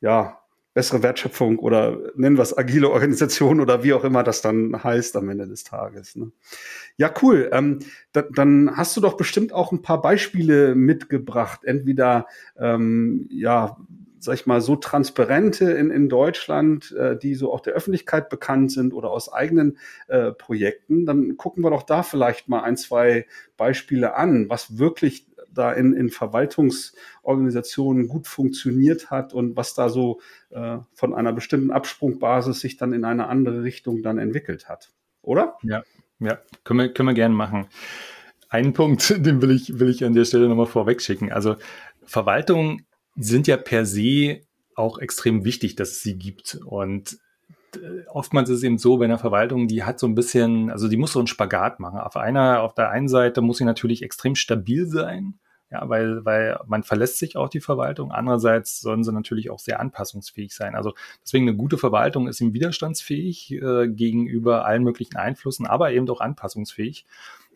ja, 0.00 0.40
bessere 0.76 1.02
Wertschöpfung 1.02 1.58
oder 1.58 1.98
nennen 2.16 2.36
wir 2.36 2.42
es 2.42 2.56
agile 2.56 2.90
Organisation 2.90 3.62
oder 3.62 3.82
wie 3.82 3.94
auch 3.94 4.04
immer 4.04 4.22
das 4.22 4.42
dann 4.42 4.84
heißt 4.84 5.16
am 5.16 5.30
Ende 5.30 5.48
des 5.48 5.64
Tages. 5.64 6.16
Ne? 6.16 6.32
Ja, 6.98 7.10
cool. 7.22 7.48
Ähm, 7.50 7.78
da, 8.12 8.24
dann 8.30 8.76
hast 8.76 8.94
du 8.94 9.00
doch 9.00 9.16
bestimmt 9.16 9.54
auch 9.54 9.72
ein 9.72 9.80
paar 9.80 10.02
Beispiele 10.02 10.74
mitgebracht. 10.74 11.64
Entweder 11.64 12.26
ähm, 12.60 13.26
ja, 13.30 13.78
sag 14.18 14.34
ich 14.34 14.44
mal, 14.44 14.60
so 14.60 14.76
Transparente 14.76 15.70
in, 15.70 15.90
in 15.90 16.10
Deutschland, 16.10 16.92
äh, 16.92 17.16
die 17.16 17.36
so 17.36 17.54
auch 17.54 17.60
der 17.60 17.72
Öffentlichkeit 17.72 18.28
bekannt 18.28 18.70
sind 18.70 18.92
oder 18.92 19.10
aus 19.10 19.32
eigenen 19.32 19.78
äh, 20.08 20.32
Projekten, 20.32 21.06
dann 21.06 21.38
gucken 21.38 21.64
wir 21.64 21.70
doch 21.70 21.84
da 21.84 22.02
vielleicht 22.02 22.50
mal 22.50 22.60
ein, 22.60 22.76
zwei 22.76 23.24
Beispiele 23.56 24.14
an, 24.14 24.50
was 24.50 24.76
wirklich 24.76 25.26
da 25.56 25.72
in, 25.72 25.92
in 25.92 26.10
Verwaltungsorganisationen 26.10 28.08
gut 28.08 28.26
funktioniert 28.26 29.10
hat 29.10 29.34
und 29.34 29.56
was 29.56 29.74
da 29.74 29.88
so 29.88 30.20
äh, 30.50 30.78
von 30.94 31.14
einer 31.14 31.32
bestimmten 31.32 31.70
Absprungbasis 31.70 32.60
sich 32.60 32.76
dann 32.76 32.92
in 32.92 33.04
eine 33.04 33.28
andere 33.28 33.62
Richtung 33.62 34.02
dann 34.02 34.18
entwickelt 34.18 34.68
hat. 34.68 34.92
Oder? 35.22 35.56
Ja, 35.62 35.82
ja, 36.20 36.38
können 36.64 36.80
wir, 36.80 36.92
können 36.92 37.08
wir 37.08 37.14
gerne 37.14 37.34
machen. 37.34 37.66
Einen 38.48 38.72
Punkt, 38.72 39.10
den 39.26 39.42
will 39.42 39.50
ich, 39.50 39.78
will 39.78 39.90
ich 39.90 40.04
an 40.04 40.14
der 40.14 40.24
Stelle 40.24 40.48
nochmal 40.48 40.66
vorweg 40.66 41.02
schicken. 41.02 41.32
Also 41.32 41.56
Verwaltungen 42.04 42.86
sind 43.16 43.46
ja 43.46 43.56
per 43.56 43.84
se 43.84 44.40
auch 44.74 44.98
extrem 44.98 45.44
wichtig, 45.44 45.76
dass 45.76 45.92
es 45.92 46.02
sie 46.02 46.18
gibt. 46.18 46.58
Und 46.64 47.18
äh, 47.74 48.06
oftmals 48.08 48.48
ist 48.50 48.58
es 48.58 48.62
eben 48.62 48.78
so, 48.78 48.98
bei 48.98 49.06
einer 49.06 49.18
Verwaltung, 49.18 49.68
die 49.68 49.84
hat 49.84 49.98
so 49.98 50.06
ein 50.06 50.14
bisschen, 50.14 50.70
also 50.70 50.88
die 50.88 50.96
muss 50.96 51.12
so 51.12 51.18
einen 51.18 51.26
Spagat 51.26 51.80
machen. 51.80 51.98
Auf 51.98 52.16
einer, 52.16 52.62
auf 52.62 52.74
der 52.74 52.90
einen 52.90 53.08
Seite 53.08 53.40
muss 53.40 53.58
sie 53.58 53.64
natürlich 53.64 54.02
extrem 54.02 54.34
stabil 54.34 54.86
sein. 54.86 55.38
Ja, 55.70 55.88
weil, 55.88 56.24
weil 56.24 56.60
man 56.66 56.84
verlässt 56.84 57.18
sich 57.18 57.36
auf 57.36 57.50
die 57.50 57.60
Verwaltung. 57.60 58.12
Andererseits 58.12 58.80
sollen 58.80 59.02
sie 59.02 59.12
natürlich 59.12 59.50
auch 59.50 59.58
sehr 59.58 59.80
anpassungsfähig 59.80 60.54
sein. 60.54 60.76
Also 60.76 60.94
deswegen 61.24 61.48
eine 61.48 61.56
gute 61.56 61.76
Verwaltung 61.76 62.28
ist 62.28 62.40
eben 62.40 62.54
widerstandsfähig 62.54 63.50
äh, 63.50 63.88
gegenüber 63.88 64.64
allen 64.64 64.84
möglichen 64.84 65.16
Einflüssen, 65.16 65.66
aber 65.66 65.90
eben 65.90 66.08
auch 66.08 66.20
anpassungsfähig. 66.20 67.04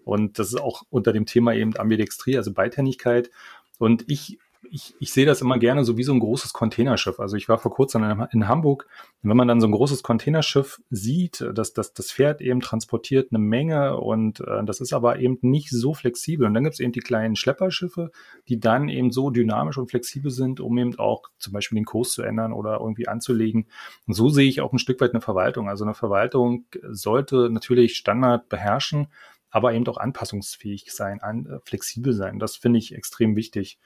Und 0.05 0.41
das 0.41 0.49
ist 0.49 0.61
auch 0.61 0.83
unter 0.91 1.13
dem 1.13 1.27
Thema 1.27 1.55
eben 1.55 1.77
Ambidextrie, 1.77 2.37
also 2.37 2.53
Beidhändigkeit. 2.53 3.31
Und 3.79 4.05
ich 4.11 4.39
ich, 4.71 4.95
ich 5.01 5.13
sehe 5.13 5.27
das 5.27 5.41
immer 5.41 5.59
gerne 5.59 5.85
so 5.85 5.97
wie 5.97 6.05
so 6.05 6.13
ein 6.13 6.21
großes 6.21 6.53
Containerschiff. 6.53 7.19
Also 7.19 7.37
ich 7.37 7.49
war 7.49 7.59
vor 7.59 7.73
kurzem 7.73 8.27
in, 8.31 8.49
Hamburg. 8.49 8.87
wenn 9.23 9.37
man 9.37 9.49
dann 9.49 9.61
so 9.61 9.67
ein 9.67 9.73
großes 9.73 10.03
Containerschiff 10.03 10.81
sieht, 10.91 11.45
dass 11.55 11.73
das, 11.73 11.93
das 11.93 12.13
Pferd 12.13 12.41
eben 12.41 12.61
transportiert 12.61 13.33
eine 13.33 13.41
Menge 13.41 13.97
und 13.99 14.41
äh, 14.41 14.65
das 14.65 14.81
ist 14.81 14.93
aber 14.93 15.19
eben 15.19 15.39
nicht 15.43 15.71
so 15.71 15.93
flexibel. 15.93 16.47
Und 16.47 16.55
dann 16.55 16.63
gibt 16.63 16.75
es 16.75 16.81
eben 16.81 16.93
die 16.93 17.01
kleinen 17.01 17.37
Schlepperschiffe, 17.37 18.13
die 18.49 18.61
dann 18.61 18.89
eben 18.89 19.11
so 19.11 19.31
dynamisch 19.31 19.77
und 19.77 19.91
flexibel 19.91 20.31
sind, 20.31 20.61
um 20.61 20.79
eben 20.79 20.99
auch 20.99 21.25
zum 21.39 21.53
Beispiel 21.53 21.77
den 21.77 21.85
Kurs 21.85 22.13
zu 22.13 22.23
ändern 22.23 22.53
oder 22.53 22.79
irgendwie 22.81 23.09
anzulegen. 23.09 23.67
Und 24.07 24.15
so 24.15 24.29
sehe 24.29 24.49
ich 24.49 24.61
auch 24.61 24.73
ein 24.73 24.79
Stück 24.79 25.01
weit 25.01 25.11
eine 25.11 25.21
Verwaltung. 25.21 25.69
Also 25.69 25.85
eine 25.85 25.95
Verwaltung 25.95 26.65
sollte 26.89 27.51
natürlich 27.51 27.97
Standard 27.97 28.49
beherrschen, 28.49 29.09
aber 29.51 29.75
eben 29.75 29.87
auch 29.89 29.99
anpassungsfähig 29.99 30.93
sein, 30.93 31.21
an, 31.21 31.47
äh, 31.47 31.59
flexibel 31.65 32.13
sein. 32.13 32.39
Das 32.39 32.57
finde 32.57 32.79
ich 32.79 32.95
extrem 32.95 33.35
wichtig. 33.35 33.79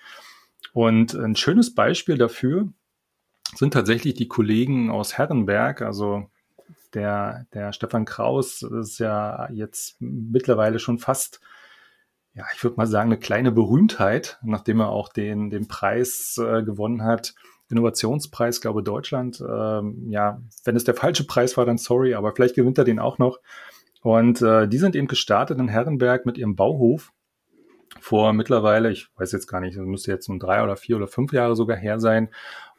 Und 0.72 1.14
ein 1.14 1.36
schönes 1.36 1.74
Beispiel 1.74 2.18
dafür 2.18 2.68
sind 3.54 3.72
tatsächlich 3.72 4.14
die 4.14 4.28
Kollegen 4.28 4.90
aus 4.90 5.18
Herrenberg, 5.18 5.82
also 5.82 6.28
der, 6.94 7.46
der 7.52 7.72
Stefan 7.72 8.04
Kraus 8.04 8.62
ist 8.62 8.98
ja 8.98 9.48
jetzt 9.52 9.96
mittlerweile 10.00 10.78
schon 10.78 10.98
fast, 10.98 11.40
ja, 12.34 12.44
ich 12.54 12.62
würde 12.62 12.76
mal 12.76 12.86
sagen, 12.86 13.10
eine 13.10 13.18
kleine 13.18 13.52
Berühmtheit, 13.52 14.38
nachdem 14.42 14.80
er 14.80 14.90
auch 14.90 15.08
den, 15.08 15.50
den 15.50 15.68
Preis 15.68 16.38
äh, 16.38 16.62
gewonnen 16.62 17.02
hat. 17.02 17.34
Innovationspreis, 17.70 18.60
glaube 18.60 18.82
Deutschland. 18.82 19.42
Ähm, 19.46 20.06
ja, 20.08 20.40
wenn 20.64 20.76
es 20.76 20.84
der 20.84 20.94
falsche 20.94 21.26
Preis 21.26 21.56
war, 21.56 21.64
dann 21.64 21.78
sorry, 21.78 22.14
aber 22.14 22.32
vielleicht 22.32 22.54
gewinnt 22.54 22.78
er 22.78 22.84
den 22.84 23.00
auch 23.00 23.18
noch. 23.18 23.40
Und 24.02 24.42
äh, 24.42 24.68
die 24.68 24.78
sind 24.78 24.94
eben 24.94 25.08
gestartet 25.08 25.58
in 25.58 25.68
Herrenberg 25.68 26.26
mit 26.26 26.36
ihrem 26.36 26.56
Bauhof 26.56 27.12
vor 28.00 28.32
mittlerweile, 28.32 28.90
ich 28.90 29.08
weiß 29.16 29.32
jetzt 29.32 29.46
gar 29.46 29.60
nicht, 29.60 29.76
müsste 29.76 30.10
jetzt 30.10 30.28
um 30.28 30.38
drei 30.38 30.62
oder 30.62 30.76
vier 30.76 30.96
oder 30.96 31.08
fünf 31.08 31.32
Jahre 31.32 31.56
sogar 31.56 31.76
her 31.76 32.00
sein. 32.00 32.30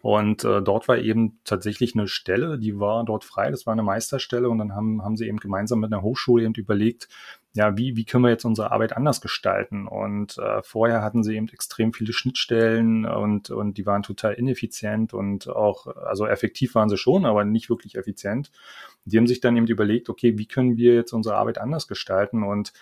Und 0.02 0.44
äh, 0.44 0.62
dort 0.62 0.88
war 0.88 1.00
eben 1.00 1.40
tatsächlich 1.46 1.96
eine 1.96 2.08
Stelle, 2.08 2.60
die 2.60 2.80
war 2.80 3.04
dort 3.06 3.24
frei, 3.24 3.50
das 3.50 3.66
war 3.66 3.74
eine 3.74 3.82
Meisterstelle 3.82 4.48
und 4.48 4.60
dann 4.60 4.76
haben, 4.76 5.02
haben 5.04 5.18
sie 5.18 5.28
eben 5.28 5.40
gemeinsam 5.40 5.80
mit 5.80 5.92
einer 5.92 6.04
Hochschule 6.04 6.44
eben 6.44 6.54
überlegt, 6.54 7.08
ja, 7.56 7.76
wie, 7.76 7.96
wie 7.96 8.06
können 8.06 8.24
wir 8.24 8.30
jetzt 8.30 8.46
unsere 8.46 8.72
Arbeit 8.72 8.96
anders 8.96 9.20
gestalten? 9.20 9.88
Und 9.88 10.38
äh, 10.38 10.62
vorher 10.62 11.02
hatten 11.02 11.24
sie 11.24 11.36
eben 11.36 11.50
extrem 11.50 11.92
viele 11.92 12.14
Schnittstellen 12.14 13.06
und, 13.06 13.50
und 13.50 13.80
die 13.80 13.86
waren 13.88 14.04
total 14.04 14.34
ineffizient 14.34 15.16
und 15.16 15.48
auch, 15.50 15.88
also 15.88 16.28
effektiv 16.28 16.76
waren 16.76 16.90
sie 16.90 16.98
schon, 16.98 17.26
aber 17.26 17.44
nicht 17.44 17.72
wirklich 17.72 17.96
effizient. 17.96 18.52
Die 19.06 19.18
haben 19.18 19.26
sich 19.26 19.40
dann 19.40 19.58
eben 19.58 19.66
überlegt, 19.66 20.10
okay, 20.10 20.38
wie 20.38 20.48
können 20.48 20.78
wir 20.78 20.94
jetzt 20.94 21.14
unsere 21.14 21.38
Arbeit 21.38 21.58
anders 21.58 21.88
gestalten? 21.88 22.44
Und 22.44 22.74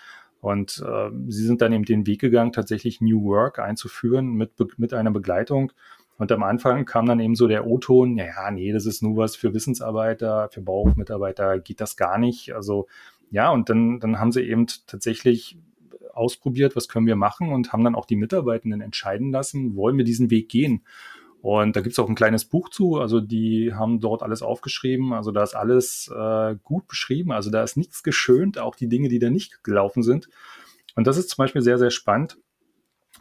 und 0.44 0.84
äh, 0.86 1.10
sie 1.28 1.46
sind 1.46 1.62
dann 1.62 1.72
eben 1.72 1.86
den 1.86 2.06
Weg 2.06 2.20
gegangen, 2.20 2.52
tatsächlich 2.52 3.00
New 3.00 3.24
Work 3.24 3.58
einzuführen 3.58 4.34
mit, 4.34 4.52
mit 4.76 4.92
einer 4.92 5.10
Begleitung. 5.10 5.72
Und 6.18 6.30
am 6.32 6.42
Anfang 6.42 6.84
kam 6.84 7.06
dann 7.06 7.18
eben 7.18 7.34
so 7.34 7.48
der 7.48 7.66
O-Ton, 7.66 8.18
ja, 8.18 8.50
nee, 8.50 8.70
das 8.70 8.84
ist 8.84 9.02
nur 9.02 9.16
was 9.16 9.36
für 9.36 9.54
Wissensarbeiter, 9.54 10.50
für 10.52 10.60
Baumitarbeiter 10.60 11.60
geht 11.60 11.80
das 11.80 11.96
gar 11.96 12.18
nicht. 12.18 12.54
Also 12.54 12.88
ja, 13.30 13.50
und 13.50 13.70
dann, 13.70 14.00
dann 14.00 14.20
haben 14.20 14.32
sie 14.32 14.42
eben 14.42 14.66
tatsächlich 14.86 15.56
ausprobiert, 16.12 16.76
was 16.76 16.88
können 16.88 17.06
wir 17.06 17.16
machen 17.16 17.50
und 17.50 17.72
haben 17.72 17.82
dann 17.82 17.94
auch 17.94 18.04
die 18.04 18.16
Mitarbeitenden 18.16 18.82
entscheiden 18.82 19.32
lassen, 19.32 19.76
wollen 19.76 19.96
wir 19.96 20.04
diesen 20.04 20.30
Weg 20.30 20.50
gehen. 20.50 20.82
Und 21.44 21.76
da 21.76 21.82
gibt's 21.82 21.98
auch 21.98 22.08
ein 22.08 22.14
kleines 22.14 22.46
Buch 22.46 22.70
zu. 22.70 22.96
Also 22.96 23.20
die 23.20 23.74
haben 23.74 24.00
dort 24.00 24.22
alles 24.22 24.40
aufgeschrieben. 24.40 25.12
Also 25.12 25.30
da 25.30 25.42
ist 25.42 25.54
alles 25.54 26.10
äh, 26.10 26.56
gut 26.62 26.86
beschrieben. 26.86 27.32
Also 27.32 27.50
da 27.50 27.62
ist 27.62 27.76
nichts 27.76 28.02
geschönt, 28.02 28.58
auch 28.58 28.74
die 28.74 28.88
Dinge, 28.88 29.10
die 29.10 29.18
da 29.18 29.28
nicht 29.28 29.62
gelaufen 29.62 30.02
sind. 30.02 30.30
Und 30.96 31.06
das 31.06 31.18
ist 31.18 31.28
zum 31.28 31.42
Beispiel 31.42 31.60
sehr, 31.60 31.76
sehr 31.76 31.90
spannend, 31.90 32.38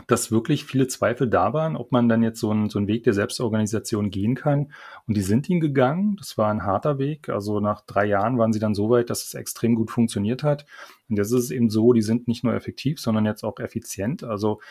dass 0.08 0.32
wirklich 0.32 0.64
viele 0.64 0.88
Zweifel 0.88 1.28
da 1.28 1.52
waren, 1.52 1.76
ob 1.76 1.92
man 1.92 2.08
dann 2.08 2.24
jetzt 2.24 2.40
so, 2.40 2.50
ein, 2.54 2.70
so 2.70 2.80
einen 2.80 2.88
Weg 2.88 3.04
der 3.04 3.12
Selbstorganisation 3.12 4.10
gehen 4.10 4.36
kann. 4.36 4.72
Und 5.06 5.18
die 5.18 5.22
sind 5.22 5.50
ihn 5.50 5.60
gegangen. 5.60 6.16
Das 6.16 6.38
war 6.38 6.50
ein 6.50 6.64
harter 6.64 7.00
Weg. 7.00 7.28
Also 7.28 7.60
nach 7.60 7.82
drei 7.82 8.06
Jahren 8.06 8.38
waren 8.38 8.54
sie 8.54 8.60
dann 8.60 8.74
so 8.74 8.90
weit, 8.90 9.10
dass 9.10 9.26
es 9.26 9.34
extrem 9.34 9.76
gut 9.76 9.92
funktioniert 9.92 10.44
hat. 10.44 10.66
Und 11.10 11.18
jetzt 11.18 11.34
ist 11.34 11.44
es 11.44 11.52
eben 11.52 11.70
so, 11.70 11.92
die 11.92 12.02
sind 12.02 12.30
nicht 12.30 12.46
nur 12.46 12.54
effektiv, 12.54 13.02
sondern 13.02 13.26
jetzt 13.26 13.44
auch 13.44 13.60
effizient. 13.60 14.24
Also 14.24 14.62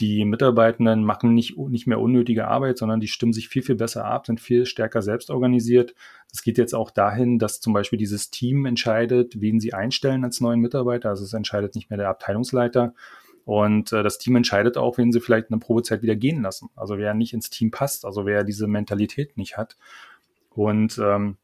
die 0.00 0.24
Mitarbeitenden 0.24 1.04
machen 1.04 1.34
nicht, 1.34 1.58
nicht 1.58 1.86
mehr 1.86 2.00
unnötige 2.00 2.48
Arbeit, 2.48 2.78
sondern 2.78 3.00
die 3.00 3.08
stimmen 3.08 3.32
sich 3.32 3.48
viel, 3.48 3.62
viel 3.62 3.74
besser 3.74 4.04
ab, 4.04 4.26
sind 4.26 4.40
viel 4.40 4.64
stärker 4.66 5.02
selbst 5.02 5.30
organisiert. 5.30 5.94
Das 6.30 6.42
geht 6.42 6.58
jetzt 6.58 6.74
auch 6.74 6.90
dahin, 6.90 7.38
dass 7.38 7.60
zum 7.60 7.72
Beispiel 7.72 7.98
dieses 7.98 8.30
Team 8.30 8.64
entscheidet, 8.64 9.40
wen 9.40 9.60
sie 9.60 9.74
einstellen 9.74 10.24
als 10.24 10.40
neuen 10.40 10.60
Mitarbeiter. 10.60 11.10
Also 11.10 11.24
es 11.24 11.34
entscheidet 11.34 11.74
nicht 11.74 11.90
mehr 11.90 11.98
der 11.98 12.08
Abteilungsleiter. 12.08 12.94
Und 13.44 13.92
äh, 13.92 14.02
das 14.02 14.18
Team 14.18 14.36
entscheidet 14.36 14.78
auch, 14.78 14.98
wen 14.98 15.12
sie 15.12 15.20
vielleicht 15.20 15.50
eine 15.50 15.58
Probezeit 15.58 16.02
wieder 16.02 16.16
gehen 16.16 16.42
lassen. 16.42 16.70
Also 16.74 16.96
wer 16.96 17.12
nicht 17.12 17.34
ins 17.34 17.50
Team 17.50 17.70
passt, 17.70 18.04
also 18.04 18.24
wer 18.24 18.44
diese 18.44 18.66
Mentalität 18.66 19.36
nicht 19.36 19.56
hat. 19.56 19.76
Und 20.50 20.98
ähm, 20.98 21.36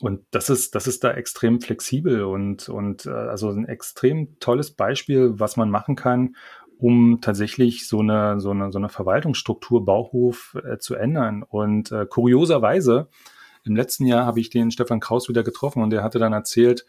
und 0.00 0.20
das 0.30 0.50
ist, 0.50 0.74
das 0.74 0.86
ist 0.86 1.02
da 1.02 1.12
extrem 1.12 1.60
flexibel 1.60 2.24
und, 2.24 2.68
und 2.68 3.06
äh, 3.06 3.10
also 3.10 3.48
ein 3.48 3.66
extrem 3.66 4.38
tolles 4.38 4.70
Beispiel, 4.70 5.32
was 5.40 5.56
man 5.56 5.70
machen 5.70 5.96
kann, 5.96 6.36
um 6.78 7.20
tatsächlich 7.20 7.88
so 7.88 8.00
eine, 8.00 8.40
so 8.40 8.50
eine, 8.50 8.72
so 8.72 8.78
eine 8.78 8.88
Verwaltungsstruktur 8.88 9.84
Bauhof 9.84 10.56
äh, 10.64 10.78
zu 10.78 10.94
ändern. 10.94 11.42
Und 11.42 11.92
äh, 11.92 12.06
kurioserweise, 12.06 13.08
im 13.64 13.76
letzten 13.76 14.06
Jahr 14.06 14.24
habe 14.24 14.40
ich 14.40 14.50
den 14.50 14.70
Stefan 14.70 15.00
Kraus 15.00 15.28
wieder 15.28 15.42
getroffen 15.42 15.82
und 15.82 15.90
der 15.90 16.02
hatte 16.02 16.18
dann 16.18 16.32
erzählt, 16.32 16.86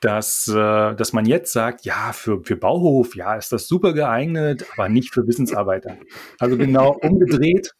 dass, 0.00 0.46
äh, 0.48 0.94
dass 0.94 1.14
man 1.14 1.24
jetzt 1.24 1.52
sagt, 1.52 1.86
ja, 1.86 2.12
für, 2.12 2.44
für 2.44 2.56
Bauhof, 2.56 3.16
ja, 3.16 3.36
ist 3.36 3.52
das 3.52 3.66
super 3.66 3.94
geeignet, 3.94 4.66
aber 4.74 4.90
nicht 4.90 5.14
für 5.14 5.26
Wissensarbeiter. 5.26 5.96
Also 6.38 6.58
genau 6.58 6.90
umgedreht, 7.02 7.74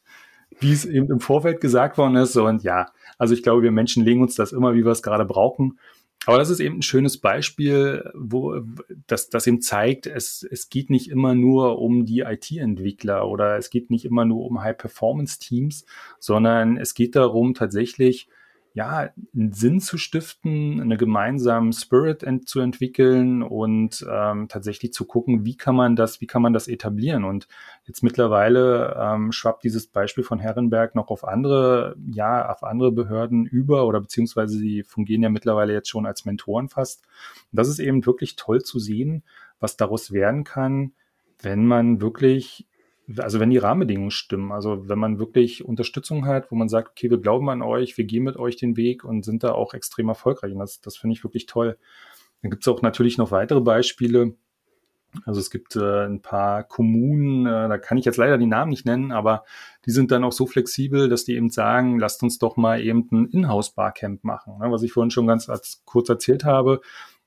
wie 0.61 0.73
es 0.73 0.87
eben 0.87 1.11
im 1.11 1.21
Vorfeld 1.21 1.61
gesagt 1.61 1.99
worden 1.99 2.17
ist. 2.17 2.37
Und 2.37 2.63
ja, 2.63 2.87
also 3.19 3.35
ich 3.35 3.43
glaube, 3.43 3.63
wir 3.63 3.73
Menschen 3.73 4.05
legen 4.05 4.23
uns 4.23 4.35
das 4.35 4.53
immer, 4.53 4.73
wie 4.75 4.85
wir 4.85 4.93
es 4.93 5.03
gerade 5.03 5.27
brauchen. 5.27 5.79
Aber 6.27 6.39
das 6.39 6.51
ist 6.51 6.61
eben 6.61 6.79
ein 6.79 6.83
schönes 6.83 7.19
Beispiel, 7.19 8.11
wo 8.15 8.61
das, 9.07 9.29
das 9.29 9.47
eben 9.47 9.61
zeigt, 9.61 10.07
es, 10.07 10.47
es 10.49 10.69
geht 10.69 10.91
nicht 10.91 11.11
immer 11.11 11.35
nur 11.35 11.79
um 11.81 12.07
die 12.07 12.21
IT-Entwickler 12.21 13.29
oder 13.29 13.57
es 13.59 13.71
geht 13.71 13.91
nicht 13.91 14.05
immer 14.05 14.25
nur 14.25 14.45
um 14.47 14.63
High-Performance-Teams, 14.63 15.85
sondern 16.19 16.77
es 16.77 16.95
geht 16.95 17.15
darum, 17.17 17.55
tatsächlich 17.55 18.29
ja, 18.75 19.09
einen 19.33 19.53
Sinn 19.53 19.79
zu 19.79 19.99
stiften, 19.99 20.81
einen 20.81 20.99
gemeinsamen 20.99 21.73
Spirit 21.73 22.25
ent 22.25 22.49
zu 22.49 22.59
entwickeln 22.59 23.45
und 23.45 24.05
ähm, 24.11 24.49
tatsächlich 24.49 24.93
zu 24.93 25.05
gucken, 25.05 25.45
wie 25.45 25.57
kann 25.57 25.77
man 25.77 25.95
das, 25.95 26.21
wie 26.21 26.27
kann 26.27 26.43
man 26.43 26.53
das 26.53 26.67
etablieren. 26.67 27.23
Und 27.23 27.47
jetzt 27.85 28.03
mittlerweile 28.03 28.97
ähm, 28.99 29.31
schwappt 29.31 29.63
dieses 29.63 29.87
Beispiel 29.87 30.25
von 30.25 30.41
Herrenberg 30.41 30.97
noch 30.97 31.11
auf 31.11 31.23
andere, 31.23 31.95
ja, 32.13 32.51
auf 32.51 32.65
andere 32.65 32.91
Behörden 32.91 33.47
über 33.47 33.87
oder 33.87 34.01
beziehungsweise 34.01 34.59
sie 34.59 34.83
fungieren 34.83 35.23
ja 35.23 35.29
mittlerweile 35.29 35.73
jetzt 35.73 35.89
schon 35.89 36.05
als 36.05 36.25
Mentoren 36.25 36.69
fast. 36.69 37.05
Und 37.53 37.57
das 37.57 37.69
ist 37.69 37.79
eben 37.79 38.05
wirklich 38.05 38.35
toll 38.35 38.63
zu 38.63 38.81
sehen, 38.81 39.23
was 39.61 39.77
daraus 39.77 40.11
werden 40.11 40.43
kann, 40.43 40.95
wenn 41.39 41.65
man 41.65 42.01
wirklich 42.01 42.67
also 43.19 43.41
wenn 43.41 43.51
die 43.51 43.59
Rahmenbedingungen 43.59 44.11
stimmen, 44.11 44.53
also 44.53 44.89
wenn 44.89 44.99
man 44.99 45.19
wirklich 45.19 45.65
Unterstützung 45.65 46.27
hat, 46.27 46.51
wo 46.51 46.57
man 46.57 46.69
sagt, 46.69 46.91
okay, 46.91 47.11
wir 47.11 47.19
glauben 47.19 47.51
an 47.51 47.63
euch, 47.63 47.99
wir 47.99 48.05
gehen 48.05 48.25
mit 48.25 48.37
euch 48.37 48.57
den 48.57 48.77
Weg 48.77 49.05
und 49.05 49.25
sind 49.25 49.45
da 49.45 49.53
auch 49.53 49.75
extrem 49.75 50.09
erfolgreich. 50.09 50.53
Und 50.53 50.59
das, 50.59 50.81
das 50.81 50.97
finde 50.97 51.15
ich 51.15 51.25
wirklich 51.25 51.47
toll. 51.47 51.77
Dann 52.43 52.51
gibt 52.51 52.63
es 52.63 52.69
auch 52.69 52.83
natürlich 52.83 53.19
noch 53.19 53.31
weitere 53.31 53.61
Beispiele. 53.61 54.35
Also 55.25 55.41
es 55.41 55.51
gibt 55.51 55.77
äh, 55.77 56.07
ein 56.07 56.23
paar 56.23 56.65
Kommunen, 56.65 57.47
äh, 57.47 57.69
da 57.69 57.79
kann 57.79 57.99
ich 57.99 58.05
jetzt 58.05 58.17
leider 58.17 58.37
die 58.37 58.47
Namen 58.47 58.71
nicht 58.71 58.85
nennen, 58.85 59.13
aber 59.13 59.45
die 59.87 59.93
sind 59.93 60.11
dann 60.11 60.25
auch 60.25 60.33
so 60.33 60.45
flexibel, 60.47 61.09
dass 61.09 61.25
die 61.25 61.37
eben 61.37 61.51
sagen, 61.51 62.01
lasst 62.01 62.23
uns 62.23 62.39
doch 62.39 62.57
mal 62.57 62.81
eben 62.81 63.07
ein 63.13 63.27
Inhouse-Barcamp 63.27 64.25
machen. 64.25 64.59
Ne? 64.59 64.73
Was 64.73 64.83
ich 64.83 64.93
vorhin 64.93 65.11
schon 65.11 65.29
ganz 65.29 65.49
als, 65.49 65.83
kurz 65.85 66.09
erzählt 66.09 66.45
habe, 66.45 66.81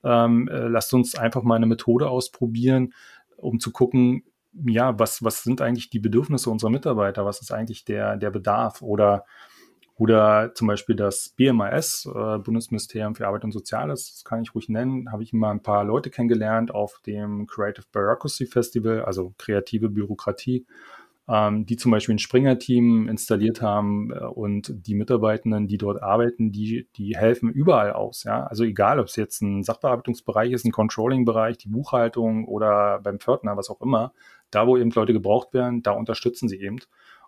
ähm, 0.04 0.48
äh, 0.48 0.68
lasst 0.68 0.92
uns 0.92 1.14
einfach 1.14 1.42
mal 1.42 1.54
eine 1.54 1.66
Methode 1.66 2.10
ausprobieren, 2.10 2.92
um 3.36 3.58
zu 3.58 3.72
gucken, 3.72 4.24
ja, 4.52 4.98
was, 4.98 5.22
was 5.22 5.42
sind 5.42 5.60
eigentlich 5.60 5.90
die 5.90 5.98
Bedürfnisse 5.98 6.50
unserer 6.50 6.70
Mitarbeiter? 6.70 7.24
Was 7.24 7.40
ist 7.40 7.52
eigentlich 7.52 7.84
der, 7.84 8.16
der 8.16 8.30
Bedarf? 8.30 8.82
Oder, 8.82 9.24
oder 9.96 10.52
zum 10.54 10.68
Beispiel 10.68 10.96
das 10.96 11.30
BMAS, 11.30 12.08
äh, 12.12 12.38
Bundesministerium 12.38 13.14
für 13.14 13.26
Arbeit 13.26 13.44
und 13.44 13.52
Soziales, 13.52 14.12
das 14.12 14.24
kann 14.24 14.42
ich 14.42 14.54
ruhig 14.54 14.68
nennen, 14.68 15.12
habe 15.12 15.22
ich 15.22 15.32
immer 15.32 15.50
ein 15.50 15.62
paar 15.62 15.84
Leute 15.84 16.10
kennengelernt 16.10 16.72
auf 16.72 17.00
dem 17.06 17.46
Creative 17.46 17.86
Bureaucracy 17.92 18.46
Festival, 18.46 19.04
also 19.04 19.34
kreative 19.38 19.88
Bürokratie 19.88 20.66
ähm, 21.28 21.66
die 21.66 21.76
zum 21.76 21.92
Beispiel 21.92 22.14
ein 22.14 22.18
Springer-Team 22.18 23.06
installiert 23.08 23.60
haben 23.60 24.10
äh, 24.12 24.24
und 24.24 24.72
die 24.86 24.94
Mitarbeitenden, 24.94 25.66
die 25.66 25.76
dort 25.76 26.02
arbeiten, 26.02 26.52
die, 26.52 26.88
die 26.96 27.16
helfen 27.16 27.50
überall 27.50 27.92
aus. 27.92 28.24
Ja? 28.24 28.44
Also 28.44 28.64
egal, 28.64 28.98
ob 28.98 29.06
es 29.06 29.16
jetzt 29.16 29.42
ein 29.42 29.62
Sachbearbeitungsbereich 29.62 30.52
ist, 30.52 30.64
ein 30.64 30.72
Controlling-Bereich, 30.72 31.58
die 31.58 31.68
Buchhaltung 31.68 32.46
oder 32.46 33.00
beim 33.02 33.20
Pförtner, 33.20 33.56
was 33.56 33.68
auch 33.68 33.80
immer, 33.82 34.12
da 34.50 34.66
wo 34.66 34.76
eben 34.76 34.90
Leute 34.90 35.12
gebraucht 35.12 35.54
werden, 35.54 35.82
da 35.82 35.92
unterstützen 35.92 36.48
sie 36.48 36.60
eben. 36.60 36.78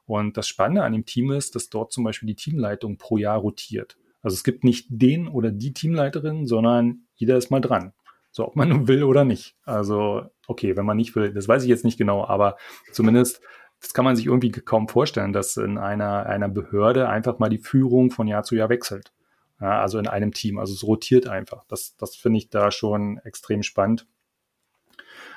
Und 0.07 0.37
das 0.37 0.49
Spannende 0.49 0.83
an 0.83 0.93
dem 0.93 1.05
Team 1.05 1.31
ist, 1.31 1.55
dass 1.55 1.69
dort 1.69 1.93
zum 1.93 2.05
Beispiel 2.05 2.27
die 2.27 2.37
Teamleitung 2.37 2.99
pro 2.99 3.17
Jahr 3.17 3.39
rotiert. 3.39 3.97
Also 4.23 4.35
es 4.35 4.45
gibt 4.45 4.65
nicht 4.65 4.87
den 4.91 5.29
oder 5.29 5.51
die 5.51 5.73
Teamleiterin, 5.73 6.47
sondern 6.47 7.03
jeder 7.15 7.37
ist 7.37 7.51
mal 7.51 7.61
dran. 7.61 7.93
So, 8.33 8.47
ob 8.47 8.57
man 8.57 8.69
nun 8.69 8.89
will 8.89 9.03
oder 9.03 9.25
nicht. 9.25 9.57
Also, 9.65 10.23
okay, 10.47 10.77
wenn 10.77 10.87
man 10.87 10.97
nicht 10.97 11.17
will, 11.17 11.33
das 11.33 11.49
weiß 11.49 11.65
ich 11.65 11.69
jetzt 11.69 11.85
nicht 11.85 11.99
genau, 11.99 12.25
aber 12.25 12.57
zumindest 12.93 13.41
das 13.81 13.95
kann 13.95 14.05
man 14.05 14.15
sich 14.15 14.27
irgendwie 14.27 14.51
kaum 14.51 14.89
vorstellen, 14.89 15.33
dass 15.33 15.57
in 15.57 15.79
einer, 15.79 16.27
einer 16.27 16.49
Behörde 16.49 17.09
einfach 17.09 17.39
mal 17.39 17.49
die 17.49 17.59
Führung 17.59 18.11
von 18.11 18.29
Jahr 18.29 18.43
zu 18.43 18.55
Jahr 18.55 18.69
wechselt. 18.69 19.13
Ja, 19.61 19.81
also 19.81 19.99
in 19.99 20.07
einem 20.07 20.33
Team. 20.33 20.59
Also 20.59 20.75
es 20.75 20.85
rotiert 20.85 21.27
einfach. 21.27 21.65
Das, 21.69 21.97
das 21.97 22.15
finde 22.17 22.39
ich 22.39 22.51
da 22.51 22.71
schon 22.71 23.19
extrem 23.25 23.63
spannend. 23.63 24.07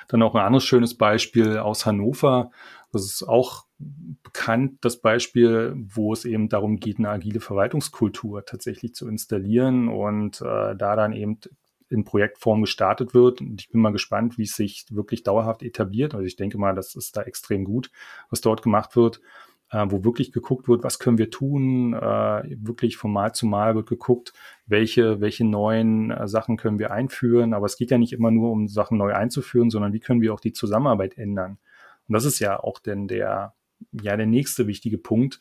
Dann 0.08 0.22
auch 0.22 0.34
ein 0.34 0.44
anderes 0.44 0.64
schönes 0.64 0.96
Beispiel 0.96 1.58
aus 1.58 1.86
Hannover. 1.86 2.50
Das 2.92 3.04
ist 3.04 3.22
auch 3.22 3.64
bekannt, 4.22 4.78
das 4.82 5.00
Beispiel, 5.00 5.74
wo 5.76 6.12
es 6.12 6.24
eben 6.24 6.48
darum 6.48 6.78
geht, 6.78 6.98
eine 6.98 7.08
agile 7.08 7.40
Verwaltungskultur 7.40 8.44
tatsächlich 8.44 8.94
zu 8.94 9.08
installieren 9.08 9.88
und 9.88 10.40
äh, 10.40 10.76
da 10.76 10.96
dann 10.96 11.12
eben 11.12 11.38
in 11.88 12.04
Projektform 12.04 12.62
gestartet 12.62 13.14
wird. 13.14 13.40
Und 13.40 13.60
ich 13.60 13.70
bin 13.70 13.80
mal 13.80 13.92
gespannt, 13.92 14.38
wie 14.38 14.44
es 14.44 14.56
sich 14.56 14.86
wirklich 14.90 15.22
dauerhaft 15.22 15.62
etabliert. 15.62 16.14
Also 16.14 16.26
ich 16.26 16.36
denke 16.36 16.58
mal, 16.58 16.74
das 16.74 16.94
ist 16.94 17.16
da 17.16 17.22
extrem 17.22 17.64
gut, 17.64 17.90
was 18.30 18.40
dort 18.40 18.62
gemacht 18.62 18.96
wird, 18.96 19.20
äh, 19.74 19.90
wo 19.90 20.04
wirklich 20.04 20.30
geguckt 20.30 20.68
wird, 20.68 20.84
was 20.84 21.00
können 21.00 21.18
wir 21.18 21.30
tun. 21.30 21.94
Äh, 21.94 22.56
wirklich 22.58 22.96
von 22.96 23.12
Mal 23.12 23.34
zu 23.34 23.44
Mal 23.44 23.74
wird 23.74 23.88
geguckt, 23.88 24.32
welche, 24.66 25.20
welche 25.20 25.44
neuen 25.44 26.12
äh, 26.12 26.28
Sachen 26.28 26.56
können 26.56 26.78
wir 26.78 26.92
einführen. 26.92 27.52
Aber 27.52 27.66
es 27.66 27.76
geht 27.76 27.90
ja 27.90 27.98
nicht 27.98 28.12
immer 28.12 28.30
nur 28.30 28.52
um 28.52 28.68
Sachen 28.68 28.98
neu 28.98 29.12
einzuführen, 29.12 29.70
sondern 29.70 29.92
wie 29.92 29.98
können 29.98 30.20
wir 30.20 30.32
auch 30.32 30.38
die 30.38 30.52
Zusammenarbeit 30.52 31.18
ändern. 31.18 31.58
Und 32.06 32.12
das 32.12 32.24
ist 32.24 32.38
ja 32.38 32.60
auch 32.62 32.78
denn 32.78 33.08
der, 33.08 33.54
ja, 33.90 34.16
der 34.16 34.26
nächste 34.26 34.68
wichtige 34.68 34.96
Punkt. 34.96 35.40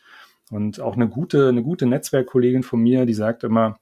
Und 0.49 0.81
auch 0.81 0.95
eine 0.95 1.07
gute, 1.07 1.49
eine 1.49 1.61
gute 1.61 1.85
Netzwerkkollegin 1.85 2.63
von 2.63 2.81
mir, 2.81 3.05
die 3.05 3.13
sagt 3.13 3.43
immer, 3.43 3.79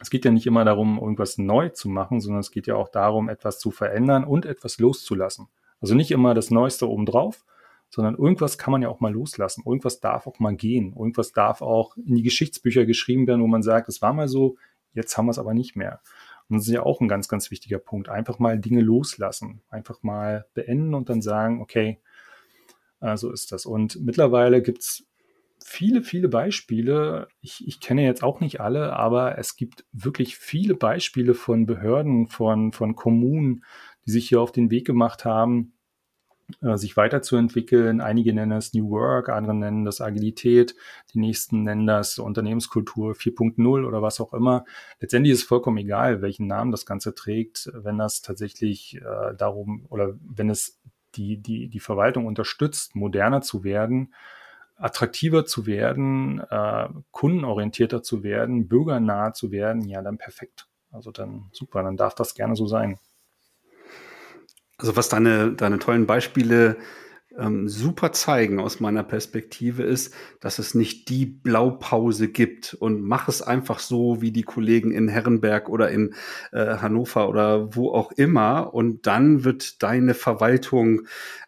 es 0.00 0.10
geht 0.10 0.26
ja 0.26 0.30
nicht 0.30 0.46
immer 0.46 0.66
darum, 0.66 0.98
irgendwas 0.98 1.38
neu 1.38 1.70
zu 1.70 1.88
machen, 1.88 2.20
sondern 2.20 2.40
es 2.40 2.50
geht 2.50 2.66
ja 2.66 2.74
auch 2.74 2.88
darum, 2.88 3.30
etwas 3.30 3.58
zu 3.58 3.70
verändern 3.70 4.24
und 4.24 4.44
etwas 4.44 4.78
loszulassen. 4.78 5.48
Also 5.80 5.94
nicht 5.94 6.10
immer 6.10 6.34
das 6.34 6.50
Neueste 6.50 6.88
obendrauf, 6.88 7.44
sondern 7.94 8.16
irgendwas 8.16 8.56
kann 8.56 8.72
man 8.72 8.80
ja 8.80 8.88
auch 8.88 9.00
mal 9.00 9.12
loslassen. 9.12 9.64
Irgendwas 9.66 10.00
darf 10.00 10.26
auch 10.26 10.38
mal 10.38 10.56
gehen. 10.56 10.94
Irgendwas 10.96 11.32
darf 11.32 11.60
auch 11.60 11.94
in 11.98 12.14
die 12.14 12.22
Geschichtsbücher 12.22 12.86
geschrieben 12.86 13.26
werden, 13.26 13.42
wo 13.42 13.46
man 13.46 13.62
sagt, 13.62 13.88
es 13.90 14.00
war 14.00 14.14
mal 14.14 14.28
so, 14.28 14.56
jetzt 14.94 15.16
haben 15.18 15.26
wir 15.26 15.32
es 15.32 15.38
aber 15.38 15.52
nicht 15.52 15.76
mehr. 15.76 16.00
Und 16.48 16.56
das 16.56 16.66
ist 16.66 16.72
ja 16.72 16.84
auch 16.84 17.02
ein 17.02 17.08
ganz, 17.08 17.28
ganz 17.28 17.50
wichtiger 17.50 17.78
Punkt. 17.78 18.08
Einfach 18.08 18.38
mal 18.38 18.58
Dinge 18.58 18.80
loslassen. 18.80 19.60
Einfach 19.68 20.02
mal 20.02 20.46
beenden 20.54 20.94
und 20.94 21.10
dann 21.10 21.20
sagen, 21.20 21.60
okay, 21.60 22.00
äh, 23.00 23.18
so 23.18 23.30
ist 23.30 23.52
das. 23.52 23.66
Und 23.66 24.00
mittlerweile 24.00 24.62
gibt's 24.62 25.06
viele, 25.62 26.02
viele 26.02 26.28
Beispiele. 26.28 27.28
Ich, 27.42 27.66
ich 27.68 27.78
kenne 27.78 28.04
jetzt 28.04 28.22
auch 28.22 28.40
nicht 28.40 28.58
alle, 28.62 28.94
aber 28.94 29.36
es 29.36 29.56
gibt 29.56 29.84
wirklich 29.92 30.36
viele 30.38 30.74
Beispiele 30.74 31.34
von 31.34 31.66
Behörden, 31.66 32.28
von, 32.28 32.72
von 32.72 32.96
Kommunen, 32.96 33.64
die 34.06 34.12
sich 34.12 34.30
hier 34.30 34.40
auf 34.40 34.50
den 34.50 34.70
Weg 34.70 34.86
gemacht 34.86 35.26
haben, 35.26 35.74
äh, 36.60 36.76
sich 36.76 36.96
weiterzuentwickeln. 36.96 38.00
Einige 38.00 38.32
nennen 38.34 38.52
es 38.52 38.74
New 38.74 38.90
Work, 38.90 39.28
andere 39.28 39.54
nennen 39.54 39.84
das 39.84 40.00
Agilität, 40.00 40.74
die 41.14 41.18
nächsten 41.18 41.62
nennen 41.62 41.86
das 41.86 42.18
Unternehmenskultur 42.18 43.12
4.0 43.14 43.86
oder 43.86 44.02
was 44.02 44.20
auch 44.20 44.34
immer. 44.34 44.64
Letztendlich 45.00 45.32
ist 45.32 45.40
es 45.40 45.46
vollkommen 45.46 45.78
egal, 45.78 46.22
welchen 46.22 46.46
Namen 46.46 46.70
das 46.70 46.86
Ganze 46.86 47.14
trägt, 47.14 47.70
wenn 47.74 47.98
das 47.98 48.22
tatsächlich 48.22 48.96
äh, 48.96 49.34
darum 49.36 49.86
oder 49.88 50.14
wenn 50.20 50.50
es 50.50 50.80
die, 51.14 51.38
die, 51.38 51.68
die 51.68 51.80
Verwaltung 51.80 52.26
unterstützt, 52.26 52.94
moderner 52.94 53.42
zu 53.42 53.64
werden 53.64 54.12
attraktiver 54.82 55.44
zu 55.44 55.66
werden, 55.66 56.40
äh, 56.50 56.88
kundenorientierter 57.12 58.02
zu 58.02 58.24
werden, 58.24 58.66
bürgernah 58.66 59.32
zu 59.32 59.52
werden, 59.52 59.82
ja, 59.82 60.02
dann 60.02 60.18
perfekt. 60.18 60.66
Also 60.90 61.10
dann 61.12 61.48
super, 61.52 61.82
dann 61.82 61.96
darf 61.96 62.14
das 62.14 62.34
gerne 62.34 62.56
so 62.56 62.66
sein. 62.66 62.98
Also 64.78 64.96
was 64.96 65.08
deine, 65.08 65.52
deine 65.52 65.78
tollen 65.78 66.06
Beispiele 66.06 66.76
ähm, 67.38 67.68
super 67.68 68.12
zeigen 68.12 68.60
aus 68.60 68.80
meiner 68.80 69.02
Perspektive 69.02 69.82
ist, 69.82 70.14
dass 70.40 70.58
es 70.58 70.74
nicht 70.74 71.08
die 71.08 71.26
Blaupause 71.26 72.28
gibt. 72.28 72.74
Und 72.74 73.02
mach 73.02 73.28
es 73.28 73.42
einfach 73.42 73.78
so 73.78 74.20
wie 74.20 74.32
die 74.32 74.42
Kollegen 74.42 74.92
in 74.92 75.08
Herrenberg 75.08 75.68
oder 75.68 75.90
in 75.90 76.14
äh, 76.52 76.76
Hannover 76.78 77.28
oder 77.28 77.74
wo 77.74 77.92
auch 77.92 78.12
immer. 78.12 78.74
Und 78.74 79.06
dann 79.06 79.44
wird 79.44 79.82
deine 79.82 80.14
Verwaltung 80.14 81.02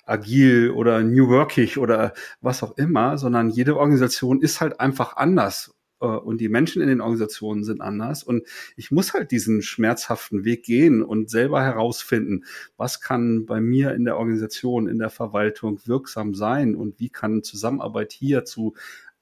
agil 0.06 0.70
oder 0.70 1.02
new 1.02 1.28
workig 1.28 1.78
oder 1.78 2.12
was 2.40 2.62
auch 2.62 2.76
immer, 2.76 3.18
sondern 3.18 3.48
jede 3.48 3.76
Organisation 3.76 4.40
ist 4.40 4.60
halt 4.60 4.80
einfach 4.80 5.16
anders 5.16 5.73
und 6.04 6.40
die 6.40 6.48
Menschen 6.48 6.82
in 6.82 6.88
den 6.88 7.00
Organisationen 7.00 7.64
sind 7.64 7.80
anders. 7.80 8.22
Und 8.22 8.46
ich 8.76 8.90
muss 8.90 9.14
halt 9.14 9.30
diesen 9.30 9.62
schmerzhaften 9.62 10.44
Weg 10.44 10.64
gehen 10.64 11.02
und 11.02 11.30
selber 11.30 11.62
herausfinden, 11.62 12.44
was 12.76 13.00
kann 13.00 13.46
bei 13.46 13.60
mir 13.60 13.94
in 13.94 14.04
der 14.04 14.16
Organisation, 14.16 14.88
in 14.88 14.98
der 14.98 15.10
Verwaltung 15.10 15.80
wirksam 15.84 16.34
sein 16.34 16.74
und 16.74 17.00
wie 17.00 17.10
kann 17.10 17.42
Zusammenarbeit 17.42 18.12
hier 18.12 18.44
zu 18.44 18.74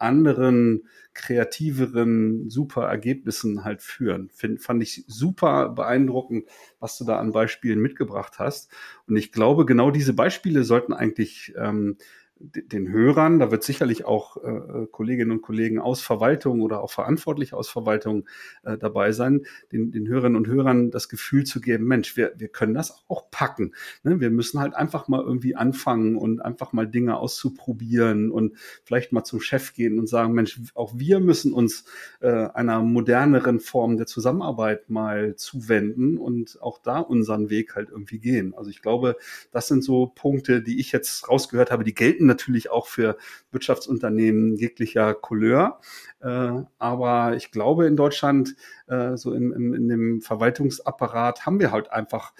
anderen, 0.02 0.88
kreativeren, 1.14 2.50
super 2.50 2.86
Ergebnissen 2.86 3.64
halt 3.64 3.82
führen. 3.82 4.30
Find, 4.30 4.60
fand 4.60 4.82
ich 4.82 5.04
super 5.06 5.68
beeindruckend, 5.68 6.48
was 6.80 6.98
du 6.98 7.04
da 7.04 7.18
an 7.18 7.32
Beispielen 7.32 7.80
mitgebracht 7.80 8.38
hast. 8.38 8.70
Und 9.06 9.16
ich 9.16 9.30
glaube, 9.30 9.64
genau 9.64 9.90
diese 9.90 10.12
Beispiele 10.12 10.64
sollten 10.64 10.92
eigentlich 10.92 11.54
ähm, 11.56 11.96
den 12.42 12.88
Hörern, 12.90 13.38
da 13.38 13.50
wird 13.50 13.62
sicherlich 13.62 14.04
auch 14.04 14.36
äh, 14.36 14.48
äh, 14.48 14.86
Kolleginnen 14.90 15.30
und 15.30 15.42
Kollegen 15.42 15.78
aus 15.78 16.00
Verwaltung 16.00 16.60
oder 16.60 16.82
auch 16.82 16.90
Verantwortliche 16.90 17.56
aus 17.56 17.68
Verwaltung 17.68 18.26
äh, 18.64 18.76
dabei 18.76 19.12
sein, 19.12 19.42
den, 19.70 19.92
den 19.92 20.08
Hörerinnen 20.08 20.36
und 20.36 20.48
Hörern 20.48 20.90
das 20.90 21.08
Gefühl 21.08 21.44
zu 21.44 21.60
geben, 21.60 21.86
Mensch, 21.86 22.16
wir, 22.16 22.32
wir 22.36 22.48
können 22.48 22.74
das 22.74 23.04
auch 23.08 23.30
packen. 23.30 23.74
Ne? 24.02 24.20
Wir 24.20 24.30
müssen 24.30 24.60
halt 24.60 24.74
einfach 24.74 25.06
mal 25.06 25.22
irgendwie 25.22 25.54
anfangen 25.54 26.16
und 26.16 26.40
einfach 26.40 26.72
mal 26.72 26.88
Dinge 26.88 27.16
auszuprobieren 27.16 28.30
und 28.30 28.56
vielleicht 28.84 29.12
mal 29.12 29.24
zum 29.24 29.40
Chef 29.40 29.72
gehen 29.74 29.98
und 29.98 30.08
sagen, 30.08 30.32
Mensch, 30.32 30.60
auch 30.74 30.92
wir 30.96 31.20
müssen 31.20 31.52
uns 31.52 31.84
äh, 32.20 32.28
einer 32.28 32.80
moderneren 32.80 33.60
Form 33.60 33.96
der 33.96 34.06
Zusammenarbeit 34.06 34.90
mal 34.90 35.36
zuwenden 35.36 36.18
und 36.18 36.60
auch 36.60 36.78
da 36.78 36.98
unseren 36.98 37.50
Weg 37.50 37.76
halt 37.76 37.90
irgendwie 37.90 38.18
gehen. 38.18 38.54
Also 38.54 38.70
ich 38.70 38.82
glaube, 38.82 39.16
das 39.52 39.68
sind 39.68 39.84
so 39.84 40.06
Punkte, 40.06 40.62
die 40.62 40.80
ich 40.80 40.90
jetzt 40.90 41.28
rausgehört 41.28 41.70
habe, 41.70 41.84
die 41.84 41.94
gelten 41.94 42.31
natürlich 42.32 42.70
auch 42.70 42.86
für 42.86 43.16
Wirtschaftsunternehmen 43.50 44.56
jeglicher 44.56 45.14
Couleur. 45.14 45.80
Äh, 46.20 46.62
aber 46.78 47.36
ich 47.36 47.50
glaube, 47.50 47.86
in 47.86 47.96
Deutschland, 47.96 48.56
äh, 48.86 49.16
so 49.16 49.32
im, 49.32 49.52
im, 49.52 49.74
in 49.74 49.88
dem 49.88 50.20
Verwaltungsapparat, 50.22 51.46
haben 51.46 51.60
wir 51.60 51.70
halt 51.70 51.92
einfach 51.92 52.32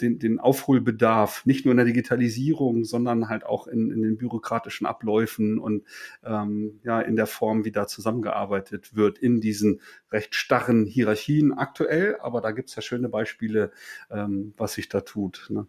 den, 0.00 0.18
den 0.18 0.40
Aufholbedarf, 0.40 1.46
nicht 1.46 1.64
nur 1.64 1.72
in 1.72 1.76
der 1.76 1.86
Digitalisierung, 1.86 2.84
sondern 2.84 3.28
halt 3.28 3.44
auch 3.44 3.66
in, 3.66 3.90
in 3.90 4.02
den 4.02 4.16
bürokratischen 4.16 4.86
Abläufen 4.86 5.58
und 5.58 5.84
ähm, 6.24 6.80
ja, 6.82 7.00
in 7.00 7.16
der 7.16 7.26
Form, 7.26 7.64
wie 7.64 7.72
da 7.72 7.86
zusammengearbeitet 7.86 8.96
wird, 8.96 9.18
in 9.18 9.40
diesen 9.40 9.80
recht 10.10 10.34
starren 10.34 10.86
Hierarchien 10.86 11.52
aktuell. 11.52 12.16
Aber 12.20 12.40
da 12.40 12.50
gibt's 12.50 12.74
ja 12.74 12.82
schöne 12.82 13.08
Beispiele, 13.08 13.70
ähm, 14.10 14.54
was 14.56 14.74
sich 14.74 14.88
da 14.88 15.00
tut. 15.00 15.46
Ne? 15.50 15.66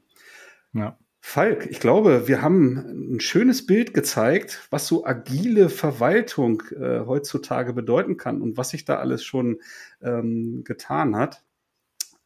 Ja. 0.74 0.98
Falk, 1.26 1.68
ich 1.68 1.80
glaube, 1.80 2.28
wir 2.28 2.42
haben 2.42 3.16
ein 3.16 3.20
schönes 3.22 3.66
Bild 3.66 3.94
gezeigt, 3.94 4.68
was 4.72 4.88
so 4.88 5.06
agile 5.06 5.70
Verwaltung 5.70 6.62
äh, 6.78 7.00
heutzutage 7.06 7.72
bedeuten 7.72 8.18
kann 8.18 8.42
und 8.42 8.58
was 8.58 8.72
sich 8.72 8.84
da 8.84 8.98
alles 8.98 9.24
schon 9.24 9.62
ähm, 10.02 10.66
getan 10.66 11.16
hat. 11.16 11.42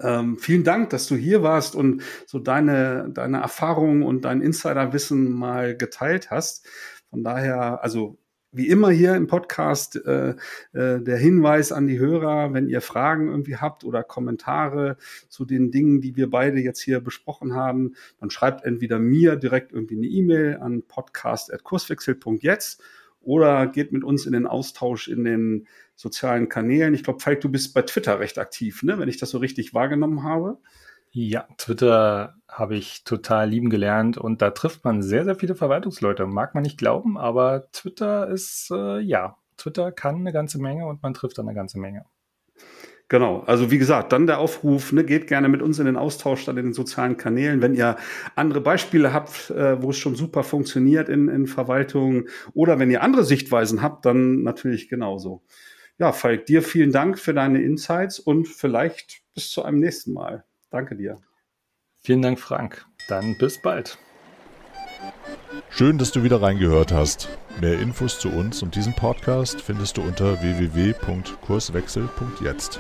Ähm, 0.02 0.40
vielen 0.40 0.64
Dank, 0.64 0.90
dass 0.90 1.08
du 1.08 1.16
hier 1.16 1.44
warst 1.44 1.76
und 1.76 2.02
so 2.26 2.40
deine, 2.40 3.10
deine 3.12 3.40
Erfahrungen 3.40 4.02
und 4.02 4.26
dein 4.26 4.42
Insiderwissen 4.42 5.32
mal 5.32 5.78
geteilt 5.78 6.32
hast. 6.32 6.68
Von 7.12 7.24
daher, 7.24 7.84
also 7.84 8.18
wie 8.58 8.68
immer 8.68 8.90
hier 8.90 9.16
im 9.16 9.28
Podcast 9.28 9.96
äh, 10.06 10.32
äh, 10.74 11.02
der 11.02 11.18
Hinweis 11.18 11.72
an 11.72 11.88
die 11.88 12.00
Hörer, 12.00 12.54
wenn 12.54 12.68
ihr 12.68 12.82
Fragen 12.82 13.30
irgendwie 13.30 13.56
habt 13.58 13.84
oder 13.84 14.04
Kommentare 14.04 14.98
zu 15.30 15.46
den 15.46 15.72
Dingen, 15.72 16.02
die 16.02 16.16
wir 16.16 16.30
beide 16.30 16.60
jetzt 16.60 16.82
hier 16.82 17.00
besprochen 17.00 17.54
haben, 17.54 17.94
dann 18.20 18.30
schreibt 18.30 18.66
entweder 18.66 19.00
mir 19.00 19.36
direkt 19.36 19.72
irgendwie 19.72 19.98
eine 19.98 20.08
E-Mail 20.08 20.58
an 20.58 20.84
podcast.kurswechsel.jetzt 20.88 22.82
oder 23.22 23.68
geht 23.68 23.92
mit 23.92 24.04
uns 24.04 24.26
in 24.26 24.34
den 24.34 24.48
Austausch 24.48 25.08
in 25.08 25.24
den 25.24 25.68
sozialen 25.96 26.50
Kanälen. 26.50 26.94
Ich 26.94 27.04
glaube, 27.04 27.20
Falk, 27.20 27.42
du 27.42 27.50
bist 27.50 27.74
bei 27.74 27.82
Twitter 27.82 28.20
recht 28.20 28.40
aktiv, 28.40 28.84
ne? 28.84 29.00
wenn 29.00 29.10
ich 29.10 29.18
das 29.18 29.32
so 29.32 29.38
richtig 29.38 29.74
wahrgenommen 29.74 30.24
habe. 30.24 30.58
Ja, 31.20 31.48
Twitter 31.58 32.36
habe 32.48 32.76
ich 32.76 33.04
total 33.04 33.50
lieben 33.50 33.72
gelernt 33.72 34.20
und 34.20 34.40
da 34.44 34.52
trifft 34.52 34.86
man 34.86 35.02
sehr, 35.02 35.26
sehr 35.26 35.34
viele 35.34 35.56
Verwaltungsleute. 35.56 36.28
Mag 36.28 36.54
man 36.54 36.62
nicht 36.62 36.78
glauben, 36.78 37.18
aber 37.18 37.72
Twitter 37.72 38.28
ist, 38.28 38.70
äh, 38.72 39.00
ja, 39.00 39.36
Twitter 39.58 39.92
kann 39.92 40.18
eine 40.18 40.32
ganze 40.32 40.62
Menge 40.62 40.86
und 40.86 41.02
man 41.02 41.16
trifft 41.16 41.40
dann 41.40 41.48
eine 41.48 41.56
ganze 41.56 41.80
Menge. 41.80 42.06
Genau, 43.08 43.40
also 43.48 43.72
wie 43.72 43.80
gesagt, 43.80 44.12
dann 44.12 44.28
der 44.28 44.38
Aufruf, 44.38 44.92
ne, 44.92 45.04
geht 45.04 45.26
gerne 45.26 45.50
mit 45.50 45.64
uns 45.64 45.80
in 45.80 45.88
den 45.88 45.98
Austausch 45.98 46.46
dann 46.46 46.58
in 46.58 46.66
den 46.66 46.74
sozialen 46.74 47.18
Kanälen. 47.18 47.64
Wenn 47.64 47.74
ihr 47.74 47.98
andere 48.36 48.62
Beispiele 48.62 49.12
habt, 49.12 49.50
äh, 49.50 49.82
wo 49.82 49.90
es 49.90 49.98
schon 49.98 50.14
super 50.14 50.44
funktioniert 50.44 51.10
in, 51.10 51.30
in 51.30 51.48
Verwaltung 51.48 52.28
oder 52.54 52.78
wenn 52.78 52.92
ihr 52.92 53.02
andere 53.02 53.24
Sichtweisen 53.24 53.82
habt, 53.82 54.06
dann 54.06 54.44
natürlich 54.44 54.88
genauso. 54.88 55.42
Ja, 55.98 56.12
Falk, 56.12 56.46
dir 56.46 56.62
vielen 56.62 56.92
Dank 56.92 57.18
für 57.18 57.34
deine 57.34 57.64
Insights 57.64 58.20
und 58.20 58.48
vielleicht 58.48 59.24
bis 59.34 59.50
zu 59.50 59.64
einem 59.64 59.80
nächsten 59.80 60.14
Mal. 60.14 60.44
Danke 60.70 60.96
dir. 60.96 61.20
Vielen 62.02 62.22
Dank, 62.22 62.40
Frank. 62.40 62.86
Dann 63.08 63.38
bis 63.38 63.62
bald. 63.62 63.98
Schön, 65.70 65.98
dass 65.98 66.12
du 66.12 66.24
wieder 66.24 66.42
reingehört 66.42 66.92
hast. 66.92 67.30
Mehr 67.62 67.80
Infos 67.80 68.20
zu 68.20 68.28
uns 68.30 68.62
und 68.64 68.76
diesem 68.76 68.94
Podcast 68.94 69.62
findest 69.62 69.96
du 69.98 70.02
unter 70.02 70.42
www.kurswechsel.jetzt. 70.42 72.80